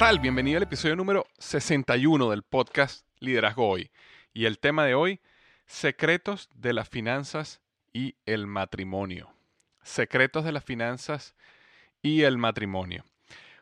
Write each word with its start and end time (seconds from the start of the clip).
Tal? 0.00 0.18
Bienvenido 0.18 0.56
al 0.56 0.62
episodio 0.62 0.96
número 0.96 1.26
61 1.40 2.30
del 2.30 2.42
podcast 2.42 3.04
Liderazgo 3.18 3.68
Hoy. 3.68 3.90
Y 4.32 4.46
el 4.46 4.58
tema 4.58 4.86
de 4.86 4.94
hoy, 4.94 5.20
secretos 5.66 6.48
de 6.54 6.72
las 6.72 6.88
finanzas 6.88 7.60
y 7.92 8.16
el 8.24 8.46
matrimonio. 8.46 9.30
Secretos 9.82 10.46
de 10.46 10.52
las 10.52 10.64
finanzas 10.64 11.36
y 12.00 12.22
el 12.22 12.38
matrimonio. 12.38 13.04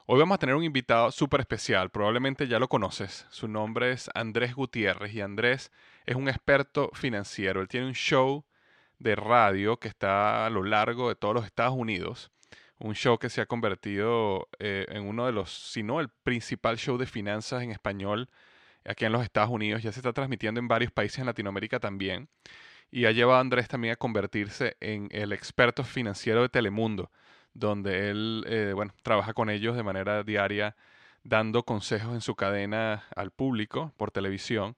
Hoy 0.07 0.21
vamos 0.21 0.37
a 0.37 0.39
tener 0.39 0.55
un 0.55 0.63
invitado 0.63 1.11
súper 1.11 1.41
especial, 1.41 1.91
probablemente 1.91 2.47
ya 2.47 2.61
lo 2.61 2.69
conoces. 2.69 3.27
Su 3.31 3.49
nombre 3.49 3.91
es 3.91 4.09
Andrés 4.15 4.55
Gutiérrez 4.55 5.13
y 5.15 5.21
Andrés 5.23 5.73
es 6.07 6.15
un 6.15 6.29
experto 6.29 6.93
financiero. 6.95 7.63
Él 7.63 7.67
tiene 7.67 7.89
un 7.89 7.95
show 7.95 8.45
de 9.01 9.17
radio 9.17 9.81
que 9.81 9.89
está 9.89 10.47
a 10.47 10.51
lo 10.51 10.63
largo 10.63 11.09
de 11.09 11.17
todos 11.17 11.35
los 11.35 11.47
Estados 11.47 11.75
Unidos 11.75 12.31
un 12.79 12.95
show 12.95 13.19
que 13.19 13.29
se 13.29 13.41
ha 13.41 13.47
convertido 13.47 14.49
eh, 14.59 14.87
en 14.89 15.05
uno 15.05 15.27
de 15.27 15.33
los, 15.33 15.51
si 15.51 15.83
no 15.83 16.01
el 16.01 16.09
principal 16.09 16.79
show 16.79 16.97
de 16.97 17.07
finanzas 17.07 17.63
en 17.63 17.71
español 17.71 18.29
aquí 18.85 19.05
en 19.05 19.13
los 19.13 19.23
Estados 19.23 19.51
Unidos. 19.51 19.83
Ya 19.83 19.93
se 19.93 20.01
está 20.01 20.13
transmitiendo 20.13 20.61
en 20.61 20.69
varios 20.69 20.93
países 20.93 21.19
en 21.19 21.27
Latinoamérica 21.27 21.81
también. 21.81 22.29
Y 22.91 23.05
ha 23.05 23.13
llevado 23.13 23.39
a 23.39 23.41
Andrés 23.41 23.69
también 23.69 23.93
a 23.93 23.97
convertirse 23.97 24.77
en 24.81 25.09
el 25.11 25.33
experto 25.33 25.85
financiero 25.85 26.41
de 26.43 26.49
Telemundo, 26.49 27.11
donde 27.53 28.11
él, 28.11 28.45
eh, 28.49 28.73
bueno, 28.75 28.95
trabaja 29.03 29.35
con 29.35 29.51
ellos 29.51 29.77
de 29.77 29.83
manera 29.83 30.23
diaria, 30.23 30.75
dando 31.23 31.65
consejos 31.65 32.15
en 32.15 32.23
su 32.23 32.35
cadena 32.35 33.05
al 33.15 33.31
público 33.31 33.93
por 33.99 34.11
televisión 34.11 34.77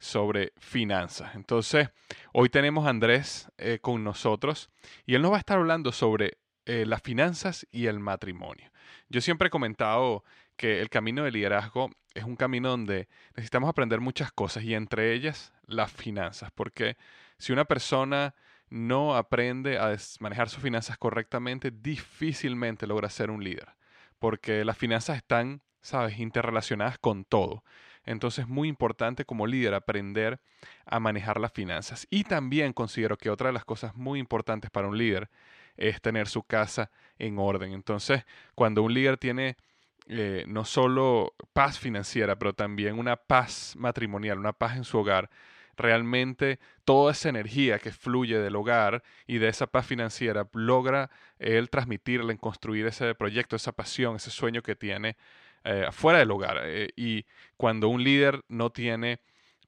sobre 0.00 0.52
finanzas. 0.58 1.36
Entonces, 1.36 1.90
hoy 2.32 2.48
tenemos 2.48 2.86
a 2.86 2.90
Andrés 2.90 3.48
eh, 3.58 3.78
con 3.80 4.02
nosotros 4.02 4.68
y 5.06 5.14
él 5.14 5.22
nos 5.22 5.30
va 5.30 5.36
a 5.36 5.38
estar 5.38 5.58
hablando 5.58 5.92
sobre 5.92 6.38
eh, 6.66 6.84
las 6.86 7.02
finanzas 7.02 7.66
y 7.70 7.86
el 7.86 7.98
matrimonio. 7.98 8.70
Yo 9.08 9.20
siempre 9.20 9.48
he 9.48 9.50
comentado 9.50 10.24
que 10.56 10.80
el 10.80 10.90
camino 10.90 11.24
de 11.24 11.32
liderazgo 11.32 11.90
es 12.14 12.24
un 12.24 12.36
camino 12.36 12.70
donde 12.70 13.08
necesitamos 13.36 13.68
aprender 13.68 14.00
muchas 14.00 14.32
cosas 14.32 14.64
y 14.64 14.74
entre 14.74 15.12
ellas 15.12 15.52
las 15.66 15.90
finanzas, 15.90 16.50
porque 16.54 16.96
si 17.38 17.52
una 17.52 17.64
persona 17.64 18.34
no 18.70 19.16
aprende 19.16 19.78
a 19.78 19.96
manejar 20.20 20.48
sus 20.48 20.62
finanzas 20.62 20.96
correctamente, 20.98 21.70
difícilmente 21.70 22.86
logra 22.86 23.10
ser 23.10 23.30
un 23.30 23.42
líder, 23.42 23.68
porque 24.18 24.64
las 24.64 24.78
finanzas 24.78 25.16
están, 25.16 25.62
sabes, 25.80 26.18
interrelacionadas 26.18 26.98
con 26.98 27.24
todo. 27.24 27.64
Entonces 28.04 28.44
es 28.44 28.48
muy 28.48 28.68
importante 28.68 29.24
como 29.24 29.46
líder 29.46 29.74
aprender 29.74 30.40
a 30.86 31.00
manejar 31.00 31.38
las 31.38 31.52
finanzas. 31.52 32.06
Y 32.10 32.24
también 32.24 32.72
considero 32.72 33.16
que 33.16 33.30
otra 33.30 33.48
de 33.48 33.52
las 33.52 33.64
cosas 33.64 33.94
muy 33.94 34.18
importantes 34.18 34.70
para 34.70 34.88
un 34.88 34.98
líder 34.98 35.30
es 35.76 36.00
tener 36.00 36.28
su 36.28 36.42
casa 36.42 36.90
en 37.18 37.38
orden. 37.38 37.72
Entonces, 37.72 38.24
cuando 38.54 38.82
un 38.82 38.94
líder 38.94 39.18
tiene 39.18 39.56
eh, 40.08 40.44
no 40.48 40.64
solo 40.64 41.34
paz 41.52 41.78
financiera, 41.78 42.36
pero 42.36 42.52
también 42.54 42.98
una 42.98 43.16
paz 43.16 43.74
matrimonial, 43.76 44.38
una 44.38 44.52
paz 44.52 44.76
en 44.76 44.84
su 44.84 44.98
hogar, 44.98 45.30
realmente 45.76 46.58
toda 46.84 47.12
esa 47.12 47.28
energía 47.28 47.78
que 47.78 47.92
fluye 47.92 48.38
del 48.38 48.56
hogar 48.56 49.02
y 49.26 49.38
de 49.38 49.48
esa 49.48 49.66
paz 49.66 49.86
financiera 49.86 50.46
logra 50.52 51.10
él 51.38 51.70
transmitirla 51.70 52.32
en 52.32 52.38
construir 52.38 52.86
ese 52.86 53.14
proyecto, 53.14 53.56
esa 53.56 53.72
pasión, 53.72 54.16
ese 54.16 54.30
sueño 54.30 54.62
que 54.62 54.74
tiene 54.74 55.16
eh, 55.64 55.84
afuera 55.86 56.18
del 56.18 56.30
hogar. 56.30 56.60
Eh, 56.64 56.90
y 56.96 57.24
cuando 57.56 57.88
un 57.88 58.02
líder 58.02 58.42
no 58.48 58.70
tiene 58.70 59.20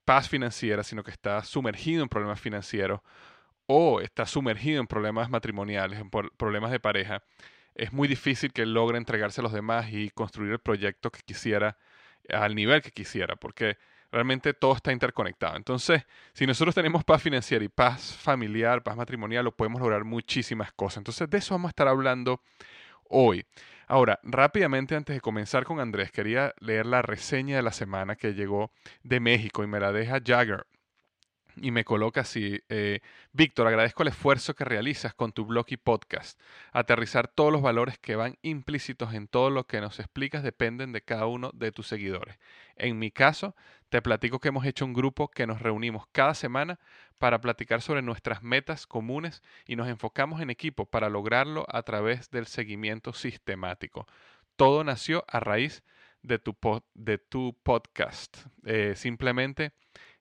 paz 0.05 0.29
financiera, 0.29 0.83
sino 0.83 1.03
que 1.03 1.11
está 1.11 1.43
sumergido 1.45 2.03
en 2.03 2.09
problemas 2.09 2.41
financieros, 2.41 3.01
o 3.67 4.01
está 4.01 4.27
sumergido 4.27 4.81
en 4.81 4.87
problemas 4.87 5.31
matrimoniales, 5.31 6.01
en 6.01 6.11
problemas 6.11 6.71
de 6.71 6.81
pareja, 6.81 7.23
es 7.75 7.93
muy 7.93 8.09
difícil 8.09 8.53
que 8.53 8.67
logre 8.67 8.99
entregarse 8.99 9.41
a 9.41 9.45
los 9.45 9.53
demás 9.53 9.93
y 9.93 10.11
construir 10.11 10.53
el 10.53 10.59
proyecto 10.59 11.11
que 11.11 11.21
quisiera 11.23 11.77
al 12.29 12.55
nivel 12.55 12.83
que 12.83 12.91
quisiera, 12.91 13.37
porque 13.37 13.77
realmente 14.13 14.55
todo 14.55 14.75
está 14.75 14.93
interconectado. 14.93 15.57
Entonces, 15.57 16.05
si 16.33 16.47
nosotros 16.47 16.75
tenemos 16.75 17.05
paz 17.05 17.23
financiera 17.23 17.65
y 17.65 17.69
paz 17.69 18.17
familiar, 18.17 18.83
paz 18.83 18.97
matrimonial, 18.97 19.45
lo 19.45 19.53
podemos 19.53 19.81
lograr 19.81 20.05
muchísimas 20.05 20.73
cosas. 20.73 20.99
Entonces, 20.99 21.29
de 21.29 21.39
eso 21.39 21.55
vamos 21.55 21.69
a 21.69 21.71
estar 21.71 21.89
hablando 21.89 22.41
hoy. 23.09 23.45
Ahora, 23.87 24.21
rápidamente 24.23 24.97
antes 24.97 25.15
de 25.15 25.21
comenzar 25.21 25.65
con 25.65 25.81
Andrés, 25.81 26.11
quería 26.11 26.55
leer 26.61 26.87
la 26.87 27.03
reseña 27.03 27.57
de 27.57 27.63
la 27.63 27.73
semana 27.73 28.17
que 28.17 28.35
llegó 28.35 28.71
de 29.03 29.21
México 29.21 29.63
y 29.63 29.67
me 29.67 29.81
la 29.81 29.93
deja 29.93 30.21
Jagger 30.25 30.67
y 31.57 31.71
me 31.71 31.85
coloca 31.85 32.23
así, 32.23 32.61
eh, 32.69 33.01
Víctor, 33.33 33.67
agradezco 33.67 34.03
el 34.03 34.09
esfuerzo 34.09 34.55
que 34.55 34.65
realizas 34.65 35.15
con 35.15 35.33
tu 35.33 35.45
blog 35.45 35.67
y 35.69 35.77
podcast. 35.77 36.41
Aterrizar 36.73 37.29
todos 37.29 37.53
los 37.53 37.63
valores 37.63 37.99
que 37.99 38.17
van 38.17 38.39
implícitos 38.43 39.15
en 39.15 39.29
todo 39.29 39.51
lo 39.51 39.67
que 39.67 39.81
nos 39.81 40.01
explicas 40.01 40.43
dependen 40.43 40.93
de 40.93 41.03
cada 41.03 41.27
uno 41.27 41.51
de 41.55 41.73
tus 41.73 41.87
seguidores. 41.87 42.39
En 42.77 42.99
mi 42.99 43.11
caso, 43.11 43.55
te 43.89 44.03
platico 44.03 44.41
que 44.41 44.49
hemos 44.49 44.67
hecho 44.67 44.85
un 44.85 44.93
grupo 44.93 45.29
que 45.29 45.47
nos 45.47 45.63
reunimos 45.63 46.07
cada 46.13 46.35
semana 46.35 46.79
para 47.19 47.41
platicar 47.41 47.81
sobre 47.81 48.03
nuestras 48.03 48.43
metas 48.43 48.87
comunes 48.87 49.43
y 49.67 49.77
nos 49.77 49.89
enfocamos 49.89 50.41
en 50.41 50.51
equipo 50.51 50.87
para 50.87 51.09
lograrlo 51.09 51.65
a 51.69 51.83
través 51.83 52.31
del 52.31 52.47
seguimiento 52.47 53.13
sistemático. 53.13 54.07
Todo 54.57 54.83
nació 54.85 55.25
a 55.29 55.41
raíz 55.41 55.85
de 56.23 56.39
tu, 56.39 56.57
de 56.95 57.19
tu 57.19 57.57
podcast. 57.63 58.39
Eh, 58.65 58.95
simplemente 58.97 59.73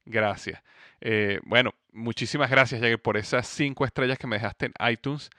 Gracias. 0.05 0.61
Eh, 1.01 1.39
bueno, 1.43 1.73
muchísimas 1.91 2.49
gracias, 2.49 2.81
Jagger, 2.81 3.01
por 3.01 3.17
esas 3.17 3.47
cinco 3.47 3.85
estrellas 3.85 4.17
que 4.17 4.27
me 4.27 4.35
dejaste 4.37 4.67
en 4.67 4.73
iTunes. 4.91 5.29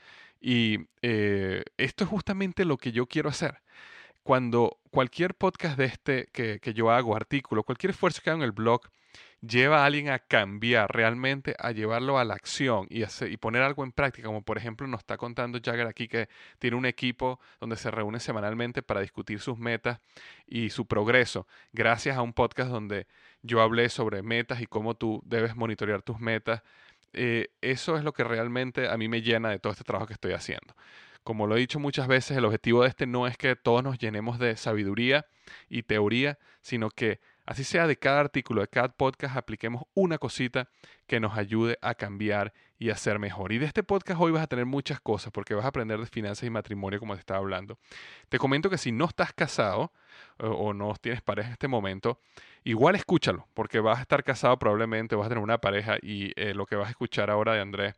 Y 0.40 0.86
eh, 1.02 1.64
esto 1.78 2.04
es 2.04 2.10
justamente 2.10 2.64
lo 2.64 2.76
que 2.76 2.92
yo 2.92 3.06
quiero 3.06 3.28
hacer. 3.30 3.60
Cuando 4.22 4.78
cualquier 4.90 5.34
podcast 5.34 5.76
de 5.78 5.86
este 5.86 6.28
que, 6.32 6.60
que 6.60 6.74
yo 6.74 6.90
hago, 6.90 7.16
artículo, 7.16 7.62
cualquier 7.64 7.90
esfuerzo 7.90 8.22
que 8.22 8.30
haga 8.30 8.38
en 8.38 8.44
el 8.44 8.52
blog, 8.52 8.82
lleva 9.46 9.82
a 9.82 9.86
alguien 9.86 10.08
a 10.10 10.18
cambiar, 10.18 10.90
realmente 10.94 11.54
a 11.58 11.72
llevarlo 11.72 12.18
a 12.18 12.24
la 12.24 12.34
acción 12.34 12.86
y, 12.90 13.02
y 13.02 13.36
poner 13.36 13.62
algo 13.62 13.84
en 13.84 13.92
práctica, 13.92 14.26
como 14.26 14.42
por 14.42 14.58
ejemplo 14.58 14.86
nos 14.86 15.00
está 15.00 15.16
contando 15.16 15.58
Jagger 15.62 15.86
aquí 15.86 16.08
que 16.08 16.28
tiene 16.58 16.76
un 16.76 16.86
equipo 16.86 17.40
donde 17.60 17.76
se 17.76 17.90
reúne 17.90 18.20
semanalmente 18.20 18.82
para 18.82 19.00
discutir 19.00 19.40
sus 19.40 19.58
metas 19.58 20.00
y 20.46 20.70
su 20.70 20.86
progreso, 20.86 21.46
gracias 21.72 22.16
a 22.16 22.22
un 22.22 22.32
podcast 22.32 22.70
donde 22.70 23.06
yo 23.42 23.60
hablé 23.60 23.88
sobre 23.88 24.22
metas 24.22 24.60
y 24.60 24.66
cómo 24.66 24.94
tú 24.94 25.22
debes 25.24 25.54
monitorear 25.54 26.02
tus 26.02 26.18
metas. 26.18 26.62
Eh, 27.12 27.48
eso 27.60 27.96
es 27.96 28.02
lo 28.02 28.12
que 28.12 28.24
realmente 28.24 28.88
a 28.88 28.96
mí 28.96 29.08
me 29.08 29.22
llena 29.22 29.50
de 29.50 29.58
todo 29.58 29.72
este 29.72 29.84
trabajo 29.84 30.06
que 30.06 30.14
estoy 30.14 30.32
haciendo. 30.32 30.74
Como 31.22 31.46
lo 31.46 31.56
he 31.56 31.60
dicho 31.60 31.78
muchas 31.78 32.06
veces, 32.06 32.36
el 32.36 32.44
objetivo 32.44 32.82
de 32.82 32.88
este 32.88 33.06
no 33.06 33.26
es 33.26 33.36
que 33.38 33.56
todos 33.56 33.82
nos 33.82 33.98
llenemos 33.98 34.38
de 34.38 34.56
sabiduría 34.56 35.26
y 35.68 35.82
teoría, 35.82 36.38
sino 36.60 36.90
que 36.90 37.20
así 37.46 37.64
sea 37.64 37.86
de 37.86 37.96
cada 37.96 38.20
artículo, 38.20 38.60
de 38.60 38.68
cada 38.68 38.88
podcast, 38.88 39.36
apliquemos 39.36 39.84
una 39.94 40.18
cosita 40.18 40.68
que 41.06 41.20
nos 41.20 41.36
ayude 41.36 41.78
a 41.82 41.94
cambiar 41.94 42.52
y 42.78 42.90
a 42.90 42.96
ser 42.96 43.18
mejor. 43.18 43.52
Y 43.52 43.58
de 43.58 43.66
este 43.66 43.82
podcast 43.82 44.20
hoy 44.20 44.32
vas 44.32 44.42
a 44.42 44.46
tener 44.46 44.66
muchas 44.66 45.00
cosas 45.00 45.32
porque 45.32 45.54
vas 45.54 45.64
a 45.64 45.68
aprender 45.68 45.98
de 45.98 46.06
finanzas 46.06 46.44
y 46.44 46.50
matrimonio 46.50 46.98
como 46.98 47.14
te 47.14 47.20
estaba 47.20 47.38
hablando. 47.40 47.78
Te 48.28 48.38
comento 48.38 48.70
que 48.70 48.78
si 48.78 48.92
no 48.92 49.06
estás 49.06 49.32
casado 49.32 49.92
o, 50.38 50.72
no 50.74 50.94
tienes 51.00 51.22
pareja 51.22 51.48
en 51.48 51.52
este 51.52 51.68
momento, 51.68 52.20
igual 52.64 52.94
escúchalo 52.96 53.46
porque 53.54 53.80
vas 53.80 53.98
a 53.98 54.02
estar 54.02 54.24
casado 54.24 54.58
probablemente, 54.58 55.16
vas 55.16 55.26
a 55.26 55.28
tener 55.28 55.42
una 55.42 55.58
pareja 55.58 55.96
y 56.02 56.32
eh, 56.36 56.54
lo 56.54 56.66
que 56.66 56.76
vas 56.76 56.88
a 56.88 56.90
escuchar 56.90 57.30
ahora 57.30 57.54
de 57.54 57.60
Andrés 57.60 57.94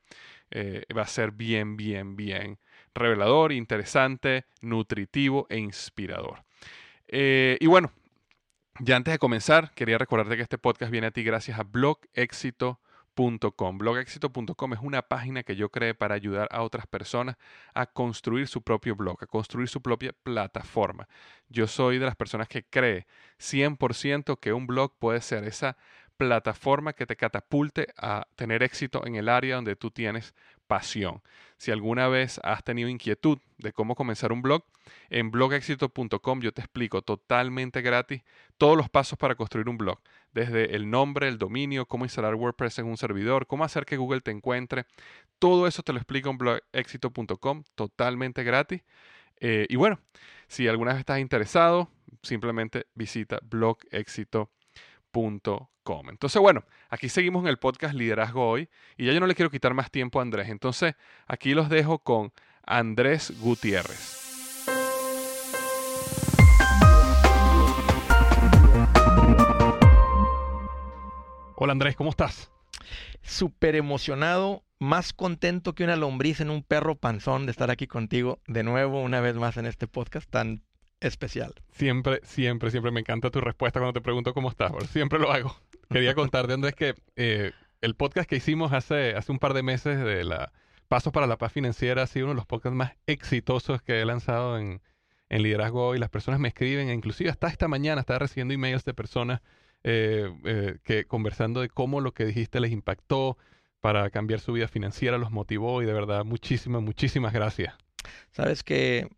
eh, 0.51 0.85
va 0.97 1.03
a 1.03 1.07
ser 1.07 1.33
bien, 1.33 1.77
bien, 1.77 2.17
bien 2.17 2.59
revelador, 2.95 3.53
interesante, 3.53 4.47
nutritivo 4.61 5.47
e 5.51 5.59
inspirador. 5.59 6.45
Eh, 7.09 7.57
y 7.61 7.67
bueno, 7.67 7.93
ya 8.81 8.97
antes 8.97 9.13
de 9.13 9.19
comenzar, 9.19 9.71
quería 9.73 9.99
recordarte 9.99 10.37
que 10.37 10.43
este 10.43 10.59
podcast 10.59 10.91
viene 10.91 11.09
a 11.09 11.11
ti 11.11 11.23
gracias 11.23 11.59
a 11.59 11.63
blogexito.com. 11.63 13.79
Blogexito.com 13.79 14.73
es 14.73 14.81
una 14.83 15.03
página 15.03 15.43
que 15.43 15.57
yo 15.57 15.71
creé 15.71 15.95
para 15.95 16.15
ayudar 16.15 16.49
a 16.51 16.63
otras 16.63 16.87
personas 16.87 17.37
a 17.75 17.87
construir 17.87 18.49
su 18.49 18.63
propio 18.63 18.97
blog, 18.97 19.23
a 19.23 19.27
construir 19.27 19.69
su 19.69 19.81
propia 19.81 20.13
plataforma. 20.23 21.09
Yo 21.49 21.67
soy 21.67 21.99
de 21.99 22.07
las 22.07 22.17
personas 22.17 22.49
que 22.49 22.65
cree 22.65 23.07
100% 23.39 24.39
que 24.39 24.53
un 24.53 24.67
blog 24.67 24.93
puede 24.99 25.21
ser 25.21 25.45
esa 25.45 25.77
plataforma 26.17 26.93
que 26.93 27.07
te 27.07 27.17
catapulte 27.17 27.89
a 27.97 28.27
tener 28.37 28.63
éxito 28.63 29.07
en 29.07 29.17
el 29.17 29.29
área 29.29 29.57
donde 29.57 29.77
tú 29.77 29.91
tienes 29.91 30.35
pasión. 30.67 31.23
Si 31.59 31.71
alguna 31.71 32.09
vez 32.09 32.41
has 32.45 32.63
tenido 32.63 32.89
inquietud 32.89 33.39
de 33.59 33.73
cómo 33.73 33.95
comenzar 33.95 34.33
un 34.33 34.43
blog, 34.43 34.65
en 35.11 35.31
blogexito.com 35.31 36.41
yo 36.41 36.53
te 36.53 36.61
explico 36.61 37.03
totalmente 37.03 37.81
gratis 37.83 38.23
todos 38.59 38.77
los 38.77 38.91
pasos 38.91 39.19
para 39.19 39.35
construir 39.35 39.69
un 39.69 39.79
blog, 39.79 40.01
desde 40.33 40.77
el 40.77 40.91
nombre, 40.91 41.29
el 41.29 41.39
dominio, 41.39 41.87
cómo 41.87 42.05
instalar 42.05 42.35
WordPress 42.35 42.79
en 42.79 42.87
un 42.87 42.97
servidor, 42.97 43.47
cómo 43.47 43.65
hacer 43.65 43.87
que 43.87 43.97
Google 43.97 44.21
te 44.21 44.31
encuentre. 44.31 44.87
Todo 45.39 45.67
eso 45.67 45.83
te 45.83 45.93
lo 45.93 45.99
explico 45.99 46.31
en 46.31 46.39
blogexito.com 46.39 47.65
totalmente 47.75 48.43
gratis. 48.45 48.83
Eh, 49.41 49.67
y 49.69 49.77
bueno, 49.77 49.99
si 50.49 50.69
alguna 50.69 50.93
vez 50.93 51.01
estás 51.01 51.21
interesado, 51.21 51.91
simplemente 52.23 52.87
visita 52.95 53.39
blogexito.com 53.43 54.56
entonces, 56.09 56.43
bueno, 56.43 56.65
aquí 56.91 57.09
seguimos 57.09 57.43
en 57.43 57.49
el 57.49 57.59
podcast 57.59 57.95
Liderazgo 57.95 58.47
Hoy 58.47 58.69
y 58.97 59.07
ya 59.07 59.13
yo 59.13 59.21
no 59.21 59.27
le 59.27 59.35
quiero 59.35 59.51
quitar 59.51 59.73
más 59.73 59.91
tiempo 59.91 60.19
a 60.19 60.23
Andrés. 60.23 60.49
Entonces, 60.49 60.95
aquí 61.27 61.55
los 61.55 61.69
dejo 61.69 62.01
con 62.01 62.33
Andrés 62.65 63.33
Gutiérrez. 63.41 64.23
Hola 71.59 71.73
Andrés, 71.73 71.97
¿cómo 71.97 72.11
estás? 72.11 72.51
Súper 73.23 73.77
emocionado, 73.77 74.65
más 74.79 75.15
contento 75.15 75.75
que 75.75 75.85
una 75.85 75.97
lombriz 75.97 76.41
en 76.41 76.51
un 76.51 76.63
perro 76.63 76.97
panzón 76.97 77.47
de 77.47 77.53
estar 77.53 77.71
aquí 77.71 77.87
contigo 77.87 78.41
de 78.47 78.63
nuevo, 78.63 79.01
una 79.01 79.21
vez 79.21 79.37
más 79.37 79.57
en 79.57 79.65
este 79.65 79.89
podcast 79.89 80.29
tan 80.29 80.63
especial. 81.01 81.55
Siempre, 81.71 82.21
siempre, 82.23 82.71
siempre 82.71 82.91
me 82.91 83.01
encanta 83.01 83.31
tu 83.31 83.41
respuesta 83.41 83.81
cuando 83.81 83.95
te 83.95 84.01
pregunto 84.01 84.35
cómo 84.35 84.49
estás. 84.49 84.73
Siempre 84.91 85.19
lo 85.19 85.33
hago. 85.33 85.57
Quería 85.91 86.15
contarte, 86.15 86.53
Andrés, 86.53 86.75
que 86.75 86.95
eh, 87.17 87.53
el 87.81 87.95
podcast 87.95 88.29
que 88.29 88.37
hicimos 88.37 88.73
hace, 88.73 89.15
hace 89.15 89.33
un 89.33 89.39
par 89.39 89.55
de 89.55 89.63
meses 89.63 89.99
de 89.99 90.25
la 90.25 90.53
Pasos 90.89 91.13
para 91.13 91.27
la 91.27 91.37
Paz 91.37 91.53
Financiera 91.53 92.03
ha 92.03 92.07
sido 92.07 92.27
uno 92.27 92.35
de 92.35 92.37
los 92.37 92.47
podcasts 92.47 92.77
más 92.77 92.93
exitosos 93.07 93.83
que 93.83 94.01
he 94.01 94.05
lanzado 94.05 94.57
en, 94.57 94.81
en 95.29 95.43
Liderazgo 95.43 95.97
y 95.97 95.99
las 95.99 96.11
personas 96.11 96.39
me 96.39 96.49
escriben, 96.49 96.89
e 96.89 96.95
inclusive 96.95 97.31
hasta 97.31 97.49
esta 97.49 97.67
mañana 97.67 98.01
estaba 98.01 98.21
recibiendo 98.21 98.55
emails 98.55 98.85
de 98.85 98.95
personas 98.95 99.41
eh, 99.83 100.33
eh, 100.45 100.79
que 100.85 101.05
conversando 101.05 101.61
de 101.61 101.69
cómo 101.69 102.01
lo 102.01 102.13
que 102.13 102.25
dijiste 102.25 102.61
les 102.61 102.71
impactó 102.71 103.37
para 103.81 104.11
cambiar 104.11 104.41
su 104.41 104.53
vida 104.53 104.69
financiera, 104.69 105.19
los 105.19 105.31
motivó 105.31 105.83
y 105.83 105.87
de 105.87 105.93
verdad 105.93 106.25
muchísimas, 106.25 106.83
muchísimas 106.83 107.33
gracias. 107.33 107.75
Sabes 108.31 108.63
que 108.63 109.09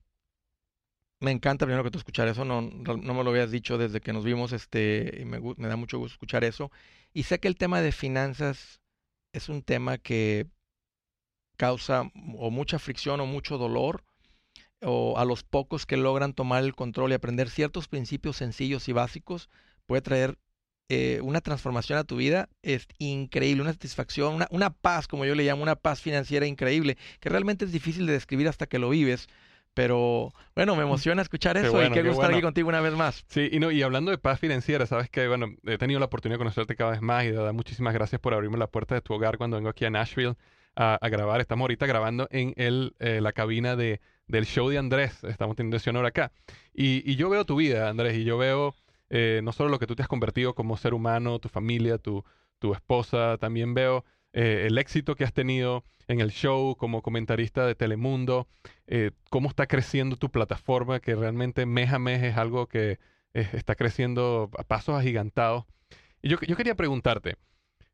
me 1.21 1.31
encanta 1.31 1.67
primero 1.67 1.85
que 1.85 1.91
tú 1.91 1.99
escuchar 1.99 2.29
eso, 2.29 2.45
no, 2.45 2.63
no 2.63 3.15
me 3.15 3.25
lo 3.25 3.31
habías 3.31 3.51
dicho 3.51 3.79
desde 3.79 4.01
que 4.01 4.13
nos 4.13 4.25
vimos, 4.25 4.53
este, 4.53 5.19
y 5.21 5.25
me, 5.25 5.41
me 5.57 5.69
da 5.69 5.77
mucho 5.77 5.99
gusto 5.99 6.15
escuchar 6.15 6.45
eso. 6.45 6.71
Y 7.13 7.25
sé 7.25 7.41
que 7.41 7.49
el 7.49 7.57
tema 7.57 7.81
de 7.81 7.93
finanzas 7.93 8.81
es 9.33 9.49
un 9.49 9.63
tema 9.63 9.99
que 9.99 10.47
causa 11.57 12.11
o 12.37 12.51
mucha 12.51 12.79
fricción 12.79 13.21
o 13.21 13.27
mucho 13.27 13.59
dolor, 13.59 14.05
o 14.81 15.19
a 15.19 15.25
los 15.25 15.43
pocos 15.43 15.87
que 15.87 15.97
logran 15.97 16.33
tomar 16.33 16.63
el 16.63 16.75
control 16.75 17.11
y 17.11 17.15
aprender 17.15 17.51
ciertos 17.51 17.89
principios 17.89 18.37
sencillos 18.37 18.89
y 18.89 18.93
básicos, 18.93 19.51
puede 19.87 20.03
traer 20.03 20.39
eh, 20.91 21.21
una 21.23 21.43
transformación 21.43 21.99
a 21.99 22.05
tu 22.05 22.17
vida 22.17 22.49
es 22.63 22.89
increíble, 22.97 23.61
una 23.61 23.73
satisfacción, 23.73 24.37
una, 24.37 24.49
una, 24.51 24.71
paz, 24.71 25.07
como 25.07 25.27
yo 25.27 25.35
le 25.35 25.45
llamo, 25.45 25.63
una 25.63 25.77
paz 25.77 26.01
financiera 26.01 26.47
increíble, 26.47 26.97
que 27.21 27.29
realmente 27.29 27.67
es 27.67 27.73
difícil 27.73 28.07
de 28.07 28.15
describir 28.15 28.49
hasta 28.49 28.67
que 28.67 28.79
lo 28.79 28.89
vives, 28.89 29.29
pero 29.79 30.33
bueno, 30.57 30.75
me 30.75 30.83
emociona 30.83 31.23
escuchar 31.23 31.57
eso 31.57 31.81
y 31.81 31.93
qué, 31.93 32.03
gusto 32.03 32.21
estar 32.21 32.33
aquí 32.33 32.43
contigo 32.43 32.69
una 32.69 32.81
vez 32.81 32.95
más. 32.95 33.25
Sí, 33.29 33.49
y, 33.53 33.61
no, 33.61 33.71
y 33.71 33.83
hablando 33.83 34.11
de 34.11 34.19
paz 34.19 34.41
financiera, 34.41 34.87
sabes 34.87 35.09
que, 35.09 35.29
bueno, 35.29 35.55
he 35.65 35.79
tenido 35.79 36.01
la 36.01 36.07
oportunidad 36.07 36.35
de 36.35 36.39
conocerte 36.39 36.75
cada 36.75 36.91
vez 36.91 37.01
más 37.01 37.23
y 37.23 37.29
de 37.29 37.37
verdad 37.37 37.53
muchísimas 37.53 37.95
gracias 37.95 38.21
por 38.21 38.35
abrirme 38.35 38.59
la 38.59 38.67
puerta 38.67 38.97
de 38.97 39.03
tu 39.03 39.15
hogar 39.15 39.39
cuando 39.39 39.57
vengo 39.57 39.69
aquí 39.69 39.85
a 39.85 39.91
Nashville 39.91 40.35
a, 40.75 40.99
grabar. 41.09 41.41
Estamos 41.41 41.63
ahorita 41.63 41.87
grabando 41.87 42.27
en 42.33 42.55
el, 42.57 42.97
eh, 42.99 43.21
la 43.21 43.31
cabina 43.31 43.77
de, 43.77 44.01
del 44.27 44.47
show 44.47 44.69
de 44.69 44.79
Andrés. 44.79 45.23
Estamos 45.23 45.55
teniendo 45.55 45.77
ese 45.77 45.91
honor 45.91 46.07
acá. 46.07 46.33
Y, 46.75 47.09
y 47.09 47.15
yo 47.15 47.31
veo 47.31 47.45
tu 47.45 47.55
vida, 47.55 47.89
Andrés, 47.89 48.19
y 48.19 48.25
yo 48.25 48.37
veo 48.37 48.75
eh, 49.11 49.43
no 49.45 49.53
solo 49.53 49.71
lo 49.71 49.79
que 49.79 49.87
tú 49.87 49.95
te 49.95 50.03
has 50.03 50.09
convertido 50.09 50.57
como 50.57 50.77
ser 50.77 50.93
humano, 50.93 51.39
tu 51.39 51.49
familia, 51.49 51.99
tu, 51.99 52.25
tu 52.59 52.75
esposa, 52.75 53.37
también 53.39 53.75
veo 53.75 54.05
eh, 54.33 54.67
el 54.67 54.79
éxito 54.79 55.15
que 55.15 55.25
has 55.25 55.33
tenido 55.33 55.85
en 56.07 56.21
el 56.21 56.31
show 56.31 56.75
como 56.77 57.03
comentarista 57.03 57.67
de 57.67 57.75
Telemundo, 57.75 58.49
eh, 58.87 59.13
cómo 59.31 59.49
está 59.49 59.67
creciendo 59.67 60.17
tu 60.17 60.31
plataforma, 60.31 61.01
que 61.01 61.15
realmente 61.15 61.67
mes 61.67 61.93
a 61.93 61.99
mes 61.99 62.23
es 62.23 62.37
algo 62.37 62.67
que 62.67 62.99
eh, 63.35 63.49
está 63.53 63.75
creciendo 63.75 64.51
a 64.59 64.65
pasos 64.65 64.99
agigantados. 64.99 65.65
Y 66.23 66.31
yo, 66.31 66.39
yo 66.41 66.57
quería 66.57 66.75
preguntarte, 66.75 67.37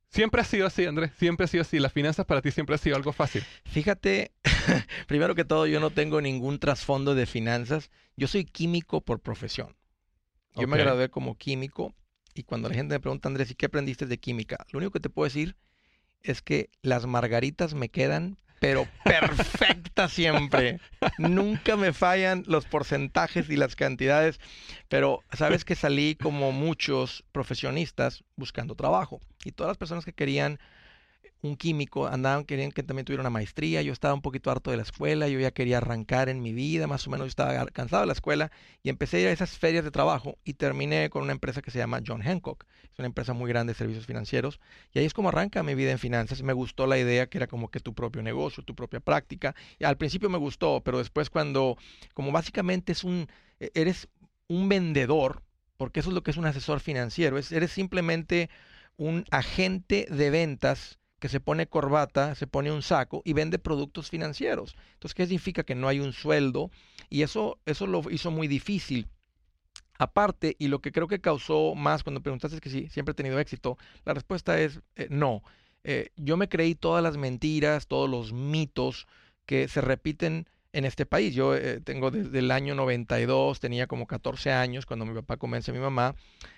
¿siempre 0.08 0.40
ha 0.40 0.44
sido 0.44 0.66
así, 0.66 0.86
Andrés? 0.86 1.10
¿Siempre 1.18 1.44
ha 1.44 1.48
sido 1.48 1.62
así? 1.62 1.78
¿Las 1.80 1.92
finanzas 1.92 2.24
para 2.24 2.40
ti 2.40 2.52
siempre 2.52 2.76
ha 2.76 2.78
sido 2.78 2.96
algo 2.96 3.12
fácil? 3.12 3.42
Fíjate, 3.64 4.32
primero 5.08 5.34
que 5.34 5.44
todo, 5.44 5.66
yo 5.66 5.80
no 5.80 5.90
tengo 5.90 6.20
ningún 6.20 6.60
trasfondo 6.60 7.16
de 7.16 7.26
finanzas. 7.26 7.90
Yo 8.16 8.28
soy 8.28 8.44
químico 8.44 9.00
por 9.00 9.20
profesión. 9.20 9.76
Yo 10.56 10.68
me 10.68 10.78
gradué 10.78 11.08
como 11.08 11.36
químico 11.36 11.92
y 12.32 12.44
cuando 12.44 12.68
la 12.68 12.76
gente 12.76 12.94
me 12.94 13.00
pregunta, 13.00 13.28
Andrés, 13.28 13.50
¿y 13.50 13.56
qué 13.56 13.66
aprendiste 13.66 14.06
de 14.06 14.18
química? 14.18 14.64
Lo 14.70 14.78
único 14.78 14.92
que 14.92 15.00
te 15.00 15.10
puedo 15.10 15.24
decir 15.24 15.56
es 16.24 16.42
que 16.42 16.70
las 16.82 17.06
margaritas 17.06 17.74
me 17.74 17.90
quedan, 17.90 18.36
pero 18.58 18.88
perfectas 19.04 20.12
siempre. 20.12 20.80
Nunca 21.18 21.76
me 21.76 21.92
fallan 21.92 22.44
los 22.46 22.64
porcentajes 22.64 23.48
y 23.50 23.56
las 23.56 23.76
cantidades, 23.76 24.40
pero 24.88 25.22
sabes 25.32 25.64
que 25.64 25.76
salí 25.76 26.16
como 26.16 26.50
muchos 26.50 27.24
profesionistas 27.30 28.24
buscando 28.36 28.74
trabajo 28.74 29.20
y 29.44 29.52
todas 29.52 29.70
las 29.70 29.76
personas 29.76 30.04
que 30.04 30.14
querían 30.14 30.58
un 31.44 31.56
químico, 31.56 32.06
andaban, 32.06 32.44
querían 32.44 32.72
que 32.72 32.82
también 32.82 33.04
tuviera 33.04 33.20
una 33.20 33.30
maestría, 33.30 33.82
yo 33.82 33.92
estaba 33.92 34.14
un 34.14 34.22
poquito 34.22 34.50
harto 34.50 34.70
de 34.70 34.78
la 34.78 34.82
escuela, 34.82 35.28
yo 35.28 35.38
ya 35.38 35.50
quería 35.50 35.76
arrancar 35.76 36.30
en 36.30 36.42
mi 36.42 36.52
vida, 36.52 36.86
más 36.86 37.06
o 37.06 37.10
menos 37.10 37.26
yo 37.26 37.28
estaba 37.28 37.66
cansado 37.66 38.02
de 38.02 38.06
la 38.06 38.14
escuela 38.14 38.50
y 38.82 38.88
empecé 38.88 39.18
a 39.18 39.20
ir 39.20 39.28
a 39.28 39.32
esas 39.32 39.58
ferias 39.58 39.84
de 39.84 39.90
trabajo 39.90 40.38
y 40.44 40.54
terminé 40.54 41.10
con 41.10 41.22
una 41.22 41.32
empresa 41.32 41.60
que 41.60 41.70
se 41.70 41.78
llama 41.78 42.00
John 42.06 42.22
Hancock, 42.22 42.64
es 42.90 42.98
una 42.98 43.06
empresa 43.06 43.34
muy 43.34 43.48
grande 43.50 43.74
de 43.74 43.78
servicios 43.78 44.06
financieros 44.06 44.58
y 44.92 45.00
ahí 45.00 45.04
es 45.04 45.12
como 45.12 45.28
arranca 45.28 45.62
mi 45.62 45.74
vida 45.74 45.90
en 45.90 45.98
finanzas, 45.98 46.42
me 46.42 46.54
gustó 46.54 46.86
la 46.86 46.98
idea 46.98 47.28
que 47.28 47.38
era 47.38 47.46
como 47.46 47.70
que 47.70 47.80
tu 47.80 47.94
propio 47.94 48.22
negocio, 48.22 48.62
tu 48.62 48.74
propia 48.74 49.00
práctica, 49.00 49.54
al 49.82 49.98
principio 49.98 50.30
me 50.30 50.38
gustó, 50.38 50.82
pero 50.82 50.98
después 50.98 51.28
cuando, 51.28 51.76
como 52.14 52.32
básicamente 52.32 52.92
es 52.92 53.04
un, 53.04 53.28
e-, 53.60 53.70
eres 53.74 54.08
un 54.48 54.70
vendedor, 54.70 55.42
porque 55.76 56.00
eso 56.00 56.08
es 56.08 56.14
lo 56.14 56.22
que 56.22 56.30
es 56.30 56.38
un 56.38 56.46
asesor 56.46 56.80
financiero, 56.80 57.36
es, 57.36 57.52
eres 57.52 57.70
simplemente 57.70 58.48
un 58.96 59.24
agente 59.30 60.06
de 60.08 60.30
ventas, 60.30 60.98
que 61.24 61.30
se 61.30 61.40
pone 61.40 61.66
corbata, 61.66 62.34
se 62.34 62.46
pone 62.46 62.70
un 62.70 62.82
saco 62.82 63.22
y 63.24 63.32
vende 63.32 63.58
productos 63.58 64.10
financieros. 64.10 64.76
Entonces, 64.92 65.14
¿qué 65.14 65.24
significa? 65.24 65.62
Que 65.62 65.74
no 65.74 65.88
hay 65.88 65.98
un 65.98 66.12
sueldo 66.12 66.70
y 67.08 67.22
eso, 67.22 67.58
eso 67.64 67.86
lo 67.86 68.02
hizo 68.10 68.30
muy 68.30 68.46
difícil. 68.46 69.08
Aparte, 69.98 70.54
y 70.58 70.68
lo 70.68 70.82
que 70.82 70.92
creo 70.92 71.08
que 71.08 71.22
causó 71.22 71.74
más 71.74 72.02
cuando 72.02 72.20
preguntaste 72.20 72.56
es 72.56 72.60
que 72.60 72.68
sí, 72.68 72.90
siempre 72.90 73.12
he 73.12 73.14
tenido 73.14 73.38
éxito, 73.38 73.78
la 74.04 74.12
respuesta 74.12 74.60
es 74.60 74.82
eh, 74.96 75.06
no. 75.08 75.42
Eh, 75.82 76.10
yo 76.16 76.36
me 76.36 76.50
creí 76.50 76.74
todas 76.74 77.02
las 77.02 77.16
mentiras, 77.16 77.86
todos 77.86 78.10
los 78.10 78.34
mitos 78.34 79.06
que 79.46 79.66
se 79.66 79.80
repiten 79.80 80.46
en 80.74 80.84
este 80.84 81.06
país. 81.06 81.34
Yo 81.34 81.56
eh, 81.56 81.80
tengo 81.80 82.10
desde 82.10 82.38
el 82.38 82.50
año 82.50 82.74
92, 82.74 83.60
tenía 83.60 83.86
como 83.86 84.06
14 84.06 84.52
años 84.52 84.84
cuando 84.84 85.06
mi 85.06 85.14
papá 85.14 85.38
convence 85.38 85.70
a 85.70 85.74
mi 85.74 85.80
mamá. 85.80 86.16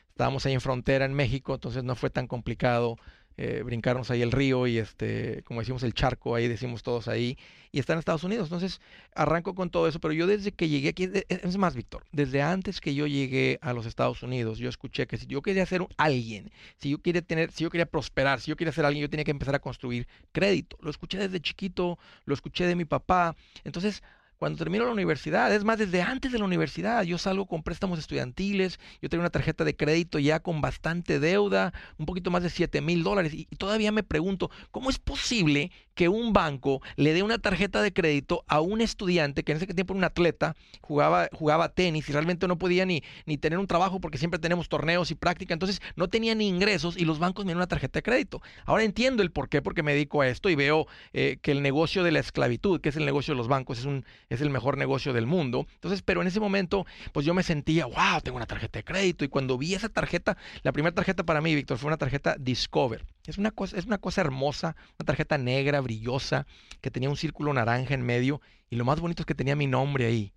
Estábamos 0.09 0.45
ahí 0.45 0.55
en 0.55 0.61
frontera 0.61 1.05
en 1.05 1.15
México, 1.15 1.55
entonces 1.55 1.85
no 1.85 1.95
fue 1.95 2.11
tan 2.11 2.27
complicado 2.27 2.97
eh, 3.37 3.63
brincarnos 3.65 4.11
ahí 4.11 4.23
el 4.23 4.33
río 4.33 4.67
y 4.67 4.79
este, 4.79 5.43
como 5.45 5.61
decimos, 5.61 5.83
el 5.83 5.95
charco, 5.95 6.35
ahí 6.35 6.49
decimos 6.49 6.83
todos 6.83 7.09
ahí, 7.09 7.37
y 7.71 7.79
está 7.79 7.93
en 7.93 7.99
Estados 7.99 8.25
Unidos. 8.25 8.47
Entonces, 8.47 8.81
arranco 9.15 9.55
con 9.55 9.71
todo 9.71 9.89
eso, 9.89 10.01
pero 10.01 10.15
yo 10.15 10.27
desde 10.27 10.53
que 10.53 10.69
llegué 10.69 10.89
aquí, 10.89 11.11
es 11.29 11.57
más, 11.59 11.75
Víctor, 11.75 12.05
desde 12.13 12.43
antes 12.43 12.81
que 12.81 12.95
yo 12.95 13.07
llegué 13.07 13.59
a 13.61 13.73
los 13.73 13.87
Estados 13.87 14.23
Unidos, 14.23 14.59
yo 14.59 14.69
escuché 14.69 15.07
que 15.07 15.19
si 15.19 15.27
yo 15.27 15.43
quería 15.43 15.67
ser 15.67 15.87
alguien, 15.97 16.51
si 16.79 16.91
yo 16.91 16.99
quería 16.99 17.23
tener, 17.23 17.53
si 17.53 17.65
yo 17.65 17.71
quería 17.71 17.87
prosperar, 17.87 18.41
si 18.41 18.51
yo 18.51 18.57
quería 18.57 18.73
ser 18.73 18.85
alguien, 18.85 19.03
yo 19.03 19.11
tenía 19.11 19.25
que 19.25 19.31
empezar 19.31 19.55
a 19.55 19.59
construir 19.59 20.07
crédito. 20.33 20.79
Lo 20.81 20.91
escuché 20.91 21.19
desde 21.19 21.41
chiquito, 21.41 21.99
lo 22.25 22.35
escuché 22.35 22.67
de 22.67 22.77
mi 22.77 22.85
papá. 22.85 23.37
Entonces, 23.65 24.03
cuando 24.39 24.59
termino 24.59 24.85
la 24.85 24.93
universidad. 24.93 25.55
Es 25.55 25.65
más, 25.65 25.79
desde 25.79 26.03
antes 26.03 26.33
de 26.33 26.39
la 26.39 26.45
universidad 26.45 27.03
yo 27.03 27.19
salgo 27.19 27.47
con 27.47 27.63
préstamos 27.63 27.99
estudiantiles, 27.99 28.79
yo 29.01 29.09
tengo 29.09 29.23
una 29.23 29.31
tarjeta 29.31 29.65
de 29.65 29.77
crédito 29.77 30.19
ya 30.19 30.41
con 30.41 30.61
bastante 30.61 31.21
deuda, 31.21 31.73
un 31.99 32.07
poquito 32.07 32.31
más 32.31 32.43
de 32.43 32.51
7 32.51 32.81
mil 32.81 33.03
dólares. 33.03 33.33
Y, 33.35 33.47
todavía 33.57 33.93
me 33.93 34.03
pregunto, 34.03 34.51
¿cómo 34.71 34.91
es 34.91 34.99
posible 34.99 35.71
que 35.97 36.09
un 36.09 36.33
banco 36.33 36.81
le 36.95 37.13
dé 37.13 37.25
una 37.25 37.39
tarjeta 37.39 37.83
de 37.83 37.93
crédito 37.93 38.45
a 38.47 38.61
un 38.61 38.81
estudiante 38.81 39.43
que 39.43 39.51
en 39.51 39.57
ese 39.57 39.67
tiempo 39.67 39.95
era 39.95 39.99
un 39.99 40.05
atleta, 40.05 40.55
jugaba, 40.81 41.29
jugaba 41.33 41.71
tenis 41.71 42.09
y 42.09 42.13
realmente 42.13 42.47
no 42.47 42.57
podía 42.57 42.87
ni, 42.87 43.03
ni 43.25 43.37
tener 43.39 43.59
un 43.59 43.67
trabajo 43.67 43.99
porque 43.99 44.19
siempre 44.19 44.39
tenemos 44.39 44.69
torneos 44.69 45.11
y 45.11 45.17
práctica, 45.17 45.55
entonces 45.55 45.81
no 45.97 46.07
tenía 46.07 46.37
ni 46.37 46.47
ingresos 46.47 46.97
y 46.97 47.05
los 47.05 47.19
bancos 47.19 47.45
me 47.45 47.51
dan 47.51 47.57
una 47.57 47.67
tarjeta 47.67 47.99
de 47.99 48.03
crédito. 48.05 48.43
Ahora 48.65 48.85
entiendo 48.85 49.25
el 49.25 49.33
por 49.33 49.49
qué, 49.49 49.63
porque 49.63 49.83
me 49.83 49.95
dedico 49.95 50.21
a 50.21 50.29
esto 50.29 50.51
y 50.51 50.55
veo 50.55 50.87
eh, 51.13 51.39
que 51.43 51.51
el 51.51 51.63
negocio 51.63 52.05
de 52.05 52.13
la 52.13 52.21
esclavitud, 52.21 52.81
que 52.81 52.91
es 52.91 52.97
el 52.97 53.05
negocio 53.07 53.35
de 53.35 53.39
los 53.39 53.49
bancos, 53.49 53.79
es 53.79 53.87
un 53.87 54.05
es 54.29 54.41
el 54.41 54.51
mejor 54.51 54.77
negocio 54.77 55.13
del 55.13 55.27
mundo. 55.27 55.67
Entonces, 55.75 56.03
pero 56.03 56.21
en 56.21 56.29
ese 56.29 56.41
momento, 56.41 56.87
pues 57.13 57.25
yo 57.25 57.35
me 57.35 57.43
sentía, 57.43 57.87
wow, 57.87 58.21
tengo 58.23 58.37
una 58.37 58.47
tarjeta 58.47 58.79
de 58.79 58.85
crédito. 58.85 59.25
Y 59.25 59.29
cuando 59.29 59.57
vi 59.59 59.75
esa 59.75 59.89
tarjeta, 59.89 60.37
la 60.63 60.73
primera 60.73 60.95
tarjeta 60.95 61.25
para 61.25 61.41
mí, 61.41 61.55
Víctor, 61.55 61.79
fue 61.79 61.89
una 61.89 61.97
tarjeta 61.97 62.37
Discover. 62.39 63.05
Es 63.27 63.39
una 63.39 63.51
cosa, 63.51 63.77
es 63.77 63.87
una 63.87 63.99
cosa 63.99 64.21
hermosa, 64.21 64.77
una 64.99 65.07
tarjeta 65.07 65.39
negra, 65.39 65.81
brillosa, 65.81 66.47
que 66.81 66.91
tenía 66.91 67.11
un 67.11 67.17
círculo 67.17 67.53
naranja 67.53 67.95
en 67.95 68.03
medio. 68.03 68.41
Y 68.71 68.77
lo 68.77 68.85
más 68.85 69.01
bonito 69.01 69.23
es 69.23 69.27
que 69.27 69.35
tenía 69.35 69.57
mi 69.57 69.67
nombre 69.67 70.07
ahí. 70.07 70.33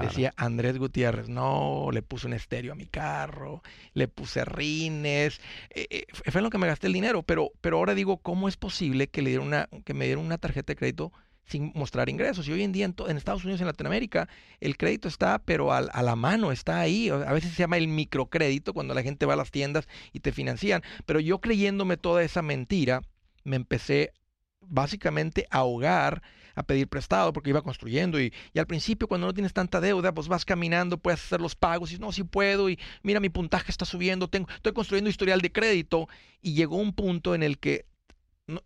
Decía 0.00 0.32
Andrés 0.36 0.78
Gutiérrez, 0.78 1.28
no, 1.28 1.90
le 1.92 2.02
puse 2.02 2.28
un 2.28 2.32
estéreo 2.34 2.72
a 2.72 2.76
mi 2.76 2.86
carro, 2.86 3.62
le 3.94 4.06
puse 4.06 4.44
rines, 4.44 5.40
eh, 5.70 5.86
eh, 5.90 6.04
fue 6.30 6.38
en 6.38 6.44
lo 6.44 6.50
que 6.50 6.58
me 6.58 6.68
gasté 6.68 6.86
el 6.86 6.92
dinero, 6.92 7.24
pero, 7.24 7.50
pero 7.60 7.78
ahora 7.78 7.94
digo, 7.94 8.18
¿cómo 8.18 8.48
es 8.48 8.56
posible 8.56 9.08
que, 9.08 9.22
le 9.22 9.30
dieron 9.30 9.48
una, 9.48 9.68
que 9.84 9.92
me 9.92 10.06
dieron 10.06 10.24
una 10.24 10.38
tarjeta 10.38 10.72
de 10.72 10.76
crédito 10.76 11.12
sin 11.44 11.72
mostrar 11.74 12.08
ingresos. 12.08 12.46
Y 12.48 12.52
hoy 12.52 12.62
en 12.62 12.72
día 12.72 12.84
en, 12.84 13.16
Estados 13.16 13.44
Unidos 13.44 13.60
en 13.60 13.66
Latinoamérica 13.66 14.28
el 14.60 14.76
crédito 14.76 15.08
está, 15.08 15.38
pero 15.38 15.72
a, 15.72 15.78
a, 15.78 16.02
la 16.02 16.16
mano, 16.16 16.52
está 16.52 16.80
ahí. 16.80 17.08
A 17.08 17.32
veces 17.32 17.52
se 17.52 17.62
llama 17.62 17.76
el 17.76 17.88
microcrédito 17.88 18.72
cuando 18.72 18.94
la 18.94 19.02
gente 19.02 19.26
va 19.26 19.34
a 19.34 19.36
las 19.36 19.50
tiendas 19.50 19.88
y 20.12 20.20
te 20.20 20.32
financian. 20.32 20.82
Pero 21.06 21.20
yo 21.20 21.40
creyéndome 21.40 21.96
toda 21.96 22.22
esa 22.22 22.42
mentira, 22.42 23.02
me 23.44 23.56
empecé 23.56 24.12
básicamente 24.60 25.46
a 25.50 25.58
ahogar 25.58 26.22
a 26.54 26.62
pedir 26.62 26.88
prestado 26.88 27.32
porque 27.32 27.50
iba 27.50 27.62
construyendo 27.62 28.20
y, 28.20 28.32
y, 28.52 28.58
al 28.58 28.66
principio 28.66 29.08
cuando 29.08 29.26
no 29.26 29.34
tienes 29.34 29.52
tanta 29.52 29.80
deuda 29.80 30.12
pues 30.12 30.28
vas 30.28 30.44
caminando, 30.44 30.98
puedes 30.98 31.24
hacer 31.24 31.40
los 31.40 31.56
pagos 31.56 31.92
y 31.92 31.98
no, 31.98 32.12
si 32.12 32.24
puedo 32.24 32.68
y 32.68 32.78
mira 33.02 33.20
mi 33.20 33.30
puntaje 33.30 33.70
está 33.70 33.84
subiendo, 33.84 34.28
tengo, 34.28 34.48
estoy 34.54 34.72
construyendo 34.72 35.10
historial 35.10 35.40
de 35.40 35.52
crédito 35.52 36.08
y 36.40 36.54
llegó 36.54 36.76
un 36.76 36.92
punto 36.92 37.34
en 37.34 37.42
el 37.42 37.58
que 37.58 37.86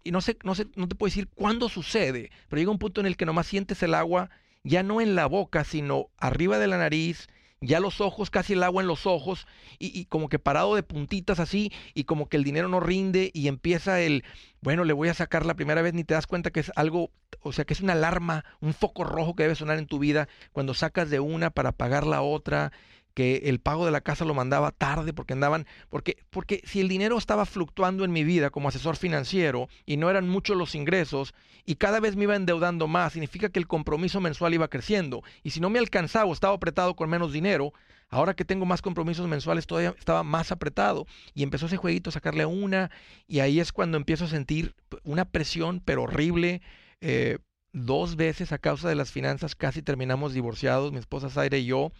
y 0.04 0.11
no 0.11 0.21
sé, 0.21 0.38
no 0.45 0.54
sé, 0.54 0.66
no 0.75 0.88
te 0.88 0.95
puedo 0.95 1.09
decir 1.09 1.28
cuándo 1.28 1.68
sucede, 1.68 2.30
pero 2.49 2.61
llega 2.61 2.71
un 2.71 2.78
punto 2.78 3.00
en 3.00 3.06
el 3.06 3.16
que 3.16 3.26
nomás 3.26 3.47
sientes 3.47 3.83
el 3.83 3.95
agua 3.95 4.30
ya 4.66 4.83
no 4.83 5.00
en 5.00 5.14
la 5.14 5.26
boca, 5.26 5.64
sino 5.64 6.11
arriba 6.18 6.59
de 6.59 6.66
la 6.66 6.76
nariz, 6.76 7.28
ya 7.61 7.78
los 7.78 8.00
ojos, 8.00 8.30
casi 8.30 8.54
el 8.54 8.62
agua 8.62 8.83
en 8.83 8.88
los 8.88 9.06
ojos, 9.06 9.47
y, 9.78 10.06
como 10.06 10.28
que 10.28 10.38
parado 10.38 10.75
de 10.75 10.83
puntitas 10.83 11.38
así, 11.38 11.73
y 11.95 12.04
como 12.04 12.28
que 12.28 12.37
el 12.37 12.45
dinero 12.45 12.68
no 12.68 12.80
rinde, 12.80 13.30
y 13.33 13.47
empieza 13.47 14.00
el, 14.00 14.25
bueno, 14.61 14.85
le 14.85 14.92
voy 14.92 15.09
a 15.09 15.14
sacar 15.14 15.47
la 15.47 15.54
primera 15.54 15.83
vez, 15.83 15.95
ni 15.95 16.02
te 16.02 16.14
das 16.14 16.26
cuenta 16.26 16.50
que 16.50 16.61
es 16.61 16.73
algo, 16.75 17.12
o 17.40 17.52
sea, 17.52 17.64
que 17.64 17.75
es 17.75 17.80
una 17.80 17.92
alarma, 17.92 18.45
un 18.61 18.75
foco 18.75 19.04
rojo 19.04 19.37
que 19.37 19.45
debe 19.45 19.54
sonar 19.54 19.78
en 19.78 19.87
tu 19.87 20.00
vida 20.00 20.28
cuando 20.52 20.75
sacas 20.75 21.11
de 21.11 21.21
una 21.21 21.50
para 21.50 21.71
pagar 21.71 22.06
la 22.06 22.23
otra, 22.23 22.73
que 23.16 23.44
el 23.44 23.61
pago 23.61 23.87
de 23.87 23.92
la 23.92 24.02
casa 24.02 24.26
lo 24.26 24.35
mandaba 24.35 24.73
tarde 24.73 25.14
porque 25.14 25.32
andaban, 25.32 25.66
porque, 25.88 26.18
porque 26.28 26.61
si 26.66 26.82
el 26.82 26.88
dinero 26.88 27.16
estaba 27.16 27.46
fluctuando 27.46 28.04
en 28.04 28.12
mi 28.12 28.25
vida 28.25 28.50
como 28.50 28.68
asesor 28.68 28.96
financiero 28.96 29.70
y 29.87 29.96
no 29.96 30.11
eran 30.11 30.28
muchos 30.28 30.54
los 30.54 30.75
ingresos 30.75 31.32
y 31.64 31.76
cada 31.76 31.99
vez 31.99 32.14
me 32.14 32.25
iba 32.25 32.37
endeudando 32.37 32.88
más, 32.88 33.14
significa 33.14 33.49
que 33.49 33.58
el 33.58 33.66
compromiso 33.66 34.20
mensual 34.20 34.52
iba 34.52 34.68
creciendo. 34.68 35.23
Y 35.42 35.52
si 35.52 35.61
no 35.61 35.70
me 35.70 35.78
alcanzaba, 35.78 36.30
estaba 36.30 36.54
apretado 36.54 36.94
con 36.94 37.08
menos 37.08 37.32
dinero, 37.32 37.73
ahora 38.11 38.35
que 38.35 38.44
tengo 38.44 38.66
más 38.66 38.82
compromisos 38.82 39.26
mensuales 39.26 39.66
todavía 39.66 39.94
estaba 39.99 40.23
más 40.23 40.52
apretado. 40.52 41.06
Y 41.32 41.42
empezó 41.42 41.66
ese 41.66 41.78
jueguito 41.78 42.11
a 42.11 42.12
sacarle 42.12 42.44
una 42.44 42.90
y 43.26 43.40
ahí 43.40 43.61
es 43.61 43.73
cuando 43.73 43.96
empiezo 43.96 44.26
a 44.26 44.28
sentir 44.28 44.75
una 45.04 45.25
presión, 45.25 45.80
pero 45.82 46.02
horrible. 46.02 46.61
Eh, 47.00 47.38
dos 47.73 48.16
veces 48.16 48.52
a 48.52 48.58
causa 48.58 48.90
de 48.90 48.94
las 48.94 49.11
finanzas 49.11 49.54
casi 49.54 49.80
terminamos 49.80 50.35
divorciados, 50.35 50.92
mi 50.92 50.99
esposa 50.99 51.30
Zaire 51.30 51.61
y 51.61 51.64
yo 51.64 51.92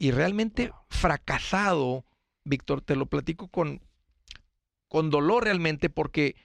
y 0.00 0.12
realmente 0.12 0.72
fracasado, 0.88 2.06
Víctor, 2.42 2.80
te 2.80 2.96
lo 2.96 3.04
platico 3.04 3.48
con, 3.48 3.82
con 4.88 5.10
dolor 5.10 5.44
realmente 5.44 5.90
porque 5.90 6.36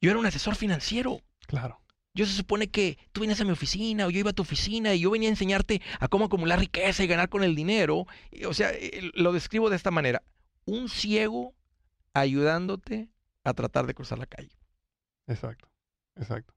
yo 0.00 0.10
era 0.10 0.18
un 0.18 0.26
asesor 0.26 0.56
financiero. 0.56 1.20
Claro. 1.46 1.80
Yo 2.12 2.26
se 2.26 2.32
supone 2.32 2.68
que 2.68 2.98
tú 3.12 3.20
vienes 3.20 3.40
a 3.40 3.44
mi 3.44 3.52
oficina 3.52 4.06
o 4.06 4.10
yo 4.10 4.18
iba 4.18 4.30
a 4.30 4.34
tu 4.34 4.42
oficina 4.42 4.94
y 4.94 5.00
yo 5.00 5.12
venía 5.12 5.28
a 5.28 5.30
enseñarte 5.30 5.80
a 6.00 6.08
cómo 6.08 6.24
acumular 6.24 6.58
riqueza 6.58 7.04
y 7.04 7.06
ganar 7.06 7.28
con 7.28 7.44
el 7.44 7.54
dinero. 7.54 8.06
O 8.44 8.52
sea, 8.52 8.70
eh, 8.72 9.12
lo 9.14 9.32
describo 9.32 9.70
de 9.70 9.76
esta 9.76 9.92
manera. 9.92 10.24
Un 10.64 10.88
ciego 10.88 11.54
ayudándote 12.14 13.10
a 13.44 13.54
tratar 13.54 13.86
de 13.86 13.94
cruzar 13.94 14.18
la 14.18 14.26
calle. 14.26 14.50
Exacto, 15.28 15.68
exacto. 16.16 16.52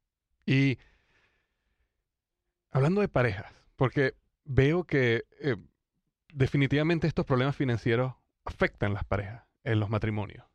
Y 0.48 0.80
hablando 2.72 3.02
de 3.02 3.10
parejas, 3.10 3.54
porque 3.76 4.16
veo 4.44 4.86
que 4.86 5.26
eh, 5.40 5.56
definitivamente 6.34 7.08
estos 7.08 7.26
problemas 7.26 7.56
financieros 7.56 8.14
afectan 8.46 8.94
las 8.94 9.04
parejas, 9.04 9.44
en 9.64 9.80
los 9.80 9.90
matrimonios. 9.90 10.46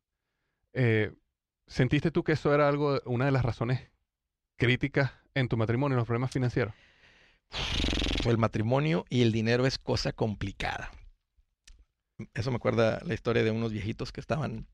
Eh, 0.72 1.12
¿Sentiste 1.66 2.10
tú 2.10 2.24
que 2.24 2.32
eso 2.32 2.54
era 2.54 2.68
algo, 2.68 3.00
una 3.06 3.26
de 3.26 3.32
las 3.32 3.44
razones 3.44 3.90
críticas 4.56 5.12
en 5.34 5.48
tu 5.48 5.56
matrimonio, 5.56 5.96
los 5.96 6.06
problemas 6.06 6.30
financieros? 6.30 6.74
El 8.24 8.38
matrimonio 8.38 9.04
y 9.08 9.22
el 9.22 9.32
dinero 9.32 9.66
es 9.66 9.78
cosa 9.78 10.12
complicada. 10.12 10.90
Eso 12.32 12.50
me 12.50 12.56
acuerda 12.56 13.00
la 13.04 13.14
historia 13.14 13.42
de 13.42 13.50
unos 13.50 13.72
viejitos 13.72 14.12
que 14.12 14.20
estaban 14.20 14.66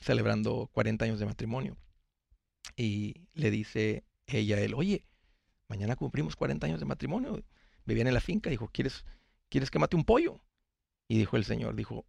celebrando 0.00 0.68
40 0.72 1.04
años 1.04 1.18
de 1.18 1.26
matrimonio. 1.26 1.76
Y 2.76 3.26
le 3.34 3.50
dice 3.50 4.04
ella 4.26 4.56
a 4.56 4.60
él, 4.60 4.74
oye, 4.74 5.04
mañana 5.68 5.96
cumplimos 5.96 6.36
40 6.36 6.66
años 6.66 6.80
de 6.80 6.86
matrimonio. 6.86 7.42
Vivían 7.84 8.08
en 8.08 8.14
la 8.14 8.20
finca, 8.20 8.50
dijo, 8.50 8.68
¿quieres, 8.68 9.04
¿quieres 9.48 9.70
que 9.70 9.78
mate 9.78 9.96
un 9.96 10.04
pollo? 10.04 10.40
Y 11.08 11.18
dijo 11.18 11.36
el 11.36 11.44
Señor, 11.44 11.74
dijo, 11.74 12.04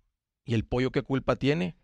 ¿y 0.45 0.53
el 0.53 0.65
pollo 0.65 0.91
qué 0.91 1.01
culpa 1.01 1.37
tiene? 1.37 1.75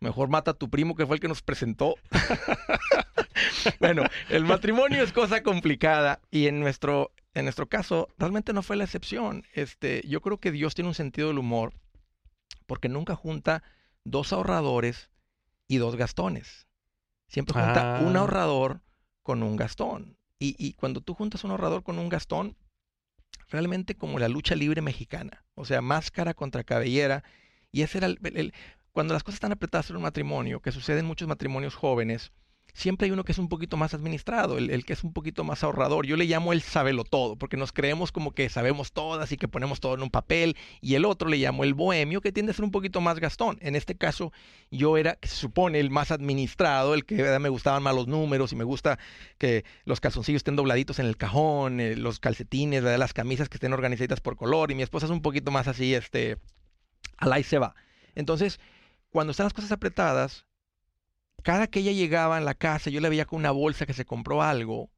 Mejor 0.00 0.28
mata 0.28 0.50
a 0.50 0.54
tu 0.54 0.68
primo 0.68 0.96
que 0.96 1.06
fue 1.06 1.16
el 1.16 1.20
que 1.20 1.28
nos 1.28 1.42
presentó. 1.42 1.94
bueno, 3.80 4.02
el 4.28 4.44
matrimonio 4.44 5.02
es 5.02 5.12
cosa 5.12 5.42
complicada 5.42 6.20
y 6.30 6.48
en 6.48 6.60
nuestro, 6.60 7.12
en 7.34 7.44
nuestro 7.44 7.68
caso 7.68 8.08
realmente 8.18 8.52
no 8.52 8.62
fue 8.62 8.76
la 8.76 8.84
excepción. 8.84 9.44
Este, 9.54 10.02
yo 10.06 10.20
creo 10.20 10.38
que 10.38 10.52
Dios 10.52 10.74
tiene 10.74 10.88
un 10.88 10.94
sentido 10.94 11.28
del 11.28 11.38
humor 11.38 11.72
porque 12.66 12.88
nunca 12.88 13.14
junta 13.14 13.62
dos 14.04 14.32
ahorradores 14.32 15.10
y 15.68 15.78
dos 15.78 15.96
gastones. 15.96 16.68
Siempre 17.28 17.54
junta 17.54 18.00
un 18.02 18.16
ah. 18.16 18.20
ahorrador 18.20 18.82
con 19.22 19.42
un 19.42 19.56
gastón. 19.56 20.16
Y, 20.38 20.54
y 20.58 20.74
cuando 20.74 21.00
tú 21.00 21.14
juntas 21.14 21.44
un 21.44 21.50
ahorrador 21.50 21.82
con 21.82 21.98
un 21.98 22.08
gastón, 22.08 22.56
realmente 23.48 23.94
como 23.94 24.18
la 24.18 24.28
lucha 24.28 24.54
libre 24.54 24.82
mexicana, 24.82 25.44
o 25.54 25.64
sea, 25.64 25.80
máscara 25.80 26.34
contra 26.34 26.64
cabellera. 26.64 27.24
Y 27.72 27.82
ese 27.82 27.98
era 27.98 28.06
el, 28.06 28.52
cuando 28.92 29.14
las 29.14 29.22
cosas 29.22 29.36
están 29.36 29.52
apretadas 29.52 29.90
en 29.90 29.96
un 29.96 30.02
matrimonio, 30.02 30.60
que 30.60 30.72
sucede 30.72 31.00
en 31.00 31.06
muchos 31.06 31.28
matrimonios 31.28 31.74
jóvenes, 31.74 32.32
siempre 32.72 33.06
hay 33.06 33.10
uno 33.10 33.24
que 33.24 33.32
es 33.32 33.38
un 33.38 33.48
poquito 33.48 33.76
más 33.76 33.94
administrado, 33.94 34.58
el, 34.58 34.84
que 34.84 34.92
es 34.92 35.04
un 35.04 35.12
poquito 35.12 35.44
más 35.44 35.64
ahorrador. 35.64 36.06
Yo 36.06 36.16
le 36.16 36.24
llamo 36.24 36.52
el 36.52 36.62
sabelo 36.62 37.04
todo, 37.04 37.36
porque 37.36 37.56
nos 37.56 37.72
creemos 37.72 38.12
como 38.12 38.32
que 38.32 38.48
sabemos 38.48 38.92
todas 38.92 39.32
y 39.32 39.36
que 39.36 39.48
ponemos 39.48 39.80
todo 39.80 39.94
en 39.94 40.02
un 40.02 40.10
papel. 40.10 40.56
Y 40.80 40.94
el 40.94 41.04
otro 41.04 41.28
le 41.28 41.38
llamo 41.38 41.64
el 41.64 41.74
bohemio, 41.74 42.20
que 42.20 42.32
tiende 42.32 42.52
a 42.52 42.54
ser 42.54 42.64
un 42.64 42.70
poquito 42.70 43.00
más 43.00 43.18
gastón. 43.18 43.58
En 43.60 43.76
este 43.76 43.96
caso, 43.96 44.32
yo 44.70 44.96
era, 44.96 45.18
se 45.22 45.36
supone, 45.36 45.80
el 45.80 45.90
más 45.90 46.10
administrado, 46.10 46.94
el 46.94 47.04
que 47.04 47.38
me 47.38 47.48
gustaban 47.48 47.82
más 47.82 47.94
los 47.94 48.06
números 48.06 48.52
y 48.52 48.56
me 48.56 48.64
gusta 48.64 48.98
que 49.38 49.64
los 49.84 50.00
calzoncillos 50.00 50.40
estén 50.40 50.56
dobladitos 50.56 50.98
en 50.98 51.06
el 51.06 51.16
cajón, 51.16 51.80
eh, 51.80 51.96
los 51.96 52.20
calcetines, 52.20 52.82
las 52.82 53.12
camisas 53.12 53.48
que 53.48 53.56
estén 53.56 53.72
organizadas 53.72 54.20
por 54.20 54.36
color. 54.36 54.70
Y 54.70 54.74
mi 54.74 54.82
esposa 54.82 55.06
es 55.06 55.12
un 55.12 55.22
poquito 55.22 55.50
más 55.50 55.68
así, 55.68 55.94
este 55.94 56.38
Al 57.16 57.32
ahí 57.32 57.42
se 57.42 57.58
va. 57.58 57.74
Entonces, 58.14 58.60
cuando 59.10 59.30
están 59.30 59.46
las 59.46 59.54
cosas 59.54 59.72
apretadas, 59.72 60.47
cada 61.42 61.66
que 61.66 61.80
ella 61.80 61.92
llegaba 61.92 62.38
en 62.38 62.44
la 62.44 62.54
casa, 62.54 62.90
yo 62.90 63.00
le 63.00 63.08
veía 63.08 63.24
con 63.24 63.38
una 63.38 63.50
bolsa 63.50 63.86
que 63.86 63.94
se 63.94 64.04
compró 64.04 64.42
algo. 64.42 64.90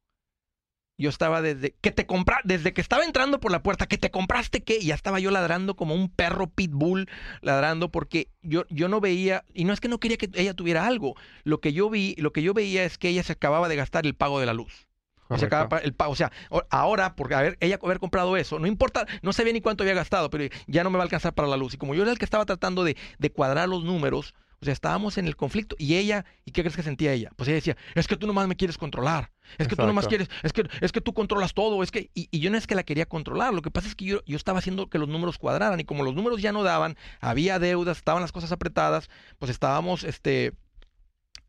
Yo 0.99 1.09
estaba 1.09 1.41
desde 1.41 1.75
que 1.81 1.93
te 1.93 2.05
compra, 2.05 2.41
desde 2.45 2.75
que 2.75 2.83
estaba 2.83 3.05
entrando 3.05 3.41
por 3.41 3.51
la 3.51 3.63
puerta, 3.63 3.87
que 3.87 3.97
te 3.97 4.11
compraste 4.11 4.63
qué, 4.63 4.77
y 4.79 4.87
ya 4.87 4.95
estaba 4.95 5.19
yo 5.19 5.31
ladrando 5.31 5.75
como 5.75 5.95
un 5.95 6.11
perro 6.11 6.49
pitbull 6.49 7.09
ladrando 7.41 7.91
porque 7.91 8.29
yo, 8.43 8.67
yo 8.69 8.89
no 8.89 9.01
veía 9.01 9.45
y 9.55 9.65
no 9.65 9.73
es 9.73 9.81
que 9.81 9.89
no 9.89 9.99
quería 9.99 10.19
que 10.19 10.29
ella 10.35 10.53
tuviera 10.53 10.87
algo. 10.87 11.15
Lo 11.43 11.61
que 11.61 11.73
yo 11.73 11.89
vi, 11.89 12.15
lo 12.19 12.33
que 12.33 12.43
yo 12.43 12.53
veía 12.53 12.85
es 12.85 12.99
que 12.99 13.09
ella 13.09 13.23
se 13.23 13.33
acababa 13.33 13.69
de 13.69 13.77
gastar 13.77 14.05
el 14.05 14.15
pago 14.15 14.41
de 14.41 14.47
la 14.47 14.53
luz. 14.53 14.87
O 15.31 15.39
sea, 15.39 15.69
el 15.85 15.95
pago, 15.95 16.13
o 16.13 16.17
sea, 16.17 16.33
ahora, 16.71 17.15
porque 17.15 17.35
haber, 17.37 17.57
ella 17.61 17.79
haber 17.81 18.01
comprado 18.01 18.37
eso, 18.37 18.59
no 18.59 18.67
importa, 18.67 19.07
no 19.23 19.33
sabía 19.33 19.53
ni 19.53 19.61
cuánto 19.61 19.85
había 19.85 19.95
gastado, 19.95 20.29
pero 20.29 20.53
ya 20.67 20.83
no 20.83 20.91
me 20.91 20.99
va 20.99 21.05
a 21.05 21.07
alcanzar 21.07 21.35
para 21.35 21.47
la 21.47 21.57
luz. 21.57 21.75
Y 21.75 21.79
como 21.79 21.95
yo 21.95 22.03
era 22.03 22.11
el 22.11 22.19
que 22.19 22.25
estaba 22.25 22.45
tratando 22.45 22.83
de, 22.83 22.97
de 23.19 23.31
cuadrar 23.31 23.69
los 23.69 23.85
números, 23.85 24.35
o 24.61 24.65
sea, 24.65 24.73
estábamos 24.73 25.17
en 25.17 25.27
el 25.27 25.37
conflicto 25.37 25.75
y 25.79 25.97
ella, 25.97 26.27
¿y 26.45 26.53
qué 26.53 26.61
crees 26.63 26.77
que 26.77 26.83
sentía 26.83 27.13
ella? 27.13 27.31
Pues 27.37 27.49
ella 27.49 27.57
decía, 27.57 27.77
es 27.95 28.07
que 28.07 28.17
tú 28.17 28.27
nomás 28.27 28.47
me 28.47 28.57
quieres 28.57 28.77
controlar, 28.77 29.33
es 29.57 29.67
que 29.67 29.75
tú 29.75 29.87
nomás 29.87 30.07
quieres, 30.07 30.29
es 30.43 30.53
que, 30.53 30.69
es 30.83 30.93
que 30.93 31.01
tú 31.01 31.15
controlas 31.15 31.55
todo, 31.55 31.83
es 31.83 31.91
que, 31.91 32.11
y, 32.15 32.39
yo 32.39 32.51
no 32.51 32.59
es 32.59 32.67
que 32.67 32.75
la 32.75 32.83
quería 32.83 33.07
controlar, 33.07 33.55
lo 33.55 33.63
que 33.63 33.71
pasa 33.71 33.89
es 33.89 33.95
que 33.95 34.05
yo, 34.05 34.21
yo 34.27 34.37
estaba 34.37 34.59
haciendo 34.59 34.89
que 34.89 34.99
los 34.99 35.09
números 35.09 35.39
cuadraran 35.39 35.81
y 35.81 35.85
como 35.85 36.05
los 36.05 36.15
números 36.15 36.43
ya 36.43 36.53
no 36.53 36.63
daban, 36.63 36.97
había 37.21 37.59
deudas, 37.59 37.97
estaban 37.97 38.21
las 38.21 38.33
cosas 38.33 38.53
apretadas, 38.53 39.09
pues 39.39 39.51
estábamos, 39.51 40.05
este, 40.05 40.53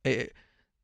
eh, 0.06 0.32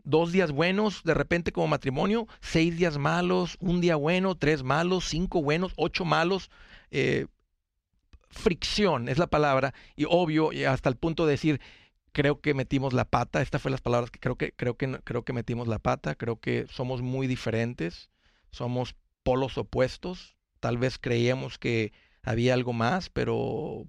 dos 0.03 0.31
días 0.31 0.51
buenos 0.51 1.03
de 1.03 1.13
repente 1.13 1.53
como 1.53 1.67
matrimonio, 1.67 2.27
seis 2.41 2.77
días 2.77 2.97
malos, 2.97 3.57
un 3.61 3.79
día 3.79 3.95
bueno, 3.95 4.35
tres 4.35 4.63
malos, 4.63 5.05
cinco 5.07 5.41
buenos, 5.41 5.73
ocho 5.75 6.05
malos. 6.05 6.49
Eh, 6.91 7.27
fricción 8.29 9.09
es 9.09 9.17
la 9.17 9.27
palabra 9.27 9.73
y 9.95 10.05
obvio 10.07 10.51
hasta 10.69 10.89
el 10.89 10.95
punto 10.95 11.25
de 11.25 11.31
decir 11.31 11.61
creo 12.17 12.41
que 12.41 12.55
metimos 12.55 12.93
la 12.93 13.05
pata. 13.05 13.43
Estas 13.43 13.61
fueron 13.61 13.73
las 13.73 13.81
palabras 13.81 14.09
que 14.09 14.19
creo 14.19 14.37
que 14.37 14.51
creo 14.53 14.75
que 14.75 14.99
creo 15.03 15.23
que 15.23 15.33
metimos 15.33 15.67
la 15.67 15.77
pata. 15.77 16.15
Creo 16.15 16.39
que 16.39 16.65
somos 16.67 17.03
muy 17.03 17.27
diferentes, 17.27 18.09
somos 18.49 18.95
polos 19.21 19.59
opuestos. 19.59 20.35
Tal 20.59 20.79
vez 20.79 20.97
creíamos 20.97 21.59
que 21.59 21.93
había 22.23 22.55
algo 22.55 22.73
más, 22.73 23.11
pero 23.11 23.85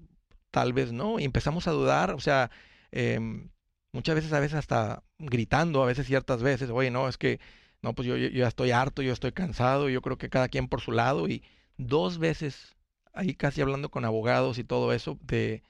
tal 0.50 0.74
vez 0.74 0.92
no. 0.92 1.18
Y 1.18 1.24
empezamos 1.24 1.68
a 1.68 1.70
dudar. 1.72 2.10
O 2.12 2.20
sea, 2.20 2.50
em, 2.92 3.48
muchas 3.92 4.14
veces, 4.14 4.32
a 4.34 4.40
veces 4.40 4.58
hasta 4.58 5.02
gritando, 5.18 5.82
a 5.82 5.86
veces 5.86 6.06
ciertas 6.06 6.42
veces, 6.42 6.68
oye, 6.68 6.90
no, 6.90 7.08
es 7.08 7.16
que 7.16 7.40
no, 7.80 7.94
pues 7.94 8.06
yo, 8.06 8.16
yo, 8.18 8.28
ya 8.28 8.48
estoy 8.48 8.72
harto, 8.72 9.00
yo 9.00 9.14
estoy 9.14 9.32
cansado. 9.32 9.88
Yo 9.88 10.02
creo 10.02 10.18
que 10.18 10.28
cada 10.28 10.48
quien 10.48 10.68
por 10.68 10.82
su 10.82 10.92
lado 10.92 11.28
y 11.28 11.42
dos 11.78 12.18
veces 12.18 12.76
ahí 13.14 13.34
casi 13.34 13.62
hablando 13.62 13.90
con 13.90 14.04
abogados 14.04 14.58
y 14.58 14.64
todo 14.64 14.92
eso 14.92 15.18
de 15.22 15.62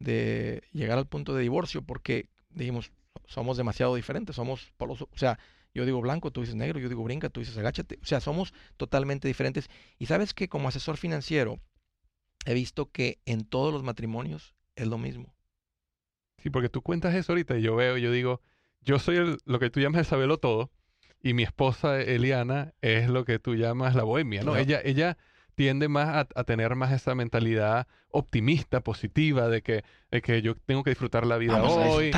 de 0.00 0.62
llegar 0.72 0.98
al 0.98 1.06
punto 1.06 1.34
de 1.34 1.42
divorcio 1.42 1.82
porque 1.82 2.28
dijimos, 2.50 2.90
somos 3.26 3.56
demasiado 3.56 3.94
diferentes, 3.94 4.34
somos 4.34 4.72
polos, 4.76 5.02
o 5.02 5.08
sea, 5.14 5.38
yo 5.72 5.84
digo 5.84 6.00
blanco, 6.00 6.32
tú 6.32 6.40
dices 6.40 6.56
negro, 6.56 6.80
yo 6.80 6.88
digo 6.88 7.04
brinca, 7.04 7.28
tú 7.28 7.40
dices 7.40 7.56
agáchate, 7.56 7.98
o 8.02 8.06
sea, 8.06 8.20
somos 8.20 8.52
totalmente 8.76 9.28
diferentes. 9.28 9.70
Y 9.98 10.06
sabes 10.06 10.34
que 10.34 10.48
como 10.48 10.66
asesor 10.66 10.96
financiero 10.96 11.60
he 12.44 12.54
visto 12.54 12.90
que 12.90 13.20
en 13.26 13.44
todos 13.44 13.72
los 13.72 13.84
matrimonios 13.84 14.54
es 14.74 14.88
lo 14.88 14.98
mismo. 14.98 15.32
Sí, 16.38 16.50
porque 16.50 16.70
tú 16.70 16.82
cuentas 16.82 17.14
eso 17.14 17.32
ahorita 17.32 17.56
y 17.58 17.62
yo 17.62 17.76
veo, 17.76 17.98
yo 17.98 18.10
digo, 18.10 18.40
yo 18.80 18.98
soy 18.98 19.38
lo 19.44 19.58
que 19.58 19.70
tú 19.70 19.78
llamas 19.78 20.00
el 20.00 20.06
sabelo 20.06 20.38
todo 20.38 20.72
y 21.22 21.34
mi 21.34 21.42
esposa 21.42 22.00
Eliana 22.00 22.72
es 22.80 23.08
lo 23.08 23.24
que 23.24 23.38
tú 23.38 23.54
llamas 23.54 23.94
la 23.94 24.04
bohemia, 24.04 24.42
¿no? 24.42 24.56
Ella, 24.56 24.80
ella 24.82 25.18
tiende 25.54 25.88
más 25.88 26.26
a, 26.34 26.44
tener 26.44 26.74
más 26.74 26.92
esa 26.92 27.14
mentalidad 27.14 27.86
optimista, 28.12 28.80
positiva, 28.80 29.48
de 29.48 29.62
que, 29.62 29.84
que 30.22 30.42
yo 30.42 30.54
tengo 30.54 30.82
que 30.82 30.90
disfrutar 30.90 31.26
la 31.26 31.36
vida 31.36 31.62
hoy. 31.62 32.12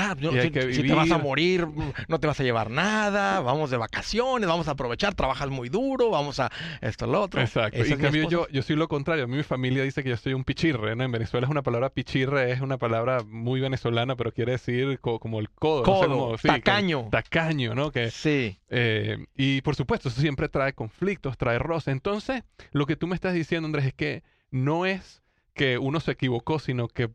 si, 0.73 0.83
te 0.83 0.95
vas 0.95 1.11
a 1.11 1.19
morir, 1.19 1.67
no 2.09 2.19
te 2.19 2.27
vas 2.27 2.41
a 2.41 2.43
llevar 2.43 2.71
nada, 2.71 3.41
vamos 3.41 3.71
de 3.71 3.77
vacaciones, 3.77 4.49
vamos 4.49 4.69
a 4.69 4.73
aprovechar, 4.73 5.15
trabajas 5.15 5.51
muy 5.51 5.69
duro, 5.69 6.11
vamos 6.11 6.41
a 6.41 6.51
esto, 6.81 7.07
lo 7.07 7.21
otro. 7.23 7.41
Exacto. 7.41 7.85
y 7.85 7.93
en 7.93 7.99
cambio 7.99 8.29
yo, 8.29 8.49
yo 8.49 8.63
soy 8.63 8.77
lo 8.77 8.89
contrario. 8.89 9.25
A 9.25 9.27
mí 9.27 9.37
mi 9.37 9.43
familia 9.43 9.83
dice 9.83 10.03
que 10.03 10.11
yo 10.11 10.17
soy 10.17 10.35
un 10.35 10.45
pichirre, 10.45 10.97
¿no? 10.97 11.05
En 11.05 11.13
Venezuela 11.13 11.47
es 11.47 11.51
una 11.51 11.63
palabra 11.63 11.91
pichirre, 11.91 12.53
es 12.53 12.61
una 12.61 12.79
palabra 12.79 13.23
muy 13.27 13.61
venezolana, 13.61 14.17
pero 14.17 14.33
quiere 14.33 14.53
decir 14.53 15.01
como 15.01 15.41
el 15.41 15.51
codo. 15.51 15.83
codo 15.83 16.37
tacaño. 16.37 17.09
tacaño, 17.11 17.75
¿no? 17.75 17.91
Que, 17.91 18.11
sí. 18.11 18.59
Eh, 18.69 19.27
y 19.37 19.61
por 19.63 19.77
supuesto, 19.77 20.09
eso 20.09 20.21
siempre 20.21 20.49
trae 20.49 20.73
conflictos, 20.73 21.37
trae 21.37 21.59
roce. 21.59 21.91
Entonces, 21.91 22.43
lo 22.73 22.87
que 22.87 22.97
tú 22.97 23.07
me 23.07 23.15
estás 23.15 23.35
diciendo, 23.35 23.67
Andrés, 23.67 23.87
es 23.87 23.95
que 23.95 24.23
no 24.51 24.87
es 24.87 25.22
que 25.55 25.79
uno 25.79 26.01
se 26.01 26.13
equivocó, 26.13 26.59
sino 26.59 26.89
que 26.89 27.11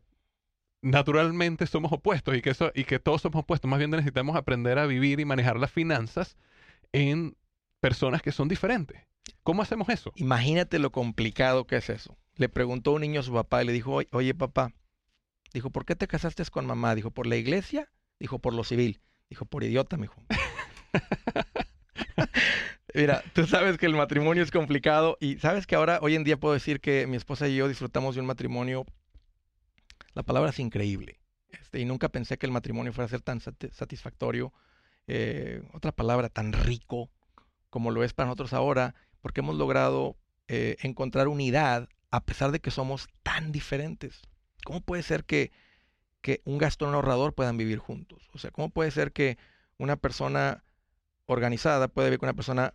naturalmente 0.80 1.66
somos 1.66 1.92
opuestos 1.92 2.36
y 2.36 2.42
que, 2.42 2.50
eso, 2.50 2.70
y 2.74 2.84
que 2.84 2.98
todos 2.98 3.22
somos 3.22 3.42
opuestos. 3.42 3.68
Más 3.68 3.78
bien 3.78 3.90
necesitamos 3.90 4.36
aprender 4.36 4.78
a 4.78 4.86
vivir 4.86 5.20
y 5.20 5.24
manejar 5.24 5.58
las 5.58 5.72
finanzas 5.72 6.36
en 6.92 7.36
personas 7.80 8.22
que 8.22 8.32
son 8.32 8.48
diferentes. 8.48 9.02
¿Cómo 9.42 9.62
hacemos 9.62 9.88
eso? 9.88 10.12
Imagínate 10.16 10.78
lo 10.78 10.92
complicado 10.92 11.66
que 11.66 11.76
es 11.76 11.90
eso. 11.90 12.16
Le 12.36 12.48
preguntó 12.48 12.92
un 12.92 13.00
niño 13.00 13.20
a 13.20 13.24
su 13.24 13.32
papá 13.32 13.62
y 13.62 13.66
le 13.66 13.72
dijo, 13.72 14.00
oye 14.12 14.34
papá, 14.34 14.72
dijo, 15.52 15.70
¿por 15.70 15.84
qué 15.84 15.96
te 15.96 16.06
casaste 16.06 16.44
con 16.46 16.66
mamá? 16.66 16.94
Dijo, 16.94 17.10
¿por 17.10 17.26
la 17.26 17.36
iglesia? 17.36 17.90
Dijo, 18.20 18.38
por 18.38 18.54
lo 18.54 18.64
civil. 18.64 19.00
Dijo, 19.28 19.44
por 19.44 19.64
idiota, 19.64 19.96
mijo. 19.96 20.22
Mira, 22.94 23.22
tú 23.34 23.46
sabes 23.46 23.78
que 23.78 23.86
el 23.86 23.94
matrimonio 23.94 24.42
es 24.42 24.50
complicado 24.50 25.16
y 25.20 25.38
sabes 25.38 25.66
que 25.66 25.76
ahora, 25.76 25.98
hoy 26.02 26.14
en 26.14 26.24
día 26.24 26.38
puedo 26.38 26.54
decir 26.54 26.80
que 26.80 27.06
mi 27.06 27.16
esposa 27.16 27.48
y 27.48 27.56
yo 27.56 27.68
disfrutamos 27.68 28.14
de 28.14 28.20
un 28.20 28.26
matrimonio, 28.26 28.86
la 30.14 30.22
palabra 30.22 30.50
es 30.50 30.58
increíble, 30.58 31.20
este, 31.50 31.80
y 31.80 31.84
nunca 31.84 32.08
pensé 32.08 32.38
que 32.38 32.46
el 32.46 32.52
matrimonio 32.52 32.92
fuera 32.92 33.06
a 33.06 33.10
ser 33.10 33.22
tan 33.22 33.40
satisfactorio, 33.40 34.52
eh, 35.06 35.62
otra 35.72 35.92
palabra 35.92 36.28
tan 36.28 36.52
rico 36.52 37.10
como 37.70 37.90
lo 37.90 38.04
es 38.04 38.14
para 38.14 38.26
nosotros 38.26 38.52
ahora, 38.52 38.94
porque 39.20 39.40
hemos 39.40 39.56
logrado 39.56 40.16
eh, 40.48 40.76
encontrar 40.80 41.28
unidad 41.28 41.88
a 42.10 42.24
pesar 42.24 42.52
de 42.52 42.60
que 42.60 42.70
somos 42.70 43.08
tan 43.22 43.52
diferentes. 43.52 44.22
¿Cómo 44.64 44.80
puede 44.80 45.02
ser 45.02 45.24
que, 45.24 45.52
que 46.22 46.40
un 46.44 46.58
gastón 46.58 46.94
ahorrador 46.94 47.34
puedan 47.34 47.56
vivir 47.56 47.78
juntos? 47.78 48.28
O 48.32 48.38
sea, 48.38 48.50
¿cómo 48.50 48.70
puede 48.70 48.90
ser 48.90 49.12
que 49.12 49.36
una 49.76 49.96
persona 49.96 50.64
organizada 51.28 51.88
puede 51.88 52.08
vivir 52.08 52.18
con 52.18 52.28
una 52.28 52.34
persona 52.34 52.74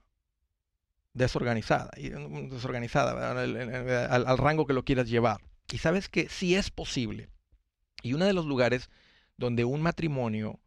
desorganizada, 1.13 1.91
y 1.97 2.11
mm, 2.11 2.49
desorganizada 2.49 3.31
al, 3.31 4.37
rango 4.37 4.65
que 4.65 4.73
lo 4.73 4.85
quieras 4.85 5.09
llevar. 5.09 5.41
Y 5.71 5.79
sabes 5.79 6.07
que 6.07 6.29
sí 6.29 6.55
es 6.55 6.69
posible. 6.71 7.29
Y 8.01 8.13
uno 8.13 8.25
de 8.25 8.33
los 8.33 8.45
lugares 8.45 8.89
donde 9.37 9.65
un 9.65 9.81
matrimonio 9.81 10.59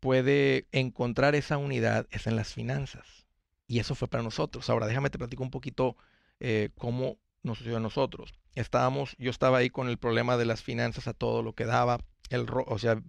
puede 0.00 0.66
encontrar 0.72 1.34
esa 1.34 1.58
unidad 1.58 2.06
es 2.10 2.26
en 2.26 2.36
las 2.36 2.54
finanzas. 2.54 3.26
Y 3.66 3.80
eso 3.80 3.94
fue 3.94 4.08
para 4.08 4.22
nosotros. 4.22 4.70
Ahora 4.70 4.86
déjame 4.86 5.10
te 5.10 5.18
platico 5.18 5.42
un 5.42 5.50
poquito 5.50 5.96
eh, 6.40 6.70
cómo 6.78 7.18
nos 7.42 7.58
sucedió 7.58 7.76
a 7.76 7.80
nosotros. 7.80 8.32
Estábamos, 8.54 9.14
yo 9.18 9.30
estaba 9.30 9.58
ahí 9.58 9.70
con 9.70 9.88
el 9.88 9.98
problema 9.98 10.36
de 10.36 10.46
las 10.46 10.62
finanzas 10.62 11.08
a 11.08 11.14
todo 11.14 11.42
lo 11.42 11.54
que 11.54 11.66
daba, 11.66 12.00
el, 12.30 12.46
o 12.66 12.78
sea, 12.78 13.02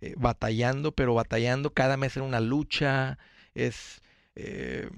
eh, 0.00 0.14
batallando, 0.16 0.92
pero 0.92 1.14
batallando. 1.14 1.72
Cada 1.72 1.96
mes 1.96 2.16
era 2.16 2.24
una 2.24 2.40
lucha. 2.40 3.18
Es, 3.54 4.00
eh, 4.36 4.88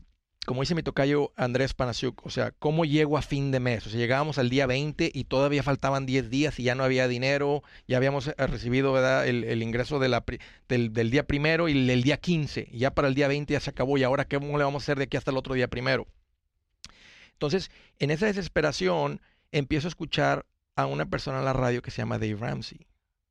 como 0.47 0.63
dice 0.63 0.75
mi 0.75 0.83
tocayo 0.83 1.33
Andrés 1.37 1.75
Panasiuk, 1.75 2.27
o 2.27 2.31
sea, 2.31 2.51
¿cómo 2.53 2.85
llego 2.85 3.17
a 3.17 3.23
fin 3.23 3.51
de 3.51 3.61
mes? 3.61 3.87
O 3.87 3.91
sea, 3.91 3.99
llegábamos 3.99 4.39
al 4.39 4.51
día 4.51 4.67
20 4.67 5.11
y 5.15 5.25
todavía 5.25 5.63
faltaban 5.63 6.07
10 6.07 6.29
días 6.31 6.59
y 6.59 6.65
ya 6.65 6.75
no 6.75 6.83
había 6.83 7.09
dinero, 7.09 7.63
ya 7.87 7.99
habíamos 7.99 8.29
eh, 8.29 8.35
recibido. 8.37 8.99
El, 9.23 9.63
ingreso 9.63 9.99
del, 9.99 10.13
día 11.11 11.27
primero 11.27 11.69
y 11.69 11.91
el, 11.91 12.03
día 12.03 12.17
15, 12.17 12.69
y 12.73 12.79
ya 12.79 12.95
para 12.95 13.09
el 13.09 13.15
día 13.15 13.29
20 13.29 13.53
ya 13.53 13.61
se 13.61 13.71
acabó, 13.71 13.97
y 13.99 14.03
ahora 14.03 14.27
¿cómo 14.27 14.59
le 14.59 14.65
vamos 14.65 14.83
a 14.83 14.85
hacer 14.85 14.99
de 14.99 15.05
aquí 15.05 15.17
hasta 15.17 15.31
el 15.31 15.37
otro 15.37 15.55
día 15.55 15.69
primero? 15.69 16.07
Entonces, 17.33 17.71
en 17.99 18.11
esa 18.11 18.27
desesperación, 18.27 19.21
empiezo 19.53 19.87
a 19.87 19.91
escuchar 19.91 20.47
a 20.77 20.87
una 20.87 21.07
persona 21.07 21.39
en 21.39 21.45
la 21.45 21.53
radio 21.53 21.83
que 21.83 21.91
se 21.91 21.99
llama 21.99 22.19
Dave 22.19 22.37
Ramsey. 22.37 22.90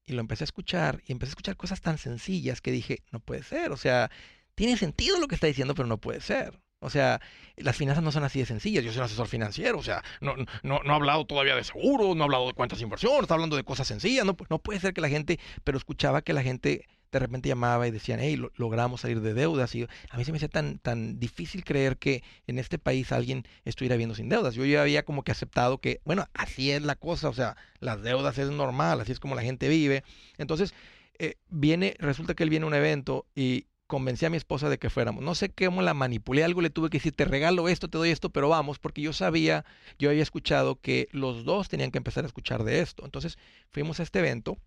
Y 0.09 0.13
lo 0.13 0.21
empecé 0.21 0.43
a 0.43 0.45
escuchar 0.45 1.03
y 1.05 1.11
empecé 1.11 1.29
a 1.29 1.33
escuchar 1.33 1.55
cosas 1.55 1.81
tan 1.81 1.99
sencillas 1.99 2.61
que 2.61 2.71
dije, 2.71 3.03
no 3.11 3.19
puede 3.19 3.43
ser, 3.43 3.71
o 3.71 3.77
sea, 3.77 4.09
tiene 4.55 4.75
sentido 4.75 5.19
lo 5.19 5.27
que 5.27 5.35
está 5.35 5.45
diciendo, 5.47 5.75
pero 5.75 5.87
no 5.87 5.99
puede 5.99 6.19
ser. 6.19 6.59
O 6.79 6.89
sea, 6.89 7.21
las 7.57 7.75
finanzas 7.75 8.03
no 8.03 8.11
son 8.11 8.23
así 8.23 8.39
de 8.39 8.45
sencillas. 8.45 8.83
Yo 8.83 8.91
soy 8.91 8.99
un 8.99 9.05
asesor 9.05 9.27
financiero, 9.27 9.77
o 9.77 9.83
sea, 9.83 10.03
no, 10.21 10.35
no, 10.63 10.79
no 10.83 10.91
he 10.91 10.95
hablado 10.95 11.25
todavía 11.25 11.55
de 11.55 11.63
seguros, 11.63 12.15
no 12.15 12.23
he 12.23 12.25
hablado 12.25 12.47
de 12.47 12.53
cuentas 12.53 12.79
de 12.79 12.83
inversión, 12.83 13.21
está 13.21 13.35
hablando 13.35 13.55
de 13.55 13.63
cosas 13.63 13.87
sencillas. 13.87 14.25
No, 14.25 14.35
no 14.49 14.59
puede 14.59 14.79
ser 14.79 14.93
que 14.93 15.01
la 15.01 15.09
gente, 15.09 15.39
pero 15.63 15.77
escuchaba 15.77 16.21
que 16.21 16.33
la 16.33 16.41
gente 16.41 16.87
de 17.11 17.19
repente 17.19 17.49
llamaba 17.49 17.87
y 17.87 17.91
decían, 17.91 18.19
hey, 18.21 18.41
logramos 18.55 19.01
salir 19.01 19.21
de 19.21 19.33
deudas. 19.33 19.73
Y 19.75 19.87
a 20.09 20.17
mí 20.17 20.25
se 20.25 20.31
me 20.31 20.37
hacía 20.37 20.49
tan, 20.49 20.79
tan 20.79 21.19
difícil 21.19 21.63
creer 21.63 21.97
que 21.97 22.23
en 22.47 22.59
este 22.59 22.77
país 22.77 23.11
alguien 23.11 23.45
estuviera 23.65 23.95
viviendo 23.95 24.15
sin 24.15 24.29
deudas. 24.29 24.55
Yo 24.55 24.65
ya 24.65 24.81
había 24.81 25.03
como 25.03 25.23
que 25.23 25.31
aceptado 25.31 25.79
que, 25.79 26.01
bueno, 26.05 26.27
así 26.33 26.71
es 26.71 26.83
la 26.83 26.95
cosa, 26.95 27.29
o 27.29 27.33
sea, 27.33 27.57
las 27.79 28.01
deudas 28.01 28.37
es 28.37 28.49
normal, 28.51 29.01
así 29.01 29.11
es 29.11 29.19
como 29.19 29.35
la 29.35 29.41
gente 29.41 29.69
vive. 29.69 30.03
Entonces, 30.37 30.73
eh, 31.17 31.35
viene, 31.49 31.95
resulta 31.99 32.33
que 32.33 32.43
él 32.43 32.49
viene 32.49 32.65
a 32.65 32.67
un 32.67 32.73
evento 32.73 33.25
y 33.35 33.67
convencí 33.87 34.23
a 34.23 34.29
mi 34.29 34.37
esposa 34.37 34.69
de 34.69 34.77
que 34.77 34.91
fuéramos. 34.91 35.23
No 35.23 35.33
sé 35.33 35.49
cómo 35.49 35.81
la 35.81 35.95
manipulé, 35.95 36.43
algo 36.43 36.61
le 36.61 36.69
tuve 36.69 36.91
que 36.91 36.99
decir, 36.99 37.13
te 37.13 37.25
regalo 37.25 37.67
esto, 37.67 37.87
te 37.87 37.97
doy 37.97 38.11
esto, 38.11 38.29
pero 38.29 38.47
vamos, 38.47 38.77
porque 38.77 39.01
yo 39.01 39.13
sabía, 39.13 39.65
yo 39.97 40.11
había 40.11 40.21
escuchado 40.21 40.79
que 40.79 41.09
los 41.11 41.43
dos 41.43 41.69
tenían 41.69 41.89
que 41.89 41.97
empezar 41.97 42.23
a 42.23 42.27
escuchar 42.27 42.63
de 42.63 42.81
esto. 42.81 43.03
Entonces 43.03 43.39
fuimos 43.71 43.99
a 43.99 44.03
este 44.03 44.19
evento 44.19 44.59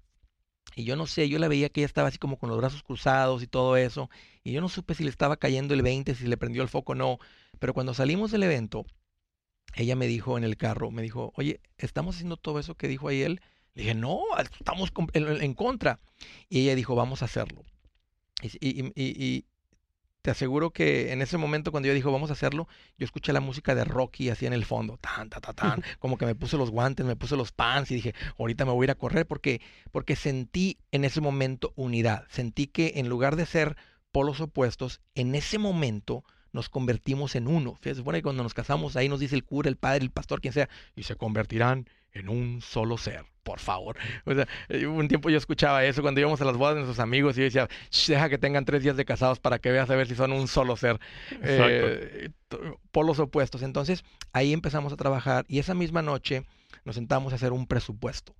y 0.74 0.84
yo 0.84 0.96
no 0.96 1.06
sé, 1.06 1.28
yo 1.28 1.38
la 1.38 1.48
veía 1.48 1.68
que 1.68 1.80
ella 1.80 1.86
estaba 1.86 2.08
así 2.08 2.18
como 2.18 2.38
con 2.38 2.48
los 2.48 2.58
brazos 2.58 2.82
cruzados 2.82 3.42
y 3.42 3.46
todo 3.46 3.76
eso, 3.76 4.10
y 4.44 4.52
yo 4.52 4.60
no 4.60 4.68
supe 4.68 4.94
si 4.94 5.04
le 5.04 5.10
estaba 5.10 5.36
cayendo 5.36 5.74
el 5.74 5.82
20, 5.82 6.14
si 6.14 6.26
le 6.26 6.36
prendió 6.36 6.62
el 6.62 6.68
foco 6.68 6.92
o 6.92 6.94
no, 6.94 7.18
pero 7.58 7.74
cuando 7.74 7.94
salimos 7.94 8.30
del 8.30 8.42
evento, 8.44 8.86
ella 9.74 9.96
me 9.96 10.06
dijo 10.06 10.36
en 10.38 10.44
el 10.44 10.56
carro, 10.56 10.90
me 10.90 11.02
dijo, 11.02 11.32
oye, 11.36 11.60
¿estamos 11.78 12.16
haciendo 12.16 12.36
todo 12.36 12.58
eso 12.58 12.74
que 12.74 12.88
dijo 12.88 13.08
ahí 13.08 13.22
él? 13.22 13.40
Le 13.74 13.82
dije, 13.82 13.94
no, 13.94 14.20
estamos 14.38 14.92
en 15.14 15.54
contra. 15.54 15.98
Y 16.48 16.60
ella 16.60 16.74
dijo, 16.74 16.94
vamos 16.94 17.22
a 17.22 17.24
hacerlo. 17.24 17.62
Y, 18.42 19.44
te 20.22 20.30
aseguro 20.30 20.70
que 20.70 21.12
en 21.12 21.20
ese 21.20 21.36
momento 21.36 21.72
cuando 21.72 21.88
yo 21.88 21.94
dijo 21.94 22.12
vamos 22.12 22.30
a 22.30 22.34
hacerlo, 22.34 22.68
yo 22.96 23.04
escuché 23.04 23.32
la 23.32 23.40
música 23.40 23.74
de 23.74 23.84
Rocky 23.84 24.30
así 24.30 24.46
en 24.46 24.52
el 24.52 24.64
fondo, 24.64 24.96
tan, 24.98 25.28
tan, 25.28 25.42
tan, 25.42 25.54
tan, 25.56 25.84
como 25.98 26.16
que 26.16 26.26
me 26.26 26.34
puse 26.34 26.56
los 26.56 26.70
guantes, 26.70 27.04
me 27.04 27.16
puse 27.16 27.36
los 27.36 27.52
pants 27.52 27.90
y 27.90 27.96
dije, 27.96 28.14
ahorita 28.38 28.64
me 28.64 28.72
voy 28.72 28.84
a 28.84 28.86
ir 28.86 28.90
a 28.92 28.94
correr 28.94 29.26
porque, 29.26 29.60
porque 29.90 30.16
sentí 30.16 30.78
en 30.92 31.04
ese 31.04 31.20
momento 31.20 31.72
unidad, 31.76 32.24
sentí 32.30 32.68
que 32.68 32.92
en 32.96 33.08
lugar 33.08 33.36
de 33.36 33.46
ser 33.46 33.76
polos 34.12 34.40
opuestos, 34.40 35.00
en 35.14 35.34
ese 35.34 35.58
momento 35.58 36.24
nos 36.52 36.68
convertimos 36.68 37.34
en 37.34 37.48
uno. 37.48 37.78
Se 37.82 37.94
supone 37.94 38.18
que 38.18 38.24
cuando 38.24 38.42
nos 38.42 38.54
casamos 38.54 38.96
ahí 38.96 39.08
nos 39.08 39.20
dice 39.20 39.34
el 39.34 39.44
cura, 39.44 39.68
el 39.68 39.76
padre, 39.76 40.04
el 40.04 40.10
pastor, 40.10 40.40
quien 40.40 40.52
sea, 40.52 40.68
y 40.94 41.02
se 41.02 41.16
convertirán 41.16 41.88
en 42.12 42.28
un 42.28 42.60
solo 42.60 42.98
ser 42.98 43.24
por 43.42 43.58
favor. 43.58 43.96
O 44.24 44.34
sea, 44.34 44.46
eh, 44.68 44.86
un 44.86 45.08
tiempo 45.08 45.30
yo 45.30 45.36
escuchaba 45.36 45.84
eso 45.84 46.02
cuando 46.02 46.20
íbamos 46.20 46.40
a 46.40 46.44
las 46.44 46.56
bodas 46.56 46.74
de 46.74 46.80
nuestros 46.82 47.00
amigos 47.00 47.36
y 47.36 47.40
yo 47.40 47.44
decía, 47.44 47.68
deja 48.06 48.28
que 48.28 48.38
tengan 48.38 48.64
tres 48.64 48.82
días 48.82 48.96
de 48.96 49.04
casados 49.04 49.40
para 49.40 49.58
que 49.58 49.70
veas 49.70 49.90
a 49.90 49.96
ver 49.96 50.06
si 50.06 50.14
son 50.14 50.32
un 50.32 50.48
solo 50.48 50.76
ser. 50.76 51.00
Eh, 51.42 52.30
polos 52.90 53.18
opuestos. 53.18 53.62
Entonces, 53.62 54.04
ahí 54.32 54.52
empezamos 54.52 54.92
a 54.92 54.96
trabajar 54.96 55.44
y 55.48 55.58
esa 55.58 55.74
misma 55.74 56.02
noche 56.02 56.44
nos 56.84 56.94
sentamos 56.94 57.32
a 57.32 57.36
hacer 57.36 57.52
un 57.52 57.66
presupuesto. 57.66 58.34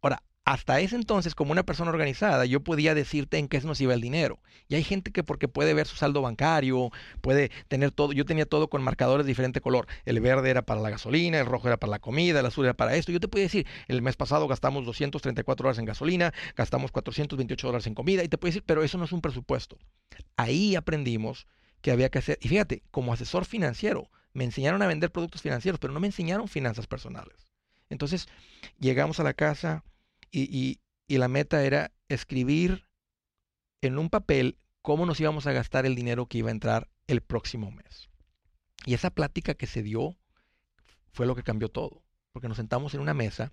Ahora, 0.00 0.22
hasta 0.50 0.80
ese 0.80 0.96
entonces, 0.96 1.36
como 1.36 1.52
una 1.52 1.62
persona 1.62 1.92
organizada, 1.92 2.44
yo 2.44 2.58
podía 2.58 2.92
decirte 2.92 3.38
en 3.38 3.46
qué 3.46 3.60
nos 3.60 3.80
iba 3.80 3.94
el 3.94 4.00
dinero. 4.00 4.40
Y 4.66 4.74
hay 4.74 4.82
gente 4.82 5.12
que 5.12 5.22
porque 5.22 5.46
puede 5.46 5.74
ver 5.74 5.86
su 5.86 5.94
saldo 5.94 6.22
bancario, 6.22 6.90
puede 7.20 7.52
tener 7.68 7.92
todo, 7.92 8.12
yo 8.12 8.24
tenía 8.24 8.46
todo 8.46 8.68
con 8.68 8.82
marcadores 8.82 9.24
de 9.24 9.30
diferente 9.30 9.60
color. 9.60 9.86
El 10.04 10.18
verde 10.18 10.50
era 10.50 10.62
para 10.62 10.80
la 10.80 10.90
gasolina, 10.90 11.38
el 11.38 11.46
rojo 11.46 11.68
era 11.68 11.76
para 11.76 11.92
la 11.92 11.98
comida, 12.00 12.40
el 12.40 12.46
azul 12.46 12.64
era 12.64 12.74
para 12.74 12.96
esto. 12.96 13.12
Yo 13.12 13.20
te 13.20 13.28
podía 13.28 13.44
decir, 13.44 13.64
el 13.86 14.02
mes 14.02 14.16
pasado 14.16 14.48
gastamos 14.48 14.84
234 14.86 15.62
dólares 15.62 15.78
en 15.78 15.84
gasolina, 15.84 16.34
gastamos 16.56 16.90
428 16.90 17.68
dólares 17.68 17.86
en 17.86 17.94
comida, 17.94 18.24
y 18.24 18.28
te 18.28 18.36
puedo 18.36 18.50
decir, 18.50 18.64
pero 18.66 18.82
eso 18.82 18.98
no 18.98 19.04
es 19.04 19.12
un 19.12 19.20
presupuesto. 19.20 19.78
Ahí 20.36 20.74
aprendimos 20.74 21.46
que 21.80 21.92
había 21.92 22.08
que 22.08 22.18
hacer, 22.18 22.40
y 22.42 22.48
fíjate, 22.48 22.82
como 22.90 23.12
asesor 23.12 23.44
financiero, 23.44 24.10
me 24.32 24.42
enseñaron 24.42 24.82
a 24.82 24.88
vender 24.88 25.12
productos 25.12 25.42
financieros, 25.42 25.78
pero 25.78 25.92
no 25.92 26.00
me 26.00 26.08
enseñaron 26.08 26.48
finanzas 26.48 26.88
personales. 26.88 27.46
Entonces, 27.88 28.26
llegamos 28.80 29.20
a 29.20 29.22
la 29.22 29.34
casa, 29.34 29.84
y, 30.32 30.80
la 31.08 31.28
meta 31.28 31.64
era 31.64 31.92
escribir 32.08 32.86
en 33.80 33.98
un 33.98 34.10
papel 34.10 34.58
cómo 34.80 35.06
nos 35.06 35.20
íbamos 35.20 35.46
a 35.46 35.52
gastar 35.52 35.84
el 35.86 35.94
dinero 35.94 36.26
que 36.26 36.38
iba 36.38 36.48
a 36.48 36.52
entrar 36.52 36.88
el 37.08 37.20
próximo 37.20 37.70
mes. 37.70 38.08
Y 38.86 38.94
esa 38.94 39.10
plática 39.10 39.54
que 39.54 39.66
se 39.66 39.82
dio 39.82 40.16
fue 41.12 41.26
lo 41.26 41.34
que 41.34 41.42
cambió 41.42 41.68
todo, 41.68 42.02
porque 42.32 42.48
nos 42.48 42.56
sentamos 42.56 42.94
en 42.94 43.00
una 43.00 43.14
mesa 43.14 43.50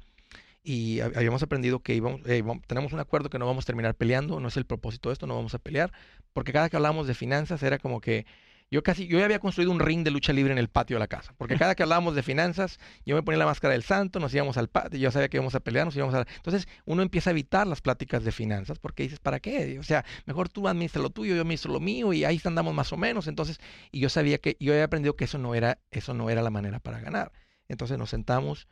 y 0.64 1.00
habíamos 1.00 1.42
aprendido 1.44 1.80
que 1.80 1.96
íbamos, 1.96 2.22
tenemos 2.68 2.94
un 2.94 3.00
acuerdo 3.00 3.30
que 3.30 3.40
no 3.40 3.46
vamos 3.46 3.64
a 3.64 3.68
terminar 3.68 3.96
peleando, 3.96 4.40
no 4.40 4.50
es 4.50 4.58
el 4.58 4.66
propósito 4.66 5.10
de 5.10 5.14
esto, 5.14 5.26
no 5.26 5.36
vamos 5.36 5.54
a 5.54 5.60
pelear, 5.60 5.94
porque 6.34 6.52
cada 6.52 6.70
que 6.70 6.76
hablábamos 6.76 7.08
de 7.08 7.14
finanzas 7.14 7.64
era 7.64 7.80
como 7.80 8.02
que 8.02 8.26
yo 8.70 8.84
casi, 8.84 9.08
yo 9.08 9.18
ya 9.18 9.26
había 9.26 9.40
construido 9.40 9.72
un 9.72 9.80
ring 9.80 10.04
de 10.04 10.12
lucha 10.12 10.34
libre 10.34 10.52
en 10.52 10.58
el 10.58 10.68
patio 10.68 10.98
de 10.98 11.00
la 11.00 11.08
casa, 11.08 11.34
porque 11.38 11.58
cada 11.58 11.74
que 11.76 11.84
hablábamos 11.84 12.16
de 12.16 12.24
finanzas, 12.24 12.80
yo 13.06 13.16
me 13.16 13.24
ponía 13.24 13.38
la 13.38 13.46
máscara 13.46 13.72
del 13.72 13.84
santo, 13.84 14.20
nos 14.20 14.34
íbamos 14.34 14.58
al 14.58 14.68
patio, 14.68 15.00
yo 15.00 15.10
sabía 15.12 15.30
que 15.30 15.38
íbamos 15.38 15.56
a 15.56 15.62
pelear, 15.62 15.86
nos 15.86 15.96
íbamos 15.96 16.14
a... 16.16 16.26
Entonces 16.36 16.68
uno 16.86 17.02
empieza 17.02 17.30
a 17.30 17.32
evitar 17.32 17.66
las 17.66 17.82
pláticas 17.82 18.24
de 18.24 18.32
finanzas, 18.32 18.80
porque 18.80 19.04
dices, 19.04 19.20
¿para 19.20 19.40
qué? 19.40 19.80
O 19.80 19.84
sea, 19.84 20.04
mejor 20.26 20.50
tú 20.50 20.68
administras 20.68 21.02
lo 21.02 21.10
tuyo, 21.10 21.36
yo 21.36 21.42
administro 21.42 21.72
lo 21.72 21.80
mío, 21.80 22.12
y 22.12 22.26
ahí 22.26 22.42
andamos 22.44 22.74
más 22.74 22.92
o 22.92 22.98
menos. 22.98 23.28
Entonces, 23.28 23.60
y 23.92 24.00
yo 24.00 24.10
sabía 24.10 24.38
que, 24.38 24.58
yo 24.60 24.74
había 24.74 24.86
aprendido 24.86 25.16
que 25.16 25.26
eso 25.26 25.38
no 25.38 25.56
era, 25.56 25.80
eso 25.92 26.14
no 26.14 26.30
era 26.30 26.42
la 26.42 26.50
manera 26.50 26.80
para 26.80 27.00
ganar. 27.00 27.32
Entonces 27.70 27.98
nos 27.98 28.10
sentamos 28.10 28.68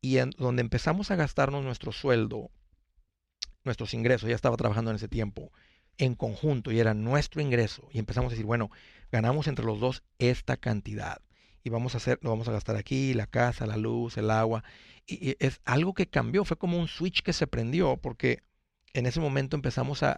y 0.00 0.18
en, 0.18 0.30
donde 0.36 0.60
empezamos 0.60 1.10
a 1.10 1.16
gastarnos 1.16 1.64
nuestro 1.64 1.92
sueldo, 1.92 2.50
nuestros 3.64 3.94
ingresos, 3.94 4.28
ya 4.28 4.34
estaba 4.34 4.56
trabajando 4.56 4.90
en 4.90 4.96
ese 4.96 5.08
tiempo, 5.08 5.50
en 5.98 6.14
conjunto 6.14 6.72
y 6.72 6.80
era 6.80 6.94
nuestro 6.94 7.40
ingreso 7.40 7.88
y 7.92 7.98
empezamos 7.98 8.30
a 8.30 8.34
decir, 8.34 8.46
bueno, 8.46 8.70
ganamos 9.12 9.46
entre 9.46 9.64
los 9.64 9.80
dos 9.80 10.02
esta 10.18 10.56
cantidad 10.56 11.20
y 11.64 11.70
vamos 11.70 11.94
a 11.94 11.96
hacer, 11.96 12.18
lo 12.22 12.30
vamos 12.30 12.46
a 12.48 12.52
gastar 12.52 12.76
aquí, 12.76 13.14
la 13.14 13.26
casa, 13.26 13.66
la 13.66 13.78
luz, 13.78 14.18
el 14.18 14.30
agua. 14.30 14.62
Y, 15.06 15.36
es 15.44 15.60
algo 15.64 15.94
que 15.94 16.06
cambió, 16.06 16.44
fue 16.44 16.58
como 16.58 16.78
un 16.78 16.88
switch 16.88 17.22
que 17.22 17.32
se 17.32 17.46
prendió, 17.46 17.96
porque 17.96 18.42
en 18.94 19.06
ese 19.06 19.20
momento 19.20 19.56
empezamos 19.56 20.02
a, 20.02 20.16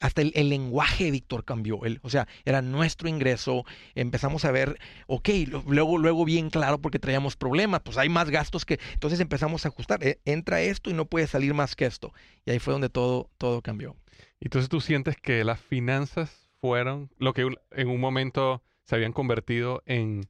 hasta 0.00 0.22
el, 0.22 0.48
lenguaje 0.48 1.10
Víctor 1.10 1.44
cambió, 1.44 1.80
o 2.02 2.10
sea, 2.10 2.26
era 2.44 2.62
nuestro 2.62 3.08
ingreso, 3.08 3.64
empezamos 3.94 4.44
a 4.44 4.50
ver, 4.50 4.78
ok, 5.06 5.28
luego, 5.66 5.98
luego 5.98 6.24
bien 6.24 6.50
claro 6.50 6.78
porque 6.78 6.98
traíamos 6.98 7.36
problemas, 7.36 7.82
pues 7.82 7.98
hay 7.98 8.08
más 8.08 8.30
gastos 8.30 8.64
que, 8.64 8.80
entonces 8.94 9.20
empezamos 9.20 9.64
a 9.64 9.68
ajustar, 9.68 10.02
eh, 10.02 10.20
entra 10.24 10.60
esto 10.60 10.90
y 10.90 10.94
no 10.94 11.04
puede 11.04 11.26
salir 11.26 11.54
más 11.54 11.76
que 11.76 11.86
esto, 11.86 12.12
y 12.44 12.50
ahí 12.50 12.58
fue 12.58 12.72
donde 12.72 12.88
todo, 12.88 13.30
todo 13.38 13.62
cambió. 13.62 13.94
Entonces 14.40 14.68
tú 14.68 14.80
sientes 14.80 15.16
que 15.16 15.44
las 15.44 15.60
finanzas 15.60 16.48
fueron 16.60 17.10
lo 17.18 17.34
que 17.34 17.46
en 17.72 17.88
un 17.88 18.00
momento 18.00 18.62
se 18.84 18.96
habían 18.96 19.12
convertido 19.12 19.82
en 19.86 20.28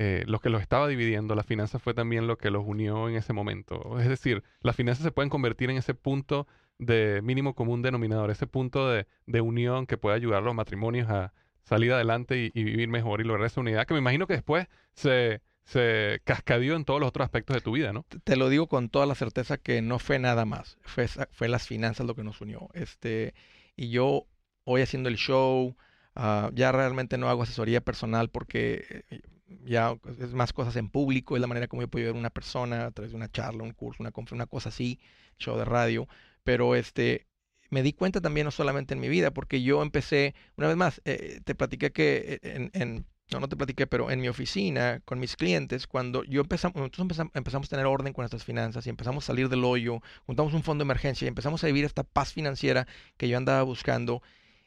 eh, 0.00 0.22
lo 0.28 0.38
que 0.38 0.48
los 0.48 0.62
estaba 0.62 0.86
dividiendo. 0.86 1.34
La 1.34 1.42
finanza 1.42 1.80
fue 1.80 1.92
también 1.92 2.28
lo 2.28 2.38
que 2.38 2.50
los 2.50 2.64
unió 2.64 3.08
en 3.08 3.16
ese 3.16 3.32
momento. 3.32 3.98
Es 3.98 4.08
decir, 4.08 4.44
las 4.60 4.76
finanzas 4.76 5.02
se 5.02 5.10
pueden 5.10 5.28
convertir 5.28 5.70
en 5.70 5.76
ese 5.76 5.92
punto 5.92 6.46
de 6.78 7.20
mínimo 7.22 7.54
común 7.54 7.82
denominador, 7.82 8.30
ese 8.30 8.46
punto 8.46 8.88
de, 8.88 9.06
unión 9.40 9.86
que 9.86 9.98
puede 9.98 10.16
ayudar 10.16 10.42
a 10.42 10.46
los 10.46 10.54
matrimonios 10.54 11.08
a 11.10 11.32
salir 11.64 11.92
adelante 11.92 12.50
y, 12.54 12.64
vivir 12.64 12.88
mejor 12.88 13.20
y 13.20 13.24
lograr 13.24 13.46
esa 13.46 13.60
unidad, 13.60 13.86
que 13.86 13.94
me 13.94 14.00
imagino 14.00 14.26
que 14.26 14.34
después 14.34 14.68
se, 14.94 15.42
se 15.64 16.20
cascadió 16.24 16.76
en 16.76 16.84
todos 16.84 17.00
los 17.00 17.08
otros 17.08 17.24
aspectos 17.24 17.54
de 17.54 17.60
tu 17.60 17.72
vida, 17.72 17.92
¿no? 17.92 18.04
Te 18.24 18.36
lo 18.36 18.48
digo 18.48 18.68
con 18.68 18.88
toda 18.88 19.06
la 19.06 19.14
certeza 19.14 19.58
que 19.58 19.82
no 19.82 19.98
fue 19.98 20.18
nada 20.18 20.44
más, 20.44 20.78
fue, 20.82 21.08
fue 21.08 21.48
las 21.48 21.66
finanzas 21.66 22.06
lo 22.06 22.14
que 22.14 22.24
nos 22.24 22.40
unió. 22.40 22.68
Este, 22.74 23.34
y 23.76 23.90
yo 23.90 24.26
hoy 24.64 24.82
haciendo 24.82 25.08
el 25.08 25.16
show, 25.16 25.76
ah, 26.14 26.50
ya 26.54 26.72
realmente 26.72 27.18
no 27.18 27.28
hago 27.28 27.42
asesoría 27.42 27.80
personal 27.80 28.30
porque 28.30 29.04
eh, 29.10 29.20
ya 29.64 29.96
es 30.20 30.32
más 30.34 30.52
cosas 30.52 30.76
en 30.76 30.88
público, 30.88 31.36
es 31.36 31.40
la 31.40 31.46
manera 31.46 31.68
como 31.68 31.82
yo 31.82 31.88
puedo 31.88 32.06
ver 32.06 32.14
a 32.14 32.18
una 32.18 32.30
persona 32.30 32.86
a 32.86 32.90
través 32.90 33.12
de 33.12 33.16
una 33.16 33.30
charla, 33.30 33.62
un 33.62 33.72
curso, 33.72 34.02
una 34.02 34.10
conferencia, 34.12 34.44
una 34.44 34.46
cosa 34.46 34.68
así, 34.68 34.98
show 35.38 35.56
de 35.56 35.64
radio, 35.64 36.08
pero 36.48 36.74
este 36.74 37.26
me 37.68 37.82
di 37.82 37.92
cuenta 37.92 38.22
también 38.22 38.46
no 38.46 38.50
solamente 38.50 38.94
en 38.94 39.00
mi 39.00 39.10
vida, 39.10 39.32
porque 39.32 39.60
yo 39.60 39.82
empecé, 39.82 40.34
una 40.56 40.68
vez 40.68 40.78
más, 40.78 41.02
eh, 41.04 41.42
te 41.44 41.54
platiqué 41.54 41.92
que 41.92 42.40
eh, 42.42 42.70
en, 42.72 43.04
no, 43.30 43.40
no 43.40 43.50
te 43.50 43.56
platiqué, 43.58 43.86
pero 43.86 44.10
en 44.10 44.22
mi 44.22 44.28
oficina, 44.28 45.02
con 45.04 45.20
mis 45.20 45.36
clientes, 45.36 45.86
cuando 45.86 46.24
yo 46.24 46.40
empezamos, 46.40 46.74
nosotros 46.76 47.02
empezamos, 47.02 47.32
empezamos, 47.34 47.66
a 47.66 47.68
tener 47.68 47.84
orden 47.84 48.14
con 48.14 48.22
nuestras 48.22 48.44
finanzas 48.44 48.86
y 48.86 48.88
empezamos 48.88 49.24
a 49.24 49.26
salir 49.26 49.50
del 49.50 49.62
hoyo, 49.62 50.00
juntamos 50.24 50.54
un 50.54 50.62
fondo 50.62 50.84
de 50.84 50.86
emergencia 50.86 51.26
y 51.26 51.28
empezamos 51.28 51.62
a 51.64 51.66
vivir 51.66 51.84
esta 51.84 52.02
paz 52.02 52.32
financiera 52.32 52.86
que 53.18 53.28
yo 53.28 53.36
andaba 53.36 53.62
buscando, 53.62 54.22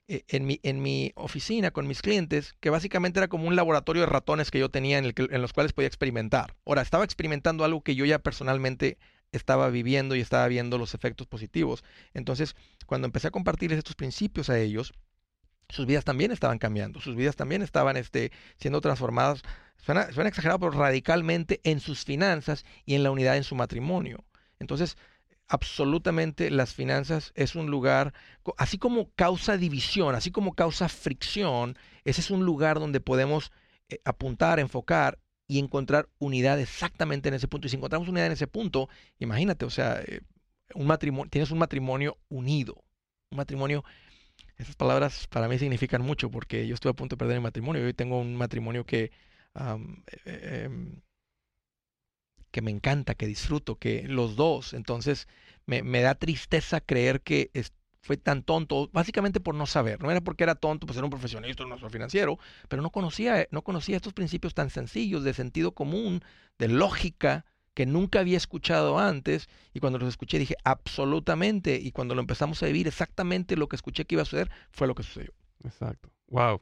eh, 0.08 0.24
en 0.28 0.46
mi, 0.46 0.60
en 0.62 0.84
mi 0.84 1.14
oficina 1.16 1.72
con 1.72 1.88
mis 1.88 2.04
clientes, 2.04 2.54
que 2.60 2.70
básicamente 2.70 3.20
era 3.20 3.28
como 3.28 3.48
un 3.48 3.56
laboratorio 3.56 4.04
de 4.04 4.06
ratones 4.06 4.52
que 4.52 4.60
yo 4.60 4.70
tenía 4.70 5.00
en, 5.00 5.06
el 5.06 5.16
en 5.18 5.42
los 5.42 5.52
cuales 5.52 5.74
podía 5.74 5.88
experimentar. 5.88 6.54
Ahora, 6.64 6.84
estaba 6.84 7.06
experimentando 7.06 7.64
algo 7.64 7.82
que 7.82 7.96
yo 7.96 8.06
ya 8.06 8.20
personalmente 8.20 9.00
estaba 9.32 9.70
viviendo 9.70 10.16
y 10.16 10.22
estaba 10.22 10.48
viendo 10.48 10.78
los 10.78 10.94
efectos 10.94 11.28
positivos. 11.28 11.84
Entonces, 12.14 12.56
cuando 12.86 13.06
empecé 13.06 13.28
a 13.28 13.32
compartirles 13.32 13.78
estos 13.78 13.96
principios 13.96 14.50
a 14.50 14.60
ellos, 14.60 14.94
sus 15.70 15.86
vidas 15.86 16.04
también 16.04 16.32
estaban 16.32 16.60
cambiando, 16.60 17.00
sus 17.00 17.16
vidas 17.16 17.36
también 17.36 17.62
estaban 17.62 17.98
este, 17.98 18.32
siendo 18.58 18.82
transformadas, 18.82 19.42
suena, 19.78 20.12
suena 20.12 20.30
exagerado, 20.30 20.60
pero 20.60 20.72
radicalmente 20.72 21.62
en 21.64 21.80
sus 21.80 22.04
finanzas 22.04 22.66
y 22.86 22.96
en 22.96 23.04
la 23.04 23.12
unidad 23.12 23.38
en 23.38 23.44
su 23.44 23.56
matrimonio. 23.56 24.26
Entonces, 24.60 24.98
absolutamente 25.48 26.50
las 26.52 26.74
finanzas 26.74 27.32
es 27.36 27.56
un 27.56 27.72
lugar, 27.72 28.14
así 28.58 28.78
como 28.78 29.12
causa 29.16 29.58
división, 29.58 30.16
así 30.16 30.32
como 30.32 30.54
causa 30.54 30.90
fricción, 30.90 31.78
ese 32.04 32.22
es 32.22 32.32
un 32.32 32.46
lugar 32.46 32.80
donde 32.80 33.00
podemos 33.00 33.52
eh, 33.90 34.00
apuntar, 34.06 34.60
enfocar 34.60 35.20
y 35.52 35.60
encontrar 35.60 36.08
unidad 36.18 36.62
exactamente 36.62 37.28
en 37.28 37.36
ese 37.36 37.50
punto. 37.50 37.68
Y 37.68 37.70
si 37.70 37.76
encontramos 37.76 38.08
unidad 38.08 38.28
en 38.28 38.32
ese 38.32 38.48
punto, 38.48 38.88
imagínate, 39.20 39.66
o 39.66 39.70
sea, 39.70 40.02
eh, 40.02 40.22
un 40.76 40.88
matrimonio, 40.88 41.30
tienes 41.30 41.52
un 41.52 41.60
matrimonio 41.60 42.18
unido, 42.30 42.82
un 43.32 43.38
matrimonio 43.38 43.84
esas 44.58 44.78
palabras 44.78 45.28
para 45.28 45.50
mí 45.50 45.60
significan 45.60 46.04
mucho 46.04 46.32
porque 46.32 46.68
yo 46.68 46.76
estuve 46.76 46.92
a 46.92 46.94
punto 46.94 47.16
de 47.16 47.20
perder 47.20 47.38
mi 47.38 47.44
matrimonio 47.44 47.84
hoy 47.84 47.94
tengo 47.94 48.20
un 48.20 48.36
matrimonio 48.36 48.86
que 48.86 49.12
eh, 50.26 50.64
em, 50.66 51.02
que 52.52 52.62
me 52.62 52.72
encanta, 52.72 53.16
que 53.16 53.28
disfruto, 53.28 53.78
que 53.78 54.04
los 54.08 54.36
dos. 54.36 54.74
Entonces 54.74 55.28
me, 55.66 56.02
da 56.02 56.16
tristeza 56.16 56.82
creer 56.82 57.22
que 57.22 57.50
fue 58.02 58.18
tan 58.18 58.44
tonto, 58.44 58.90
básicamente 58.92 59.40
por 59.40 59.56
no 59.56 59.66
saber. 59.66 60.02
No 60.02 60.12
era 60.12 60.22
porque 60.22 60.44
era 60.44 60.56
tonto, 60.56 60.88
pues 60.88 60.98
era 60.98 61.06
un 61.06 61.12
profesionista, 61.12 61.64
un 61.64 61.90
financiero, 61.90 62.40
pero 62.68 62.82
no 62.82 62.90
conocía, 62.90 63.48
no 63.52 63.62
conocía 63.62 63.96
estos 63.96 64.14
principios 64.14 64.54
tan 64.54 64.70
sencillos 64.70 65.24
de 65.24 65.34
sentido 65.34 65.74
común, 65.74 66.24
de 66.58 66.68
lógica, 66.68 67.46
que 67.74 67.86
nunca 67.86 68.20
había 68.20 68.38
escuchado 68.38 69.00
antes. 69.00 69.48
Y 69.74 69.80
cuando 69.80 70.00
los 70.00 70.10
escuché 70.10 70.40
dije, 70.40 70.56
absolutamente. 70.64 71.76
Y 71.76 71.92
cuando 71.92 72.16
lo 72.16 72.22
empezamos 72.22 72.62
a 72.64 72.66
vivir, 72.66 72.88
exactamente 72.88 73.56
lo 73.56 73.68
que 73.68 73.76
escuché 73.76 74.06
que 74.06 74.16
iba 74.16 74.24
a 74.24 74.26
suceder 74.26 74.52
fue 74.72 74.88
lo 74.88 74.96
que 74.96 75.04
sucedió. 75.04 75.32
Exacto. 75.64 76.10
Wow. 76.28 76.62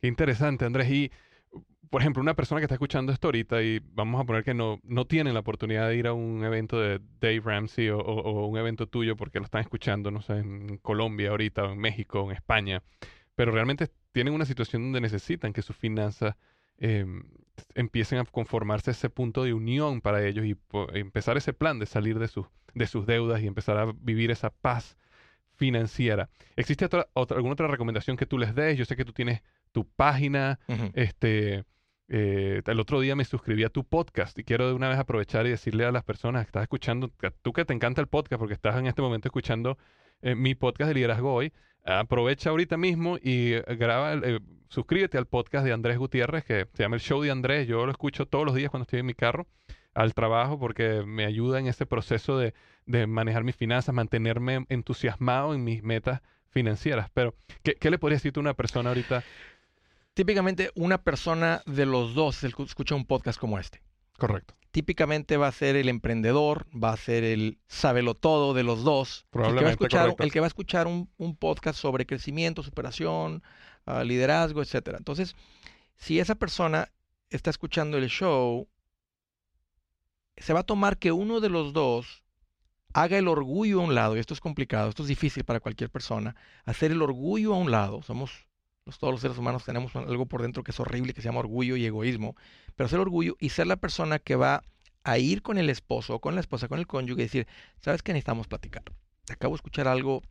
Qué 0.00 0.08
interesante, 0.08 0.64
Andrés. 0.64 1.10
Por 1.90 2.02
ejemplo, 2.02 2.22
una 2.22 2.34
persona 2.34 2.60
que 2.60 2.66
está 2.66 2.76
escuchando 2.76 3.12
esto 3.12 3.28
ahorita 3.28 3.62
y 3.62 3.80
vamos 3.80 4.20
a 4.20 4.24
poner 4.24 4.44
que 4.44 4.54
no, 4.54 4.78
no 4.84 5.06
tiene 5.06 5.32
la 5.32 5.40
oportunidad 5.40 5.88
de 5.88 5.96
ir 5.96 6.06
a 6.06 6.12
un 6.12 6.44
evento 6.44 6.80
de 6.80 7.00
Dave 7.20 7.40
Ramsey 7.40 7.88
o, 7.88 8.46
un 8.46 8.56
evento 8.56 8.86
tuyo 8.86 9.16
porque 9.16 9.40
lo 9.40 9.44
están 9.44 9.62
escuchando, 9.62 10.12
no 10.12 10.22
sé, 10.22 10.34
en 10.34 10.78
Colombia 10.78 11.30
ahorita, 11.30 11.64
o 11.64 11.72
en 11.72 11.78
México, 11.78 12.20
o 12.20 12.30
en 12.30 12.36
España, 12.36 12.84
pero 13.34 13.50
realmente 13.50 13.88
tienen 14.12 14.34
una 14.34 14.44
situación 14.44 14.82
donde 14.82 15.00
necesitan 15.00 15.52
que 15.52 15.62
sus 15.62 15.76
finanzas 15.76 16.36
em, 16.78 17.24
empiecen 17.74 18.18
a 18.18 18.24
conformarse 18.24 18.92
ese 18.92 19.10
punto 19.10 19.42
de 19.42 19.52
unión 19.52 20.00
para 20.00 20.24
ellos 20.24 20.46
y 20.46 20.56
empezar 20.94 21.36
ese 21.36 21.52
plan 21.52 21.80
de 21.80 21.86
salir 21.86 22.20
de 22.20 22.28
sus, 22.28 22.46
de 22.72 22.86
sus 22.86 23.04
deudas 23.04 23.42
y 23.42 23.48
empezar 23.48 23.76
a 23.78 23.92
vivir 24.00 24.30
esa 24.30 24.50
paz 24.50 24.96
financiera. 25.56 26.30
¿Existe 26.54 26.88
alguna 27.14 27.52
otra 27.52 27.66
recomendación 27.66 28.16
que 28.16 28.26
tú 28.26 28.38
les 28.38 28.54
des? 28.54 28.78
Yo 28.78 28.84
sé 28.84 28.94
que 28.94 29.04
tú 29.04 29.12
tienes 29.12 29.42
tu 29.72 29.84
página, 29.84 30.60
este 30.94 31.64
eh, 32.12 32.60
el 32.66 32.80
otro 32.80 33.00
día 33.00 33.14
me 33.14 33.24
suscribí 33.24 33.62
a 33.62 33.68
tu 33.68 33.84
podcast 33.84 34.36
y 34.38 34.42
quiero 34.42 34.66
de 34.66 34.74
una 34.74 34.88
vez 34.88 34.98
aprovechar 34.98 35.46
y 35.46 35.50
decirle 35.50 35.84
a 35.84 35.92
las 35.92 36.02
personas 36.02 36.44
que 36.44 36.48
estás 36.48 36.62
escuchando, 36.62 37.12
tú 37.42 37.52
que 37.52 37.64
te 37.64 37.72
encanta 37.72 38.00
el 38.00 38.08
podcast 38.08 38.40
porque 38.40 38.54
estás 38.54 38.76
en 38.76 38.88
este 38.88 39.00
momento 39.00 39.28
escuchando 39.28 39.78
eh, 40.20 40.34
mi 40.34 40.56
podcast 40.56 40.88
de 40.88 40.94
liderazgo 40.94 41.32
hoy, 41.32 41.52
aprovecha 41.84 42.50
ahorita 42.50 42.76
mismo 42.76 43.16
y 43.16 43.52
eh, 43.52 43.64
graba, 43.78 44.20
suscríbete 44.68 45.18
al 45.18 45.26
podcast 45.26 45.64
de 45.64 45.72
Andrés 45.72 45.98
Gutiérrez 45.98 46.44
que 46.44 46.66
se 46.74 46.82
llama 46.82 46.96
El 46.96 47.00
Show 47.00 47.22
de 47.22 47.30
Andrés. 47.30 47.68
Yo 47.68 47.86
lo 47.86 47.92
escucho 47.92 48.26
todos 48.26 48.44
los 48.44 48.56
días 48.56 48.70
cuando 48.70 48.82
estoy 48.82 48.98
en 48.98 49.06
mi 49.06 49.14
carro 49.14 49.46
al 49.94 50.14
trabajo 50.14 50.58
porque 50.58 51.04
me 51.06 51.24
ayuda 51.24 51.58
en 51.60 51.68
ese 51.68 51.86
proceso 51.86 52.38
de, 52.38 52.54
manejar 53.06 53.44
mis 53.44 53.54
finanzas, 53.54 53.94
mantenerme 53.94 54.66
entusiasmado 54.68 55.54
en 55.54 55.62
mis 55.62 55.82
metas 55.84 56.22
financieras. 56.48 57.08
Pero, 57.14 57.36
¿qué, 57.62 57.90
le 57.90 57.98
podría 57.98 58.16
decir 58.16 58.32
tú 58.32 58.40
a 58.40 58.42
una 58.42 58.54
persona 58.54 58.90
ahorita? 58.90 59.22
Típicamente 60.20 60.70
una 60.74 61.02
persona 61.02 61.62
de 61.64 61.86
los 61.86 62.14
dos 62.14 62.44
escucha 62.44 62.94
un 62.94 63.06
podcast 63.06 63.40
como 63.40 63.58
este. 63.58 63.80
Correcto. 64.18 64.54
Típicamente 64.70 65.38
va 65.38 65.48
a 65.48 65.52
ser 65.52 65.76
el 65.76 65.88
emprendedor, 65.88 66.66
va 66.76 66.92
a 66.92 66.96
ser 66.98 67.24
el 67.24 67.58
sábelo 67.68 68.12
todo 68.12 68.52
de 68.52 68.62
los 68.62 68.84
dos. 68.84 69.24
Probablemente, 69.30 69.82
el 69.82 69.88
que 69.88 69.96
va 69.96 70.02
a 70.02 70.06
escuchar, 70.08 70.26
el 70.26 70.30
que 70.30 70.40
va 70.40 70.46
a 70.46 70.48
escuchar 70.48 70.86
un, 70.86 71.36
podcast 71.36 71.78
sobre 71.78 72.04
crecimiento, 72.04 72.62
superación, 72.62 73.42
ah, 73.86 74.04
liderazgo, 74.04 74.60
etc. 74.60 74.96
Entonces, 74.98 75.36
si 75.96 76.20
esa 76.20 76.34
persona 76.34 76.92
está 77.30 77.48
escuchando 77.48 77.96
el 77.96 78.10
show, 78.10 78.68
se 80.36 80.52
va 80.52 80.60
a 80.60 80.64
tomar 80.64 80.98
que 80.98 81.12
uno 81.12 81.40
de 81.40 81.48
los 81.48 81.72
dos 81.72 82.24
haga 82.92 83.16
el 83.16 83.26
orgullo 83.26 83.80
a 83.80 83.84
un 83.84 83.94
lado, 83.94 84.18
y 84.18 84.20
esto 84.20 84.34
es 84.34 84.40
complicado, 84.40 84.90
esto 84.90 85.02
es 85.02 85.08
difícil 85.08 85.44
para 85.44 85.60
cualquier 85.60 85.88
persona, 85.88 86.36
hacer 86.66 86.90
el 86.90 87.00
orgullo 87.00 87.54
a 87.54 87.56
un 87.56 87.70
lado, 87.70 88.02
somos 88.02 88.49
todos 88.98 89.12
los 89.12 89.20
seres 89.20 89.38
humanos 89.38 89.64
tenemos 89.64 89.94
algo 89.96 90.26
por 90.26 90.42
dentro 90.42 90.62
que 90.62 90.70
es 90.70 90.80
horrible, 90.80 91.14
que 91.14 91.22
se 91.22 91.28
llama 91.28 91.40
orgullo 91.40 91.76
y 91.76 91.86
egoísmo. 91.86 92.36
Pero 92.76 92.88
ser 92.88 93.00
orgullo 93.00 93.36
y 93.38 93.50
ser 93.50 93.66
la 93.66 93.76
persona 93.76 94.18
que 94.18 94.36
va 94.36 94.62
a 95.04 95.18
ir 95.18 95.42
con 95.42 95.58
el 95.58 95.70
esposo 95.70 96.20
con 96.20 96.34
la 96.34 96.40
esposa, 96.40 96.68
con 96.68 96.78
el 96.78 96.86
cónyuge 96.86 97.22
y 97.22 97.24
decir, 97.24 97.46
¿sabes 97.80 98.02
qué 98.02 98.12
necesitamos 98.12 98.46
platicar? 98.46 98.84
Acabo 99.30 99.54
de 99.54 99.56
escuchar 99.56 99.88
algo 99.88 100.22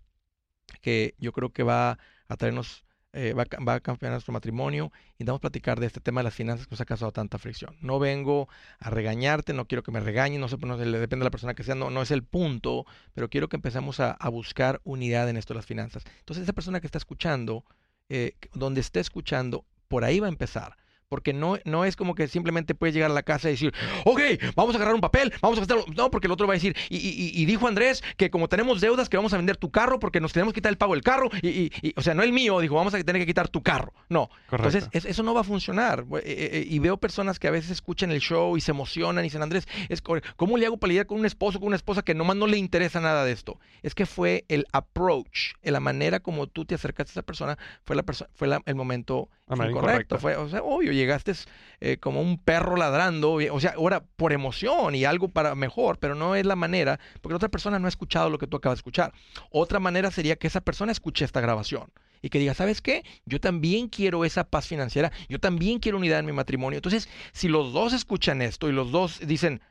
que 0.81 1.15
yo 1.17 1.31
creo 1.31 1.51
que 1.51 1.63
va 1.63 1.97
a 2.27 2.37
traernos, 2.37 2.85
eh, 3.13 3.33
va, 3.33 3.43
a 3.73 3.79
cambiar 3.79 4.11
nuestro 4.11 4.33
matrimonio 4.33 4.91
y 5.17 5.23
vamos 5.23 5.39
a 5.39 5.41
platicar 5.41 5.79
de 5.79 5.87
este 5.87 5.99
tema 5.99 6.21
de 6.21 6.25
las 6.25 6.35
finanzas 6.35 6.67
que 6.67 6.73
nos 6.73 6.81
ha 6.81 6.85
causado 6.85 7.11
tanta 7.11 7.39
fricción. 7.39 7.75
No 7.81 7.97
vengo 7.97 8.47
a 8.79 8.89
regañarte, 8.89 9.53
no 9.53 9.65
quiero 9.65 9.81
que 9.83 9.91
me 9.91 9.99
regañen, 9.99 10.39
no 10.41 10.47
sé, 10.47 10.57
no, 10.57 10.77
depende 10.77 11.17
de 11.17 11.23
la 11.23 11.31
persona 11.31 11.55
que 11.55 11.63
sea, 11.63 11.75
no, 11.75 11.89
no 11.89 12.01
es 12.01 12.11
el 12.11 12.23
punto, 12.23 12.85
pero 13.13 13.29
quiero 13.29 13.49
que 13.49 13.55
empecemos 13.55 13.99
a, 13.99 14.11
a 14.11 14.29
buscar 14.29 14.81
unidad 14.83 15.29
en 15.29 15.37
esto 15.37 15.53
de 15.53 15.59
las 15.59 15.65
finanzas. 15.65 16.03
Entonces, 16.19 16.43
esa 16.43 16.53
persona 16.53 16.79
que 16.79 16.87
está 16.87 16.99
escuchando, 16.99 17.65
eh, 18.09 18.35
donde 18.53 18.81
esté 18.81 18.99
escuchando, 18.99 19.65
por 19.87 20.03
ahí 20.03 20.19
va 20.19 20.27
a 20.27 20.29
empezar. 20.29 20.77
Porque 21.09 21.33
no, 21.33 21.57
no 21.65 21.85
es 21.85 21.95
como 21.95 22.13
que 22.13 22.27
simplemente 22.27 22.75
puedes 22.75 22.93
llegar 22.93 23.09
a 23.09 23.13
la 23.13 23.23
casa 23.23 23.49
y 23.49 23.53
decir, 23.53 23.73
ok, 24.05 24.21
vamos 24.55 24.75
a 24.75 24.77
agarrar 24.77 24.93
un 24.93 25.01
papel, 25.01 25.33
vamos 25.41 25.57
a 25.57 25.61
gastarlo. 25.61 25.85
No, 25.95 26.11
porque 26.11 26.27
el 26.27 26.31
otro 26.31 26.45
va 26.45 26.53
a 26.53 26.57
decir, 26.57 26.75
y, 26.87 27.45
dijo 27.45 27.67
Andrés 27.67 28.03
que 28.15 28.29
como 28.29 28.47
tenemos 28.47 28.79
deudas, 28.79 29.09
que 29.09 29.17
vamos 29.17 29.33
a 29.33 29.37
vender 29.37 29.57
tu 29.57 29.71
carro 29.71 29.99
porque 29.99 30.21
nos 30.21 30.33
tenemos 30.33 30.53
que 30.53 30.59
quitar 30.59 30.71
el 30.71 30.77
pago 30.77 30.93
del 30.93 31.03
carro. 31.03 31.29
Y, 31.41 31.71
o 31.95 32.01
sea, 32.01 32.13
no 32.13 32.21
el 32.21 32.31
mío, 32.31 32.59
dijo, 32.59 32.75
vamos 32.75 32.93
a 32.93 33.03
tener 33.03 33.21
que 33.21 33.25
quitar 33.25 33.47
tu 33.47 33.63
carro. 33.63 33.91
No. 34.07 34.29
Entonces, 34.51 34.87
eso 34.93 35.23
no 35.23 35.33
va 35.33 35.41
a 35.41 35.43
funcionar. 35.43 36.05
Eh, 36.17 36.21
eh, 36.23 36.65
y 36.69 36.77
veo 36.77 36.97
personas 36.97 37.39
que 37.39 37.47
a 37.47 37.51
veces 37.51 37.71
escuchan 37.71 38.11
el 38.11 38.19
show 38.19 38.55
y 38.55 38.61
se 38.61 38.69
emocionan 38.69 39.23
y 39.25 39.29
dicen, 39.29 39.41
Andrés, 39.41 39.67
es, 39.89 40.01
¿cómo 40.01 40.57
le 40.57 40.67
hago 40.67 40.77
para 40.77 40.89
lidiar 40.89 41.07
con 41.07 41.19
un 41.19 41.25
esposo, 41.25 41.59
con 41.59 41.67
una 41.67 41.75
esposa 41.75 42.03
que 42.03 42.13
nomás 42.13 42.37
no 42.37 42.45
le 42.45 42.57
interesa 42.57 42.99
nada 42.99 43.25
de 43.25 43.31
esto? 43.31 43.59
Es 43.81 43.95
que 43.95 44.05
fue 44.05 44.45
el 44.47 44.67
approach, 44.73 45.53
la 45.63 45.79
manera 45.79 46.19
como 46.19 46.45
tú 46.45 46.65
te 46.65 46.75
acercaste 46.75 47.11
a 47.11 47.13
esa 47.13 47.23
persona, 47.23 47.57
fue, 47.83 47.95
la 47.95 48.03
fue 48.35 48.47
el 48.65 48.75
momento 48.75 49.29
incorrecto. 49.49 50.19
Fue, 50.19 50.35
o 50.35 50.47
sea, 50.47 50.61
obvio, 50.61 50.91
llegaste 50.99 51.33
eh, 51.79 51.97
como 51.97 52.21
un 52.21 52.37
perro 52.37 52.75
ladrando, 52.75 53.33
o 53.33 53.59
sea, 53.59 53.73
ahora 53.75 54.03
por 54.15 54.33
emoción 54.33 54.95
y 54.95 55.05
algo 55.05 55.29
para 55.29 55.55
mejor, 55.55 55.97
pero 55.97 56.15
no 56.15 56.35
es 56.35 56.45
la 56.45 56.55
manera, 56.55 56.99
porque 57.21 57.33
la 57.33 57.37
otra 57.37 57.49
persona 57.49 57.79
no 57.79 57.87
ha 57.87 57.89
escuchado 57.89 58.29
lo 58.29 58.37
que 58.37 58.47
tú 58.47 58.57
acabas 58.57 58.77
de 58.77 58.81
escuchar. 58.81 59.13
Otra 59.49 59.79
manera 59.79 60.11
sería 60.11 60.35
que 60.35 60.47
esa 60.47 60.61
persona 60.61 60.91
escuche 60.91 61.25
esta 61.25 61.41
grabación 61.41 61.91
y 62.21 62.29
que 62.29 62.39
diga, 62.39 62.53
¿sabes 62.53 62.81
qué? 62.81 63.03
Yo 63.25 63.39
también 63.39 63.87
quiero 63.87 64.25
esa 64.25 64.43
paz 64.43 64.67
financiera, 64.67 65.11
yo 65.29 65.39
también 65.39 65.79
quiero 65.79 65.97
unidad 65.97 66.19
en 66.19 66.25
mi 66.25 66.33
matrimonio. 66.33 66.77
Entonces, 66.77 67.09
si 67.31 67.47
los 67.47 67.73
dos 67.73 67.93
escuchan 67.93 68.41
esto 68.41 68.69
y 68.69 68.71
los 68.71 68.91
dos 68.91 69.19
dicen, 69.25 69.61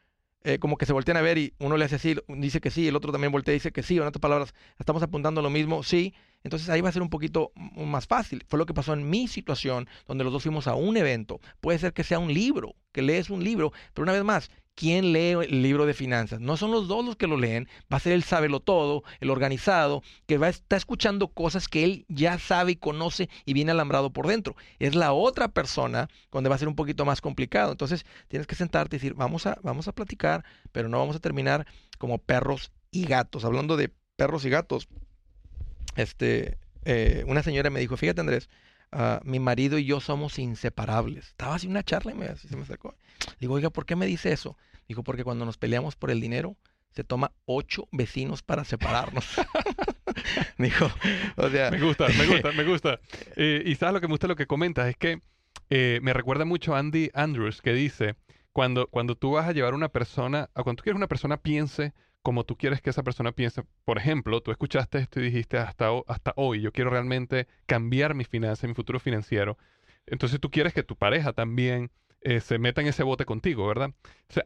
eh, 0.44 0.58
como 0.58 0.78
que 0.78 0.86
se 0.86 0.92
voltean 0.92 1.16
a 1.16 1.20
ver 1.20 1.36
y 1.36 1.52
uno 1.58 1.76
le 1.76 1.84
hace 1.84 1.96
así, 1.96 2.16
dice 2.28 2.60
que 2.60 2.70
sí, 2.70 2.88
el 2.88 2.96
otro 2.96 3.12
también 3.12 3.32
voltea 3.32 3.52
y 3.52 3.56
dice 3.56 3.72
que 3.72 3.82
sí, 3.82 3.96
en 3.96 4.04
otras 4.04 4.20
palabras, 4.20 4.54
estamos 4.78 5.02
apuntando 5.02 5.42
lo 5.42 5.50
mismo, 5.50 5.82
sí, 5.82 6.14
entonces 6.44 6.68
ahí 6.68 6.80
va 6.80 6.88
a 6.88 6.92
ser 6.92 7.02
un 7.02 7.10
poquito 7.10 7.52
más 7.76 8.06
fácil. 8.06 8.44
Fue 8.48 8.58
lo 8.58 8.66
que 8.66 8.74
pasó 8.74 8.92
en 8.92 9.08
mi 9.08 9.28
situación, 9.28 9.88
donde 10.06 10.24
los 10.24 10.32
dos 10.32 10.42
fuimos 10.42 10.66
a 10.66 10.74
un 10.74 10.96
evento. 10.96 11.40
Puede 11.60 11.78
ser 11.78 11.92
que 11.92 12.04
sea 12.04 12.18
un 12.18 12.32
libro, 12.32 12.74
que 12.92 13.02
lees 13.02 13.30
un 13.30 13.42
libro, 13.42 13.72
pero 13.92 14.04
una 14.04 14.12
vez 14.12 14.24
más, 14.24 14.50
¿quién 14.74 15.12
lee 15.12 15.32
el 15.32 15.62
libro 15.62 15.86
de 15.86 15.94
finanzas? 15.94 16.40
No 16.40 16.56
son 16.56 16.70
los 16.70 16.86
dos 16.86 17.04
los 17.04 17.16
que 17.16 17.26
lo 17.26 17.36
leen, 17.36 17.68
va 17.92 17.96
a 17.96 18.00
ser 18.00 18.12
el 18.12 18.22
sábelo 18.22 18.60
todo, 18.60 19.02
el 19.20 19.30
organizado, 19.30 20.02
que 20.26 20.38
va 20.38 20.46
a 20.46 20.50
estar 20.50 20.76
escuchando 20.76 21.28
cosas 21.28 21.66
que 21.68 21.82
él 21.82 22.06
ya 22.08 22.38
sabe 22.38 22.72
y 22.72 22.76
conoce 22.76 23.28
y 23.44 23.52
viene 23.52 23.72
alambrado 23.72 24.12
por 24.12 24.28
dentro. 24.28 24.54
Es 24.78 24.94
la 24.94 25.12
otra 25.12 25.48
persona 25.48 26.08
donde 26.30 26.48
va 26.48 26.54
a 26.54 26.58
ser 26.58 26.68
un 26.68 26.76
poquito 26.76 27.04
más 27.04 27.20
complicado. 27.20 27.72
Entonces 27.72 28.06
tienes 28.28 28.46
que 28.46 28.54
sentarte 28.54 28.96
y 28.96 28.98
decir, 29.00 29.14
vamos 29.14 29.46
a, 29.46 29.58
vamos 29.62 29.88
a 29.88 29.92
platicar, 29.92 30.44
pero 30.70 30.88
no 30.88 30.98
vamos 30.98 31.16
a 31.16 31.20
terminar 31.20 31.66
como 31.98 32.18
perros 32.18 32.70
y 32.92 33.04
gatos. 33.04 33.44
Hablando 33.44 33.76
de 33.76 33.92
perros 34.16 34.44
y 34.44 34.50
gatos, 34.50 34.88
este, 35.98 36.58
eh, 36.84 37.24
una 37.26 37.42
señora 37.42 37.70
me 37.70 37.80
dijo, 37.80 37.96
fíjate 37.96 38.20
Andrés, 38.20 38.48
Ah, 38.90 39.20
mi 39.24 39.38
marido 39.38 39.78
y 39.78 39.84
yo 39.84 40.00
somos 40.00 40.38
inseparables. 40.38 41.28
Estaba 41.28 41.54
así 41.54 41.66
una 41.66 41.82
charla 41.82 42.12
y 42.12 42.14
me, 42.14 42.34
se 42.36 42.56
me 42.56 42.62
acercó. 42.62 42.94
Digo, 43.38 43.54
oiga, 43.54 43.70
¿por 43.70 43.84
qué 43.84 43.96
me 43.96 44.06
dice 44.06 44.32
eso? 44.32 44.56
Dijo, 44.88 45.02
porque 45.02 45.24
cuando 45.24 45.44
nos 45.44 45.58
peleamos 45.58 45.96
por 45.96 46.10
el 46.10 46.20
dinero, 46.20 46.56
se 46.92 47.04
toma 47.04 47.32
ocho 47.44 47.86
vecinos 47.92 48.42
para 48.42 48.64
separarnos. 48.64 49.26
Dijo, 50.58 50.90
o 51.36 51.50
sea... 51.50 51.70
Me 51.70 51.80
gusta, 51.80 52.08
me 52.08 52.26
gusta, 52.26 52.52
me 52.52 52.64
gusta. 52.64 53.00
Eh, 53.36 53.62
y 53.64 53.74
sabes 53.76 53.94
lo 53.94 54.00
que 54.00 54.08
me 54.08 54.12
gusta 54.12 54.26
lo 54.26 54.36
que 54.36 54.46
comentas, 54.46 54.88
es 54.88 54.96
que 54.96 55.20
eh, 55.70 56.00
me 56.02 56.12
recuerda 56.12 56.44
mucho 56.44 56.74
a 56.74 56.78
Andy 56.78 57.10
Andrews, 57.14 57.62
que 57.62 57.72
dice, 57.72 58.16
cuando, 58.52 58.88
cuando 58.88 59.14
tú 59.14 59.32
vas 59.32 59.46
a 59.46 59.52
llevar 59.52 59.74
a 59.74 59.76
una 59.76 59.90
persona, 59.90 60.50
a 60.54 60.62
cuando 60.62 60.80
tú 60.80 60.84
quieres 60.84 60.96
una 60.96 61.06
persona 61.06 61.36
piense 61.36 61.92
como 62.22 62.44
tú 62.44 62.56
quieres 62.56 62.80
que 62.82 62.90
esa 62.90 63.02
persona 63.02 63.32
piense. 63.32 63.62
Por 63.84 63.98
ejemplo, 63.98 64.40
tú 64.40 64.50
escuchaste 64.50 64.98
esto 64.98 65.20
y 65.20 65.24
dijiste 65.24 65.58
hasta, 65.58 65.88
hasta 66.06 66.32
hoy, 66.36 66.60
yo 66.60 66.72
quiero 66.72 66.90
realmente 66.90 67.46
cambiar 67.66 68.14
mi 68.14 68.24
finanza, 68.24 68.66
mi 68.66 68.74
futuro 68.74 69.00
financiero. 69.00 69.56
Entonces 70.06 70.40
tú 70.40 70.50
quieres 70.50 70.72
que 70.72 70.82
tu 70.82 70.96
pareja 70.96 71.32
también 71.32 71.90
eh, 72.20 72.40
se 72.40 72.58
meta 72.58 72.80
en 72.80 72.88
ese 72.88 73.02
bote 73.02 73.24
contigo, 73.24 73.66
¿verdad? 73.66 73.92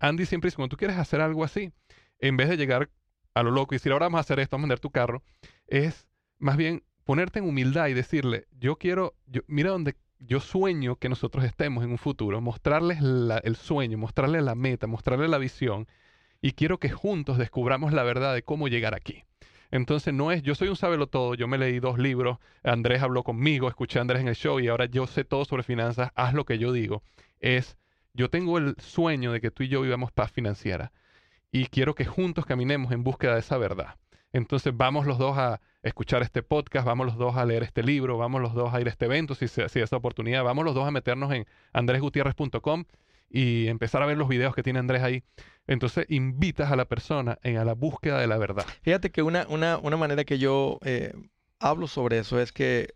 Andy 0.00 0.26
siempre 0.26 0.48
dice, 0.48 0.56
cuando 0.56 0.70
tú 0.70 0.76
quieres 0.76 0.98
hacer 0.98 1.20
algo 1.20 1.44
así, 1.44 1.72
en 2.18 2.36
vez 2.36 2.48
de 2.48 2.56
llegar 2.56 2.90
a 3.34 3.42
lo 3.42 3.50
loco 3.50 3.74
y 3.74 3.76
decir, 3.76 3.92
ahora 3.92 4.06
vamos 4.06 4.18
a 4.18 4.20
hacer 4.20 4.40
esto, 4.40 4.56
vamos 4.56 4.64
a 4.64 4.68
vender 4.68 4.80
tu 4.80 4.90
carro, 4.90 5.22
es 5.66 6.06
más 6.38 6.56
bien 6.56 6.84
ponerte 7.04 7.38
en 7.38 7.48
humildad 7.48 7.88
y 7.88 7.94
decirle, 7.94 8.46
yo 8.52 8.76
quiero, 8.76 9.14
mira 9.46 9.70
donde 9.70 9.96
yo 10.18 10.38
sueño 10.40 10.96
que 10.96 11.08
nosotros 11.08 11.44
estemos 11.44 11.82
en 11.82 11.90
un 11.90 11.98
futuro, 11.98 12.40
mostrarles 12.40 12.98
el 13.00 13.56
sueño, 13.56 13.98
mostrarles 13.98 14.42
la 14.42 14.54
meta, 14.54 14.86
mostrarles 14.86 15.30
la 15.30 15.38
visión 15.38 15.88
y 16.42 16.52
quiero 16.52 16.78
que 16.78 16.90
juntos 16.90 17.38
descubramos 17.38 17.92
la 17.92 18.02
verdad 18.02 18.34
de 18.34 18.42
cómo 18.42 18.68
llegar 18.68 18.94
aquí. 18.94 19.24
Entonces 19.70 20.12
no 20.12 20.32
es, 20.32 20.42
yo 20.42 20.54
soy 20.54 20.68
un 20.68 20.76
sábelo 20.76 21.06
todo, 21.06 21.34
yo 21.34 21.48
me 21.48 21.56
leí 21.56 21.80
dos 21.80 21.98
libros, 21.98 22.36
Andrés 22.62 23.00
habló 23.00 23.22
conmigo, 23.22 23.68
escuché 23.68 23.98
a 23.98 24.02
Andrés 24.02 24.20
en 24.20 24.28
el 24.28 24.34
show 24.34 24.60
y 24.60 24.68
ahora 24.68 24.84
yo 24.84 25.06
sé 25.06 25.24
todo 25.24 25.46
sobre 25.46 25.62
finanzas, 25.62 26.10
haz 26.14 26.34
lo 26.34 26.44
que 26.44 26.58
yo 26.58 26.72
digo. 26.72 27.02
Es, 27.40 27.78
yo 28.12 28.28
tengo 28.28 28.58
el 28.58 28.74
sueño 28.78 29.32
de 29.32 29.40
que 29.40 29.50
tú 29.50 29.62
y 29.62 29.68
yo 29.68 29.80
vivamos 29.80 30.12
paz 30.12 30.30
financiera 30.30 30.92
y 31.50 31.66
quiero 31.66 31.94
que 31.94 32.04
juntos 32.04 32.44
caminemos 32.44 32.92
en 32.92 33.02
búsqueda 33.02 33.34
de 33.34 33.40
esa 33.40 33.56
verdad. 33.56 33.96
Entonces 34.32 34.76
vamos 34.76 35.06
los 35.06 35.18
dos 35.18 35.38
a 35.38 35.60
escuchar 35.82 36.22
este 36.22 36.42
podcast, 36.42 36.86
vamos 36.86 37.06
los 37.06 37.16
dos 37.16 37.36
a 37.36 37.44
leer 37.44 37.62
este 37.62 37.82
libro, 37.82 38.18
vamos 38.18 38.42
los 38.42 38.52
dos 38.52 38.74
a 38.74 38.80
ir 38.80 38.88
a 38.88 38.90
este 38.90 39.06
evento 39.06 39.34
si, 39.34 39.48
si 39.48 39.80
esa 39.80 39.96
oportunidad, 39.96 40.44
vamos 40.44 40.64
los 40.64 40.74
dos 40.74 40.86
a 40.86 40.90
meternos 40.90 41.32
en 41.32 41.46
andresgutierrez.com 41.72 42.84
y 43.32 43.68
empezar 43.68 44.02
a 44.02 44.06
ver 44.06 44.18
los 44.18 44.28
videos 44.28 44.54
que 44.54 44.62
tiene 44.62 44.78
Andrés 44.78 45.02
ahí. 45.02 45.24
Entonces 45.66 46.06
invitas 46.08 46.70
a 46.70 46.76
la 46.76 46.84
persona 46.84 47.38
en, 47.42 47.56
a 47.56 47.64
la 47.64 47.72
búsqueda 47.72 48.20
de 48.20 48.26
la 48.26 48.36
verdad. 48.36 48.66
Fíjate 48.82 49.10
que 49.10 49.22
una, 49.22 49.46
una, 49.48 49.78
una 49.78 49.96
manera 49.96 50.24
que 50.24 50.38
yo 50.38 50.78
eh, 50.84 51.14
hablo 51.58 51.88
sobre 51.88 52.18
eso 52.18 52.40
es 52.40 52.52
que 52.52 52.92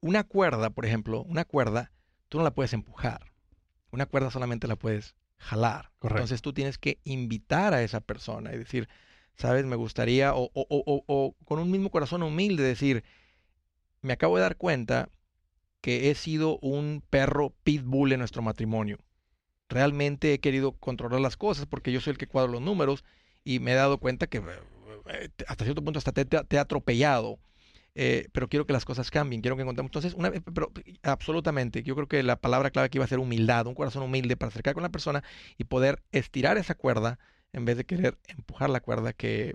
una 0.00 0.22
cuerda, 0.24 0.70
por 0.70 0.86
ejemplo, 0.86 1.22
una 1.22 1.44
cuerda, 1.44 1.90
tú 2.28 2.38
no 2.38 2.44
la 2.44 2.54
puedes 2.54 2.72
empujar. 2.74 3.32
Una 3.90 4.06
cuerda 4.06 4.30
solamente 4.30 4.68
la 4.68 4.76
puedes 4.76 5.16
jalar. 5.36 5.90
Entonces 6.00 6.42
tú 6.42 6.52
tienes 6.52 6.78
que 6.78 7.00
invitar 7.02 7.74
a 7.74 7.82
esa 7.82 8.00
persona 8.00 8.54
y 8.54 8.58
decir, 8.58 8.88
sabes, 9.34 9.64
me 9.64 9.76
gustaría, 9.76 10.34
o, 10.34 10.50
o, 10.54 10.66
o, 10.68 11.04
o, 11.06 11.34
con 11.44 11.58
un 11.58 11.70
mismo 11.70 11.90
corazón 11.90 12.22
humilde, 12.22 12.62
decir, 12.62 13.04
me 14.02 14.12
acabo 14.12 14.36
de 14.36 14.42
dar 14.42 14.56
cuenta 14.56 15.08
que 15.80 16.10
he 16.10 16.14
sido 16.14 16.58
un 16.58 17.02
perro 17.10 17.54
pitbull 17.64 18.12
en 18.12 18.20
nuestro 18.20 18.42
matrimonio 18.42 18.98
realmente 19.68 20.32
he 20.32 20.40
querido 20.40 20.72
controlar 20.72 21.20
las 21.20 21.36
cosas 21.36 21.66
porque 21.66 21.92
yo 21.92 22.00
soy 22.00 22.12
el 22.12 22.18
que 22.18 22.26
cuadro 22.26 22.52
los 22.52 22.62
números 22.62 23.04
y 23.44 23.60
me 23.60 23.72
he 23.72 23.74
dado 23.74 23.98
cuenta 23.98 24.26
que 24.26 24.38
eh, 24.38 25.28
hasta 25.46 25.64
cierto 25.64 25.82
punto 25.82 25.98
hasta 25.98 26.12
te, 26.12 26.56
he 26.56 26.58
atropellado. 26.58 27.38
Eh, 27.98 28.28
pero 28.32 28.48
quiero 28.48 28.66
que 28.66 28.74
las 28.74 28.84
cosas 28.84 29.10
cambien, 29.10 29.40
quiero 29.40 29.56
que 29.56 29.62
encontremos. 29.62 29.88
Entonces, 29.88 30.12
una, 30.12 30.30
pero 30.30 30.70
absolutamente, 31.02 31.82
yo 31.82 31.94
creo 31.94 32.08
que 32.08 32.22
la 32.22 32.36
palabra 32.36 32.70
clave 32.70 32.86
aquí 32.86 32.98
iba 32.98 33.06
a 33.06 33.08
ser 33.08 33.20
humildad, 33.20 33.66
un 33.66 33.74
corazón 33.74 34.02
humilde 34.02 34.36
para 34.36 34.48
acercar 34.48 34.74
con 34.74 34.82
la 34.82 34.90
persona 34.90 35.24
y 35.56 35.64
poder 35.64 36.02
estirar 36.12 36.58
esa 36.58 36.74
cuerda 36.74 37.18
en 37.54 37.64
vez 37.64 37.78
de 37.78 37.86
querer 37.86 38.18
empujar 38.28 38.68
la 38.68 38.80
cuerda 38.80 39.14
que 39.14 39.54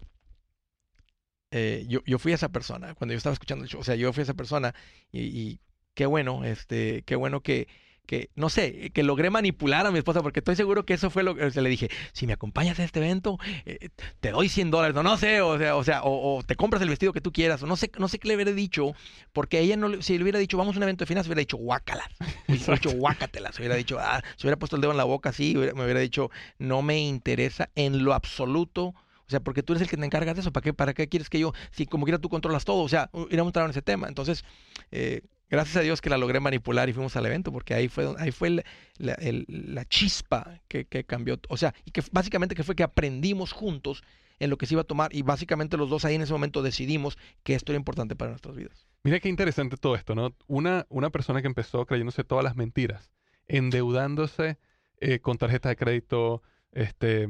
eh, 1.52 1.86
yo, 1.88 2.00
yo, 2.06 2.17
fui 2.17 2.34
esa 2.34 2.50
persona 2.50 2.95
cuando 2.95 3.13
yo 3.13 3.17
estaba 3.17 3.34
escuchando, 3.34 3.65
o 3.78 3.84
sea, 3.84 3.95
yo 3.95 4.12
fui 4.13 4.24
esa 4.24 4.34
persona 4.34 4.74
y, 5.12 5.21
y 5.21 5.60
qué 5.93 6.06
bueno, 6.08 6.43
este, 6.43 7.04
qué 7.04 7.15
bueno 7.15 7.41
que, 7.41 7.67
que, 8.06 8.30
no 8.36 8.50
sé, 8.50 8.92
que 8.94 9.04
logré 9.04 9.30
manipular 9.30 9.86
a 9.86 9.92
mi 9.92 10.00
esposa, 10.00 10.22
porque 10.22 10.40
estoy 10.40 10.56
seguro 10.56 10.86
que 10.86 10.94
eso 10.94 11.10
fue 11.10 11.24
lo 11.24 11.36
que 11.36 11.62
le 11.62 11.70
dije, 11.70 11.90
si 12.14 12.28
me 12.28 12.34
acompañas 12.34 12.80
a 12.80 12.84
este 12.84 13.00
evento, 13.00 13.38
eh, 13.66 13.90
te 14.20 14.32
doy 14.32 14.50
100 14.50 14.72
dólares, 14.72 14.96
no, 14.96 15.04
no 15.04 15.18
sé, 15.18 15.42
o 15.42 15.58
sea, 15.58 15.76
o, 15.76 15.84
sea 15.84 16.02
o, 16.04 16.44
te 16.44 16.56
compras 16.56 16.82
el 16.82 16.90
vestido 16.90 17.14
que 17.14 17.22
tú 17.22 17.32
quieras, 17.32 17.64
o 17.64 17.68
no 17.68 17.78
sé, 17.78 17.92
no 17.98 18.08
sé 18.08 18.20
qué 18.20 18.28
le 18.28 18.36
hubiera 18.36 18.52
dicho, 18.52 18.94
porque 19.32 19.60
ella 19.60 19.78
no, 19.78 20.02
si 20.02 20.18
le 20.18 20.24
hubiera 20.24 20.40
dicho, 20.40 20.58
vamos 20.58 20.76
a 20.76 20.80
un 20.80 20.84
evento 20.84 21.04
de 21.04 21.08
finanzas, 21.08 21.28
hubiera 21.28 21.40
dicho, 21.40 21.58
guácalas, 21.58 22.10
hubiera 22.48 22.74
dicho, 22.74 22.92
guácatelas, 22.92 23.58
hubiera 23.60 23.76
dicho, 23.76 23.98
ah, 24.00 24.22
se 24.36 24.46
hubiera 24.46 24.58
puesto 24.58 24.76
el 24.76 24.82
dedo 24.82 24.92
en 24.92 24.98
la 24.98 25.06
boca 25.06 25.30
así, 25.30 25.56
me 25.56 25.84
hubiera 25.84 26.00
dicho, 26.00 26.30
no 26.60 26.82
me 26.82 27.00
interesa 27.00 27.70
en 27.76 28.04
lo 28.04 28.14
absoluto. 28.14 28.94
O 29.28 29.32
sea, 29.32 29.40
porque 29.40 29.64
tú 29.64 29.72
eres 29.72 29.84
el 29.84 29.90
que 29.90 29.96
te 29.96 30.04
encargas 30.04 30.36
de 30.36 30.42
eso. 30.42 30.52
¿Para 30.52 30.62
qué, 30.62 30.74
¿Para 30.74 30.94
qué 30.94 31.08
quieres 31.08 31.30
que 31.30 31.40
yo, 31.40 31.54
si 31.72 31.86
como 31.86 32.04
quiera 32.04 32.20
tú 32.20 32.28
controlas 32.28 32.66
todo? 32.66 32.84
O 32.84 32.90
sea, 32.90 33.10
iremos 33.30 33.48
a 33.48 33.50
entrar 33.52 33.66
en 33.66 33.72
ese 33.72 33.82
tema. 33.82 34.10
Entonces, 34.10 34.44
eh, 34.92 35.22
gracias 35.52 35.76
a 35.76 35.82
Dios 35.82 36.02
que 36.02 36.10
la 36.10 36.18
logré 36.18 36.40
manipular 36.40 36.90
y 36.90 36.94
fuimos 36.94 37.16
al 37.16 37.26
evento, 37.26 37.52
porque 37.52 37.74
ahí 37.74 37.90
fue, 37.90 38.16
ahí 38.18 38.32
fue 38.32 38.64
la, 38.98 39.86
chispa 39.86 40.62
que, 40.68 40.86
cambió, 41.06 41.40
o 41.50 41.58
sea, 41.58 41.76
y 41.86 41.92
que 41.92 42.02
básicamente 42.12 42.56
que 42.56 42.64
fue 42.64 42.76
que 42.76 42.84
aprendimos 42.84 43.52
juntos 43.52 44.04
en 44.40 44.50
lo 44.50 44.58
que 44.58 44.66
se 44.66 44.74
iba 44.74 44.82
a 44.82 44.86
tomar 44.86 45.14
y 45.14 45.22
básicamente 45.22 45.78
los 45.78 45.90
dos 45.90 46.06
ahí 46.06 46.16
en 46.16 46.22
ese 46.24 46.34
momento 46.34 46.64
decidimos 46.64 47.18
que 47.44 47.54
esto 47.54 47.72
era 47.72 47.78
importante 47.78 48.16
para 48.16 48.32
nuestras 48.32 48.56
vidas. 48.56 48.88
Mira 49.04 49.20
qué 49.20 49.30
interesante 49.30 49.78
todo 49.78 49.96
esto, 49.96 50.16
¿no? 50.16 50.34
Una, 50.48 50.88
una 50.90 51.12
persona 51.12 51.42
que 51.42 51.48
empezó 51.48 51.86
creyéndose 51.86 52.24
todas 52.24 52.44
las 52.44 52.56
mentiras, 52.56 53.12
endeudándose 53.48 54.58
eh, 55.00 55.20
con 55.20 55.38
tarjetas 55.38 55.72
de 55.72 55.76
crédito, 55.76 56.42
este, 56.72 57.28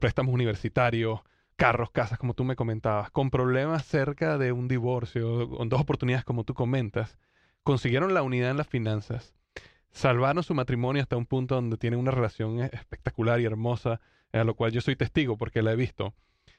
préstamos 0.00 0.32
universitarios, 0.32 1.20
carros, 1.56 1.90
casas, 1.90 2.18
como 2.18 2.34
tú 2.34 2.44
me 2.44 2.56
comentabas, 2.56 3.10
con 3.10 3.30
problemas 3.30 3.84
cerca 3.84 4.38
de 4.38 4.52
un 4.52 4.68
divorcio, 4.68 5.48
con 5.50 5.68
dos 5.68 5.80
oportunidades 5.80 6.24
como 6.24 6.44
tú 6.44 6.54
comentas, 6.54 7.18
consiguieron 7.62 8.14
la 8.14 8.22
unidad 8.22 8.50
en 8.50 8.56
las 8.56 8.68
finanzas, 8.68 9.34
salvaron 9.90 10.42
su 10.42 10.54
matrimonio 10.54 11.02
hasta 11.02 11.16
un 11.16 11.26
punto 11.26 11.54
donde 11.54 11.76
tienen 11.76 12.00
una 12.00 12.10
relación 12.10 12.60
e-, 12.60 12.70
espectacular 12.72 13.40
y 13.40 13.44
hermosa, 13.44 14.00
a 14.32 14.44
lo 14.44 14.54
cual 14.54 14.72
yo 14.72 14.80
soy 14.80 14.96
testigo 14.96 15.36
porque 15.36 15.62
la 15.62 15.72
he 15.72 15.76
visto. 15.76 16.14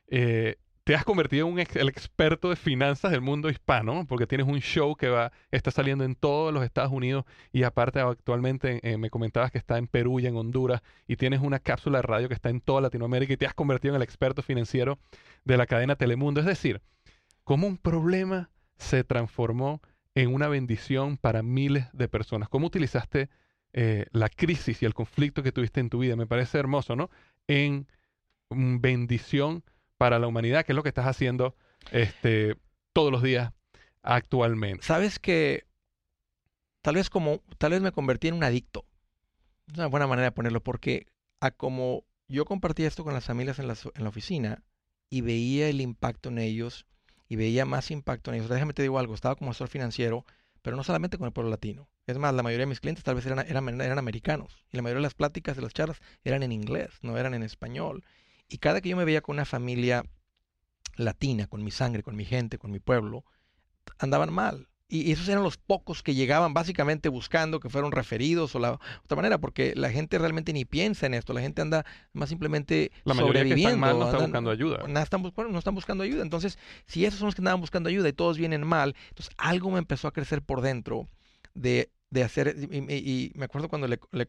Eh, 0.08 0.58
te 0.84 0.96
has 0.96 1.06
convertido 1.06 1.48
en 1.48 1.60
el 1.60 1.88
experto 1.88 2.50
de 2.50 2.58
finanzas 2.58 3.12
del 3.12 3.22
mundo 3.22 3.50
hispano, 3.50 4.06
porque 4.06 4.28
tienes 4.28 4.48
un 4.48 4.60
show 4.60 4.96
que 4.96 5.08
va, 5.08 5.32
está 5.50 5.72
saliendo 5.72 6.04
en 6.04 6.14
todos 6.16 6.54
los 6.54 6.64
Estados 6.64 6.92
Unidos 6.92 7.24
y 7.54 7.64
aparte 7.64 8.02
actualmente 8.02 8.82
eh, 8.84 8.98
me 8.98 9.10
comentabas 9.10 9.50
que 9.50 9.58
está 9.58 9.78
en 9.78 9.88
Perú 9.88 10.20
y 10.20 10.28
en 10.28 10.36
Honduras 10.36 10.82
y 11.08 11.16
tienes 11.16 11.40
una 11.40 11.60
cápsula 11.60 12.00
de 12.00 12.02
radio 12.02 12.28
que 12.28 12.34
está 12.34 12.50
en 12.50 12.60
toda 12.60 12.82
Latinoamérica 12.82 13.32
y 13.32 13.38
te 13.38 13.46
has 13.46 13.54
convertido 13.54 13.94
en 13.94 14.02
el 14.02 14.04
experto 14.04 14.42
financiero 14.42 15.00
de 15.46 15.56
la 15.56 15.68
cadena 15.68 15.96
Telemundo. 15.96 16.42
Es 16.42 16.46
decir, 16.46 16.82
cómo 17.46 17.66
un 17.66 17.78
problema 17.78 18.50
se 18.76 19.06
transformó 19.06 19.82
en 20.16 20.34
una 20.34 20.48
bendición 20.48 21.18
para 21.18 21.44
miles 21.44 21.88
de 21.94 22.08
personas. 22.08 22.50
¿Cómo 22.50 22.68
utilizaste 22.68 23.30
eh, 23.74 24.06
la 24.12 24.30
crisis 24.30 24.82
y 24.82 24.86
el 24.86 24.94
conflicto 24.94 25.44
que 25.44 25.52
tuviste 25.52 25.80
en 25.80 25.90
tu 25.90 26.00
vida? 26.00 26.16
Me 26.16 26.28
parece 26.28 26.60
hermoso, 26.60 26.96
¿no? 26.96 27.10
En 27.48 27.88
bendición 28.50 29.64
para 29.98 30.20
la 30.20 30.28
humanidad, 30.28 30.66
que 30.66 30.74
es 30.74 30.76
lo 30.76 30.84
que 30.84 30.90
estás 30.90 31.08
haciendo 31.08 31.56
este, 31.92 32.56
todos 32.94 33.12
los 33.12 33.24
días 33.24 33.52
actualmente. 34.02 34.86
Sabes 34.86 35.18
que 35.18 35.66
tal 36.82 36.96
vez 36.96 37.10
como, 37.10 37.42
tal 37.58 37.72
vez 37.72 37.82
me 37.82 37.92
convertí 37.92 38.28
en 38.28 38.36
un 38.36 38.44
adicto. 38.44 38.86
Es 39.68 39.76
una 39.76 39.88
buena 39.88 40.08
manera 40.08 40.28
de 40.28 40.32
ponerlo, 40.32 40.62
porque 40.62 41.08
a 41.40 41.52
como 41.52 42.06
yo 42.28 42.46
compartía 42.46 42.88
esto 42.88 43.04
con 43.04 43.14
las 43.14 43.26
familias 43.26 43.60
en 43.60 43.68
la, 43.68 43.76
en 43.96 44.04
la 44.04 44.10
oficina 44.10 44.64
y 45.10 45.22
veía 45.22 45.70
el 45.70 45.82
impacto 45.82 46.30
en 46.30 46.40
ellos, 46.40 46.86
y 47.28 47.36
veía 47.36 47.66
más 47.66 47.92
impacto 47.92 48.32
en 48.32 48.36
ellos. 48.36 48.50
Déjame 48.50 48.74
te 48.74 48.82
digo 48.82 49.00
algo, 49.00 49.14
estaba 49.14 49.36
como 49.36 49.52
asesor 49.52 49.70
financiero, 49.70 50.26
pero 50.62 50.76
no 50.76 50.84
solamente 50.84 51.18
con 51.18 51.28
el 51.28 51.34
pueblo 51.34 51.50
latino. 51.50 51.88
Es 52.08 52.18
más, 52.18 52.34
la 52.34 52.44
mayoría 52.44 52.64
de 52.64 52.70
mis 52.70 52.80
clientes 52.80 53.04
tal 53.04 53.16
vez 53.16 53.26
eran, 53.26 53.40
eran, 53.40 53.82
eran 53.82 53.98
americanos 53.98 54.66
y 54.72 54.78
la 54.78 54.84
mayoría 54.84 55.00
de 55.00 55.04
las 55.04 55.14
pláticas 55.14 55.56
de 55.56 55.62
las 55.62 55.74
charlas 55.74 56.02
eran 56.24 56.44
en 56.44 56.52
inglés, 56.52 56.92
no 57.02 57.18
eran 57.18 57.34
en 57.34 57.44
español. 57.44 58.04
Y 58.50 58.58
cada 58.58 58.82
que 58.82 58.90
yo 58.90 58.98
me 58.98 59.06
veía 59.06 59.22
con 59.22 59.36
una 59.36 59.46
familia 59.46 60.06
latina, 60.96 61.48
con 61.48 61.64
mi 61.64 61.72
sangre, 61.72 62.04
con 62.04 62.16
mi 62.16 62.26
gente, 62.26 62.58
con 62.58 62.72
mi 62.72 62.80
pueblo, 62.80 63.24
andaban 64.00 64.32
mal 64.32 64.68
y 64.90 65.12
esos 65.12 65.28
eran 65.28 65.44
los 65.44 65.58
pocos 65.58 66.04
que 66.04 66.14
llegaban 66.14 66.54
básicamente 66.54 67.10
buscando 67.10 67.60
que 67.60 67.70
fueron 67.70 67.92
referidos 67.92 68.54
o 68.56 68.60
la 68.60 68.80
otra 69.04 69.16
manera, 69.16 69.40
porque 69.40 69.74
la 69.76 69.90
gente 69.90 70.20
realmente 70.20 70.54
ni 70.54 70.66
piensa 70.66 71.08
en 71.08 71.16
esto, 71.16 71.34
la 71.34 71.42
gente 71.42 71.62
anda 71.62 71.86
más 72.12 72.30
simplemente 72.30 72.92
la 73.04 73.16
sobreviviendo. 73.16 73.88
Que 73.88 73.94
no 73.94 74.06
están 74.06 74.22
buscando 74.22 74.52
ayuda. 74.52 74.78
No 74.88 75.00
están, 75.00 75.22
no 75.52 75.58
están 75.58 75.76
buscando 75.76 76.04
ayuda. 76.04 76.22
Entonces, 76.22 76.60
si 76.86 77.06
esos 77.06 77.20
son 77.20 77.28
los 77.28 77.36
que 77.36 77.42
andaban 77.42 77.62
buscando 77.62 77.90
ayuda 77.90 78.10
y 78.10 78.14
todos 78.14 78.38
vienen 78.38 78.68
mal, 78.68 78.96
entonces 79.10 79.34
algo 79.38 79.72
me 79.72 79.80
empezó 79.80 80.08
a 80.08 80.12
crecer 80.12 80.42
por 80.42 80.62
dentro 80.62 81.08
de 81.56 81.90
de 82.14 82.24
hacer, 82.24 82.56
y, 82.72 83.32
me 83.34 83.46
acuerdo 83.46 83.70
cuando 83.70 83.88
le, 83.88 84.00
le, 84.12 84.28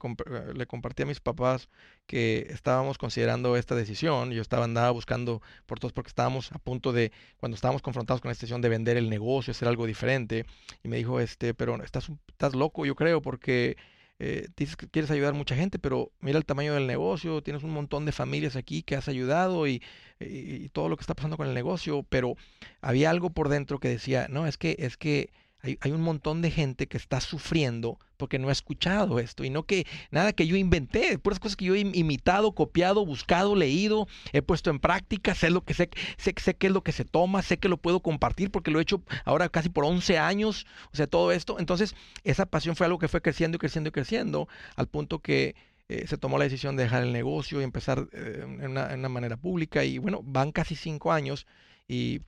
le, 0.55 0.67
compartí 0.67 1.03
a 1.03 1.07
mis 1.07 1.21
papás 1.21 1.69
que 2.07 2.47
estábamos 2.49 2.97
considerando 2.97 3.59
esta 3.59 3.75
decisión, 3.75 4.31
yo 4.31 4.41
estaba 4.41 4.65
andaba 4.65 4.91
buscando 4.91 5.43
por 5.67 5.79
todos 5.79 5.93
porque 5.93 6.09
estábamos 6.09 6.51
a 6.53 6.59
punto 6.59 6.95
de, 6.95 7.13
cuando 7.37 7.57
estábamos 7.57 7.83
confrontados 7.83 8.23
con 8.23 8.31
la 8.31 8.35
decisión 8.35 8.63
de 8.63 8.71
vender 8.71 8.97
el 8.97 9.11
negocio, 9.11 9.51
hacer 9.51 9.69
algo 9.69 9.85
diferente, 9.85 10.47
y 10.83 10.89
me 10.89 10.97
dijo, 10.97 11.21
este, 11.21 11.53
pero 11.53 11.83
estás, 11.85 12.11
estás 12.29 12.55
loco, 12.55 12.87
yo 12.87 12.95
creo, 12.95 13.21
porque 13.21 13.77
eh, 14.19 14.49
dices 14.57 14.77
que 14.77 14.89
quieres 14.89 15.11
ayudar 15.11 15.35
a 15.35 15.37
mucha 15.37 15.55
gente, 15.55 15.79
pero 15.79 16.11
mira 16.21 16.39
el 16.39 16.47
tamaño 16.47 16.73
del 16.73 16.87
negocio, 16.87 17.43
tienes 17.43 17.65
un 17.65 17.71
montón 17.71 18.07
de 18.07 18.13
familias 18.13 18.57
aquí 18.57 18.83
que 18.83 18.97
has 18.97 19.09
ayudado 19.09 19.67
y, 19.67 19.83
y 20.21 20.71
todo 20.71 20.89
lo 20.89 20.97
que 20.97 21.03
está 21.03 21.13
pasando 21.13 21.37
con 21.37 21.49
el 21.49 21.55
negocio, 21.55 22.03
pero 22.09 22.37
había 22.81 23.11
algo 23.11 23.29
por 23.29 23.51
dentro 23.51 23.79
que 23.79 23.89
decía, 23.89 24.27
no, 24.31 24.47
es 24.47 24.57
que, 24.57 24.75
es 24.79 24.97
que 24.97 25.29
hay, 25.81 25.93
un 25.93 26.03
montón 26.03 26.43
de 26.43 26.51
gente 26.51 26.87
que 26.87 26.99
está 26.99 27.21
sufriendo 27.21 27.99
porque 28.19 28.39
no 28.39 28.49
ha 28.49 28.53
escuchado 28.53 29.19
esto 29.19 29.45
y 29.45 29.51
no 29.51 29.65
que 29.65 29.87
nada 30.11 30.33
que 30.33 30.47
yo 30.47 30.57
inventé, 30.57 31.19
puras 31.19 31.41
cosas 31.41 31.57
que 31.57 31.65
yo 31.65 31.75
he 31.75 31.81
imitado, 31.81 32.53
copiado, 32.53 33.07
buscado, 33.07 33.57
leído, 33.57 34.07
he 34.33 34.43
puesto 34.43 34.71
en 34.71 34.79
práctica, 34.79 35.35
sé 35.35 35.51
lo 35.51 35.65
que 35.65 35.73
sé, 35.73 35.89
sé, 36.19 36.35
sé 36.37 36.55
qué 36.55 36.67
es 36.67 36.73
lo 36.73 36.83
que 36.83 36.93
se 36.93 37.05
toma, 37.05 37.43
sé 37.43 37.59
que 37.59 37.69
lo 37.69 37.79
puedo 37.79 38.01
compartir 38.01 38.51
porque 38.51 38.71
lo 38.71 38.79
he 38.79 38.83
hecho 38.83 39.03
ahora 39.25 39.49
casi 39.49 39.71
por 39.71 39.85
11 39.85 40.19
años, 40.19 40.67
o 40.93 40.97
sea, 40.97 41.07
todo 41.07 41.33
esto. 41.33 41.59
Entonces, 41.59 41.95
esa 42.25 42.47
pasión 42.47 42.77
fue 42.77 42.87
algo 42.87 42.99
que 42.99 43.09
fue 43.09 43.23
creciendo 43.23 43.57
y 43.57 43.59
creciendo 43.59 43.89
y 43.89 43.93
creciendo 43.93 44.49
al 44.77 44.87
punto 44.87 45.21
que 45.21 45.55
eh, 45.89 46.07
se 46.07 46.19
tomó 46.19 46.39
la 46.39 46.45
decisión 46.45 46.77
de 46.77 46.85
dejar 46.85 47.03
el 47.03 47.13
negocio 47.13 47.61
y 47.61 47.65
empezar 47.65 48.09
eh, 48.13 48.41
en, 48.43 48.71
una, 48.71 49.09
manera 49.09 49.37
pública 49.37 49.85
y 49.85 49.99
bueno, 49.99 50.21
van 50.23 50.53
casi 50.53 50.77
cinco 50.77 51.13
años 51.13 51.47
y 51.89 52.21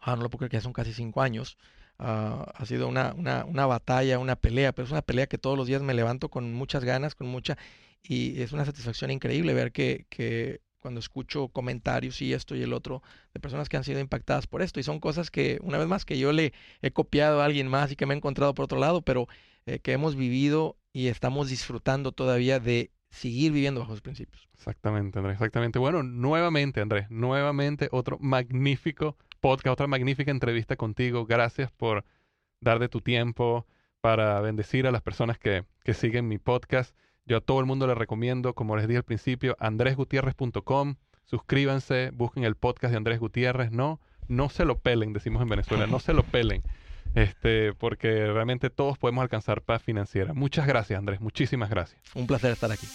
ah, 0.00 0.16
no 0.16 0.22
lo 0.22 0.30
puedo 0.30 0.40
creer 0.40 0.50
que 0.50 0.56
ya 0.58 0.62
son 0.62 0.72
casi 0.72 0.92
cinco 0.92 1.22
años 1.22 1.56
Ah, 1.98 2.52
ha 2.54 2.66
sido 2.66 2.88
una, 2.88 3.14
una, 3.14 3.66
batalla, 3.66 4.18
una 4.18 4.36
pelea, 4.36 4.72
pero 4.72 4.84
es 4.84 4.92
una 4.92 5.02
pelea 5.02 5.26
que 5.26 5.38
todos 5.38 5.56
los 5.56 5.66
días 5.66 5.82
me 5.82 5.94
levanto 5.94 6.28
con 6.28 6.52
muchas 6.52 6.84
ganas, 6.84 7.14
con 7.14 7.26
mucha, 7.26 7.56
y 8.02 8.42
es 8.42 8.52
una 8.52 8.64
satisfacción 8.66 9.10
increíble 9.10 9.54
ver 9.54 9.72
que, 9.72 10.06
que 10.10 10.60
cuando 10.78 11.00
escucho 11.00 11.48
comentarios 11.48 12.22
y 12.22 12.32
esto 12.32 12.54
y 12.54 12.62
el 12.62 12.72
otro 12.72 13.02
de 13.34 13.40
personas 13.40 13.68
que 13.68 13.76
han 13.76 13.84
sido 13.84 13.98
impactadas 13.98 14.46
por 14.46 14.62
esto. 14.62 14.78
Y 14.78 14.84
son 14.84 15.00
cosas 15.00 15.30
que, 15.30 15.58
una 15.62 15.78
vez 15.78 15.88
más, 15.88 16.04
que 16.04 16.18
yo 16.18 16.32
le 16.32 16.52
he 16.80 16.92
copiado 16.92 17.40
a 17.40 17.44
alguien 17.44 17.66
más 17.66 17.90
y 17.90 17.96
que 17.96 18.06
me 18.06 18.14
he 18.14 18.16
encontrado 18.16 18.54
por 18.54 18.66
otro 18.66 18.78
lado, 18.78 19.02
pero 19.02 19.26
eh, 19.66 19.80
que 19.80 19.92
hemos 19.92 20.14
vivido 20.14 20.76
y 20.92 21.08
estamos 21.08 21.48
disfrutando 21.48 22.12
todavía 22.12 22.60
de 22.60 22.92
seguir 23.10 23.50
viviendo 23.50 23.80
bajo 23.80 23.94
esos 23.94 24.02
principios. 24.02 24.48
Exactamente, 24.54 25.18
Andrés, 25.18 25.34
exactamente. 25.34 25.78
Bueno, 25.78 26.02
nuevamente, 26.02 26.80
Andrés, 26.80 27.10
nuevamente 27.10 27.88
otro 27.90 28.18
magnífico 28.20 29.16
podcast, 29.46 29.74
otra 29.74 29.86
magnífica 29.86 30.32
entrevista 30.32 30.74
contigo. 30.74 31.24
Gracias 31.24 31.70
por 31.70 32.04
dar 32.60 32.80
de 32.80 32.88
tu 32.88 33.00
tiempo 33.00 33.64
para 34.00 34.40
bendecir 34.40 34.88
a 34.88 34.90
las 34.90 35.02
personas 35.02 35.38
que, 35.38 35.62
que 35.84 35.94
siguen 35.94 36.26
mi 36.26 36.38
podcast. 36.38 36.96
Yo 37.26 37.36
a 37.36 37.40
todo 37.40 37.60
el 37.60 37.66
mundo 37.66 37.86
le 37.86 37.94
recomiendo, 37.94 38.54
como 38.54 38.74
les 38.74 38.88
dije 38.88 38.98
al 38.98 39.04
principio, 39.04 39.56
andresgutierrez.com. 39.60 40.96
Suscríbanse, 41.26 42.10
busquen 42.12 42.42
el 42.42 42.56
podcast 42.56 42.90
de 42.90 42.96
Andrés 42.96 43.20
Gutiérrez. 43.20 43.70
No, 43.70 44.00
no 44.26 44.48
se 44.48 44.64
lo 44.64 44.80
pelen, 44.80 45.12
decimos 45.12 45.40
en 45.42 45.48
Venezuela, 45.48 45.86
no 45.86 46.00
se 46.00 46.12
lo 46.12 46.24
pelen. 46.24 46.64
Este, 47.14 47.72
porque 47.72 48.26
realmente 48.26 48.68
todos 48.68 48.98
podemos 48.98 49.22
alcanzar 49.22 49.62
paz 49.62 49.80
financiera. 49.80 50.34
Muchas 50.34 50.66
gracias, 50.66 50.98
Andrés. 50.98 51.20
Muchísimas 51.20 51.70
gracias. 51.70 52.00
Un 52.16 52.26
placer 52.26 52.50
estar 52.50 52.72
aquí. 52.72 52.88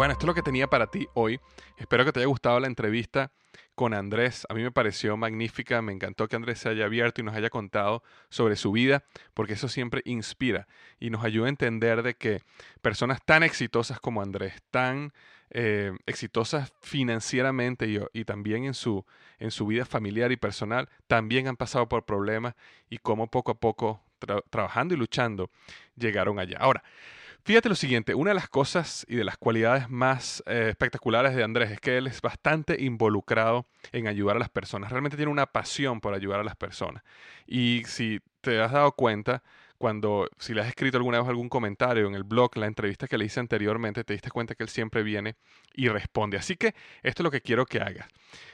Bueno, 0.00 0.12
esto 0.12 0.24
es 0.24 0.28
lo 0.28 0.34
que 0.34 0.40
tenía 0.40 0.66
para 0.66 0.86
ti 0.86 1.08
hoy. 1.12 1.38
Espero 1.76 2.06
que 2.06 2.12
te 2.12 2.20
haya 2.20 2.26
gustado 2.26 2.58
la 2.58 2.68
entrevista 2.68 3.32
con 3.74 3.92
Andrés. 3.92 4.46
A 4.48 4.54
mí 4.54 4.62
me 4.62 4.70
pareció 4.70 5.14
magnífica, 5.18 5.82
me 5.82 5.92
encantó 5.92 6.26
que 6.26 6.36
Andrés 6.36 6.60
se 6.60 6.70
haya 6.70 6.86
abierto 6.86 7.20
y 7.20 7.24
nos 7.24 7.36
haya 7.36 7.50
contado 7.50 8.02
sobre 8.30 8.56
su 8.56 8.72
vida, 8.72 9.04
porque 9.34 9.52
eso 9.52 9.68
siempre 9.68 10.00
inspira 10.06 10.68
y 11.00 11.10
nos 11.10 11.22
ayuda 11.22 11.48
a 11.48 11.48
entender 11.50 12.02
de 12.02 12.14
que 12.14 12.40
personas 12.80 13.20
tan 13.26 13.42
exitosas 13.42 14.00
como 14.00 14.22
Andrés, 14.22 14.54
tan 14.70 15.12
eh, 15.50 15.92
exitosas 16.06 16.72
financieramente 16.80 17.86
y, 18.14 18.24
también 18.24 18.64
en 18.64 18.72
su, 18.72 19.04
en 19.38 19.50
su 19.50 19.66
vida 19.66 19.84
familiar 19.84 20.32
y 20.32 20.38
personal, 20.38 20.88
también 21.08 21.46
han 21.46 21.58
pasado 21.58 21.90
por 21.90 22.06
problemas 22.06 22.54
y 22.88 22.96
cómo 22.96 23.26
poco 23.26 23.50
a 23.50 23.60
poco, 23.60 24.00
trabajando 24.48 24.94
y 24.94 24.96
luchando, 24.96 25.50
llegaron 25.94 26.38
allá. 26.38 26.56
Ahora, 26.58 26.82
Fíjate 27.44 27.68
lo 27.68 27.74
siguiente, 27.74 28.14
una 28.14 28.30
de 28.30 28.34
las 28.34 28.48
cosas 28.48 29.06
y 29.08 29.16
de 29.16 29.24
las 29.24 29.38
cualidades 29.38 29.88
más 29.88 30.42
eh, 30.46 30.66
espectaculares 30.70 31.34
de 31.34 31.42
Andrés 31.42 31.70
es 31.70 31.80
que 31.80 31.96
él 31.96 32.06
es 32.06 32.20
bastante 32.20 32.82
involucrado 32.82 33.66
en 33.92 34.06
ayudar 34.08 34.36
a 34.36 34.38
las 34.38 34.50
personas. 34.50 34.90
Realmente 34.90 35.16
tiene 35.16 35.32
una 35.32 35.46
pasión 35.46 36.00
por 36.00 36.12
ayudar 36.12 36.40
a 36.40 36.44
las 36.44 36.56
personas. 36.56 37.02
Y 37.46 37.82
si 37.86 38.20
te 38.42 38.60
has 38.60 38.72
dado 38.72 38.92
cuenta, 38.92 39.42
cuando, 39.78 40.28
si 40.38 40.52
le 40.52 40.60
has 40.60 40.68
escrito 40.68 40.98
alguna 40.98 41.20
vez 41.20 41.28
algún 41.28 41.48
comentario 41.48 42.06
en 42.06 42.14
el 42.14 42.24
blog, 42.24 42.54
la 42.58 42.66
entrevista 42.66 43.08
que 43.08 43.16
le 43.16 43.24
hice 43.24 43.40
anteriormente, 43.40 44.04
te 44.04 44.12
diste 44.12 44.30
cuenta 44.30 44.54
que 44.54 44.62
él 44.62 44.68
siempre 44.68 45.02
viene 45.02 45.36
y 45.74 45.88
responde. 45.88 46.36
Así 46.36 46.56
que 46.56 46.74
esto 47.02 47.22
es 47.22 47.24
lo 47.24 47.30
que 47.30 47.40
quiero 47.40 47.64
que 47.64 47.80
hagas. 47.80 48.06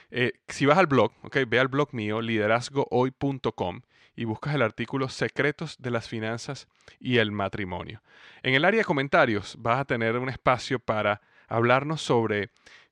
Eh, 0.09 0.31
si 0.47 0.65
vas 0.65 0.77
al 0.77 0.87
blog, 0.87 1.11
okay, 1.23 1.43
ve 1.43 1.59
al 1.59 1.67
blog 1.67 1.89
mío, 1.93 2.21
liderazgohoy.com 2.21 3.81
y 4.17 4.25
buscas 4.25 4.55
el 4.55 4.63
artículo 4.63 5.07
Secretos 5.07 5.77
de 5.79 5.91
las 5.91 6.09
Finanzas 6.09 6.67
y 6.99 7.19
el 7.19 7.31
Matrimonio. 7.31 8.01
En 8.43 8.55
el 8.55 8.65
área 8.65 8.79
de 8.79 8.85
comentarios 8.85 9.55
vas 9.59 9.79
a 9.79 9.85
tener 9.85 10.17
un 10.17 10.27
espacio 10.27 10.79
para 10.79 11.21
hablarnos 11.47 12.01
sobre 12.01 12.49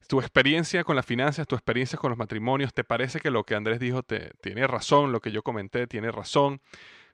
tu 0.08 0.20
experiencia 0.20 0.84
con 0.84 0.96
las 0.96 1.06
finanzas, 1.06 1.48
tu 1.48 1.56
experiencia 1.56 1.98
con 1.98 2.12
los 2.12 2.18
matrimonios. 2.18 2.74
¿Te 2.74 2.84
parece 2.84 3.20
que 3.20 3.32
lo 3.32 3.44
que 3.44 3.56
Andrés 3.56 3.80
dijo 3.80 4.04
te, 4.04 4.32
tiene 4.40 4.68
razón? 4.68 5.12
Lo 5.12 5.20
que 5.20 5.32
yo 5.32 5.42
comenté 5.42 5.88
tiene 5.88 6.12
razón. 6.12 6.62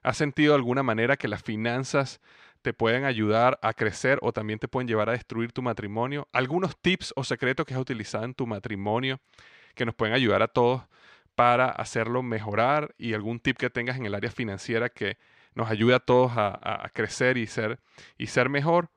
¿Has 0.02 0.18
sentido 0.18 0.52
de 0.52 0.56
alguna 0.56 0.82
manera 0.82 1.16
que 1.16 1.26
las 1.26 1.42
finanzas 1.42 2.20
te 2.60 2.74
pueden 2.74 3.04
ayudar 3.04 3.58
a 3.62 3.72
crecer 3.72 4.18
o 4.20 4.32
también 4.32 4.58
te 4.58 4.68
pueden 4.68 4.88
llevar 4.88 5.08
a 5.08 5.12
destruir 5.12 5.52
tu 5.52 5.62
matrimonio? 5.62 6.28
¿Algunos 6.32 6.76
tips 6.76 7.14
o 7.16 7.24
secretos 7.24 7.64
que 7.64 7.72
has 7.72 7.80
utilizado 7.80 8.24
en 8.24 8.34
tu 8.34 8.46
matrimonio 8.46 9.20
que 9.74 9.86
nos 9.86 9.94
pueden 9.94 10.14
ayudar 10.14 10.42
a 10.42 10.48
todos 10.48 10.82
para 11.34 11.68
hacerlo 11.68 12.22
mejorar 12.22 12.94
y 12.98 13.14
algún 13.14 13.40
tip 13.40 13.56
que 13.56 13.70
tengas 13.70 13.96
en 13.96 14.06
el 14.06 14.14
área 14.14 14.30
financiera 14.30 14.88
que 14.88 15.16
nos 15.54 15.70
ayude 15.70 15.94
a 15.94 16.00
todos 16.00 16.32
a, 16.36 16.90
crecer 16.92 17.36
y 17.36 17.46
ser, 17.46 17.78
y 18.18 18.28
ser 18.28 18.48
mejor. 18.48 18.90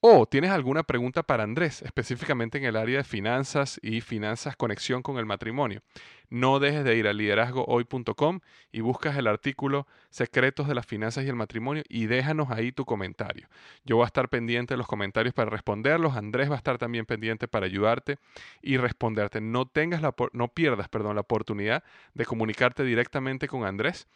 O 0.00 0.26
tienes 0.26 0.52
alguna 0.52 0.84
pregunta 0.84 1.24
para 1.24 1.42
Andrés, 1.42 1.82
específicamente 1.82 2.56
en 2.56 2.64
el 2.64 2.76
área 2.76 2.98
de 2.98 3.04
finanzas 3.04 3.80
y 3.82 4.00
finanzas 4.00 4.54
conexión 4.54 5.02
con 5.02 5.18
el 5.18 5.26
matrimonio. 5.26 5.82
No 6.30 6.60
dejes 6.60 6.84
de 6.84 6.96
ir 6.96 7.08
a 7.08 7.12
liderazgohoy.com 7.12 8.38
y 8.70 8.80
buscas 8.80 9.16
el 9.16 9.26
artículo 9.26 9.88
Secretos 10.10 10.68
de 10.68 10.76
las 10.76 10.86
finanzas 10.86 11.24
y 11.24 11.28
el 11.28 11.34
matrimonio 11.34 11.82
y 11.88 12.06
déjanos 12.06 12.52
ahí 12.52 12.70
tu 12.70 12.84
comentario. 12.84 13.48
Yo 13.84 13.96
voy 13.96 14.04
a 14.04 14.06
estar 14.06 14.28
pendiente 14.28 14.74
de 14.74 14.78
los 14.78 14.86
comentarios 14.86 15.34
para 15.34 15.50
responderlos. 15.50 16.16
Andrés 16.16 16.48
va 16.48 16.54
a 16.54 16.58
estar 16.58 16.78
también 16.78 17.04
pendiente 17.04 17.48
para 17.48 17.66
ayudarte 17.66 18.18
y 18.62 18.76
responderte. 18.76 19.40
No 19.40 19.66
tengas 19.66 20.00
la, 20.00 20.14
no 20.32 20.46
pierdas, 20.46 20.88
perdón, 20.88 21.16
la 21.16 21.22
oportunidad 21.22 21.82
de 22.14 22.24
comunicarte 22.24 22.84
directamente 22.84 23.48
con 23.48 23.64
Andrés 23.64 24.06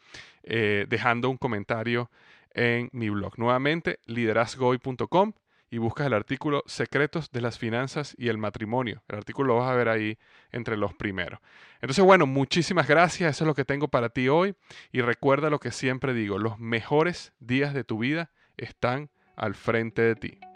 eh, 0.44 0.86
dejando 0.88 1.28
un 1.28 1.38
comentario 1.38 2.08
en 2.54 2.88
mi 2.92 3.10
blog. 3.10 3.36
Nuevamente, 3.36 3.98
liderazgohoy.com 4.06 5.32
y 5.72 5.78
buscas 5.78 6.06
el 6.06 6.12
artículo 6.12 6.62
Secretos 6.66 7.32
de 7.32 7.40
las 7.40 7.58
Finanzas 7.58 8.14
y 8.18 8.28
el 8.28 8.36
Matrimonio. 8.36 9.02
El 9.08 9.16
artículo 9.16 9.54
lo 9.54 9.60
vas 9.60 9.70
a 9.70 9.74
ver 9.74 9.88
ahí 9.88 10.18
entre 10.50 10.76
los 10.76 10.92
primeros. 10.92 11.40
Entonces, 11.80 12.04
bueno, 12.04 12.26
muchísimas 12.26 12.86
gracias. 12.86 13.36
Eso 13.36 13.44
es 13.44 13.46
lo 13.46 13.54
que 13.54 13.64
tengo 13.64 13.88
para 13.88 14.10
ti 14.10 14.28
hoy. 14.28 14.54
Y 14.92 15.00
recuerda 15.00 15.48
lo 15.48 15.60
que 15.60 15.70
siempre 15.70 16.12
digo, 16.12 16.38
los 16.38 16.58
mejores 16.58 17.32
días 17.40 17.72
de 17.72 17.84
tu 17.84 17.96
vida 18.00 18.30
están 18.58 19.08
al 19.34 19.54
frente 19.54 20.02
de 20.02 20.14
ti. 20.14 20.51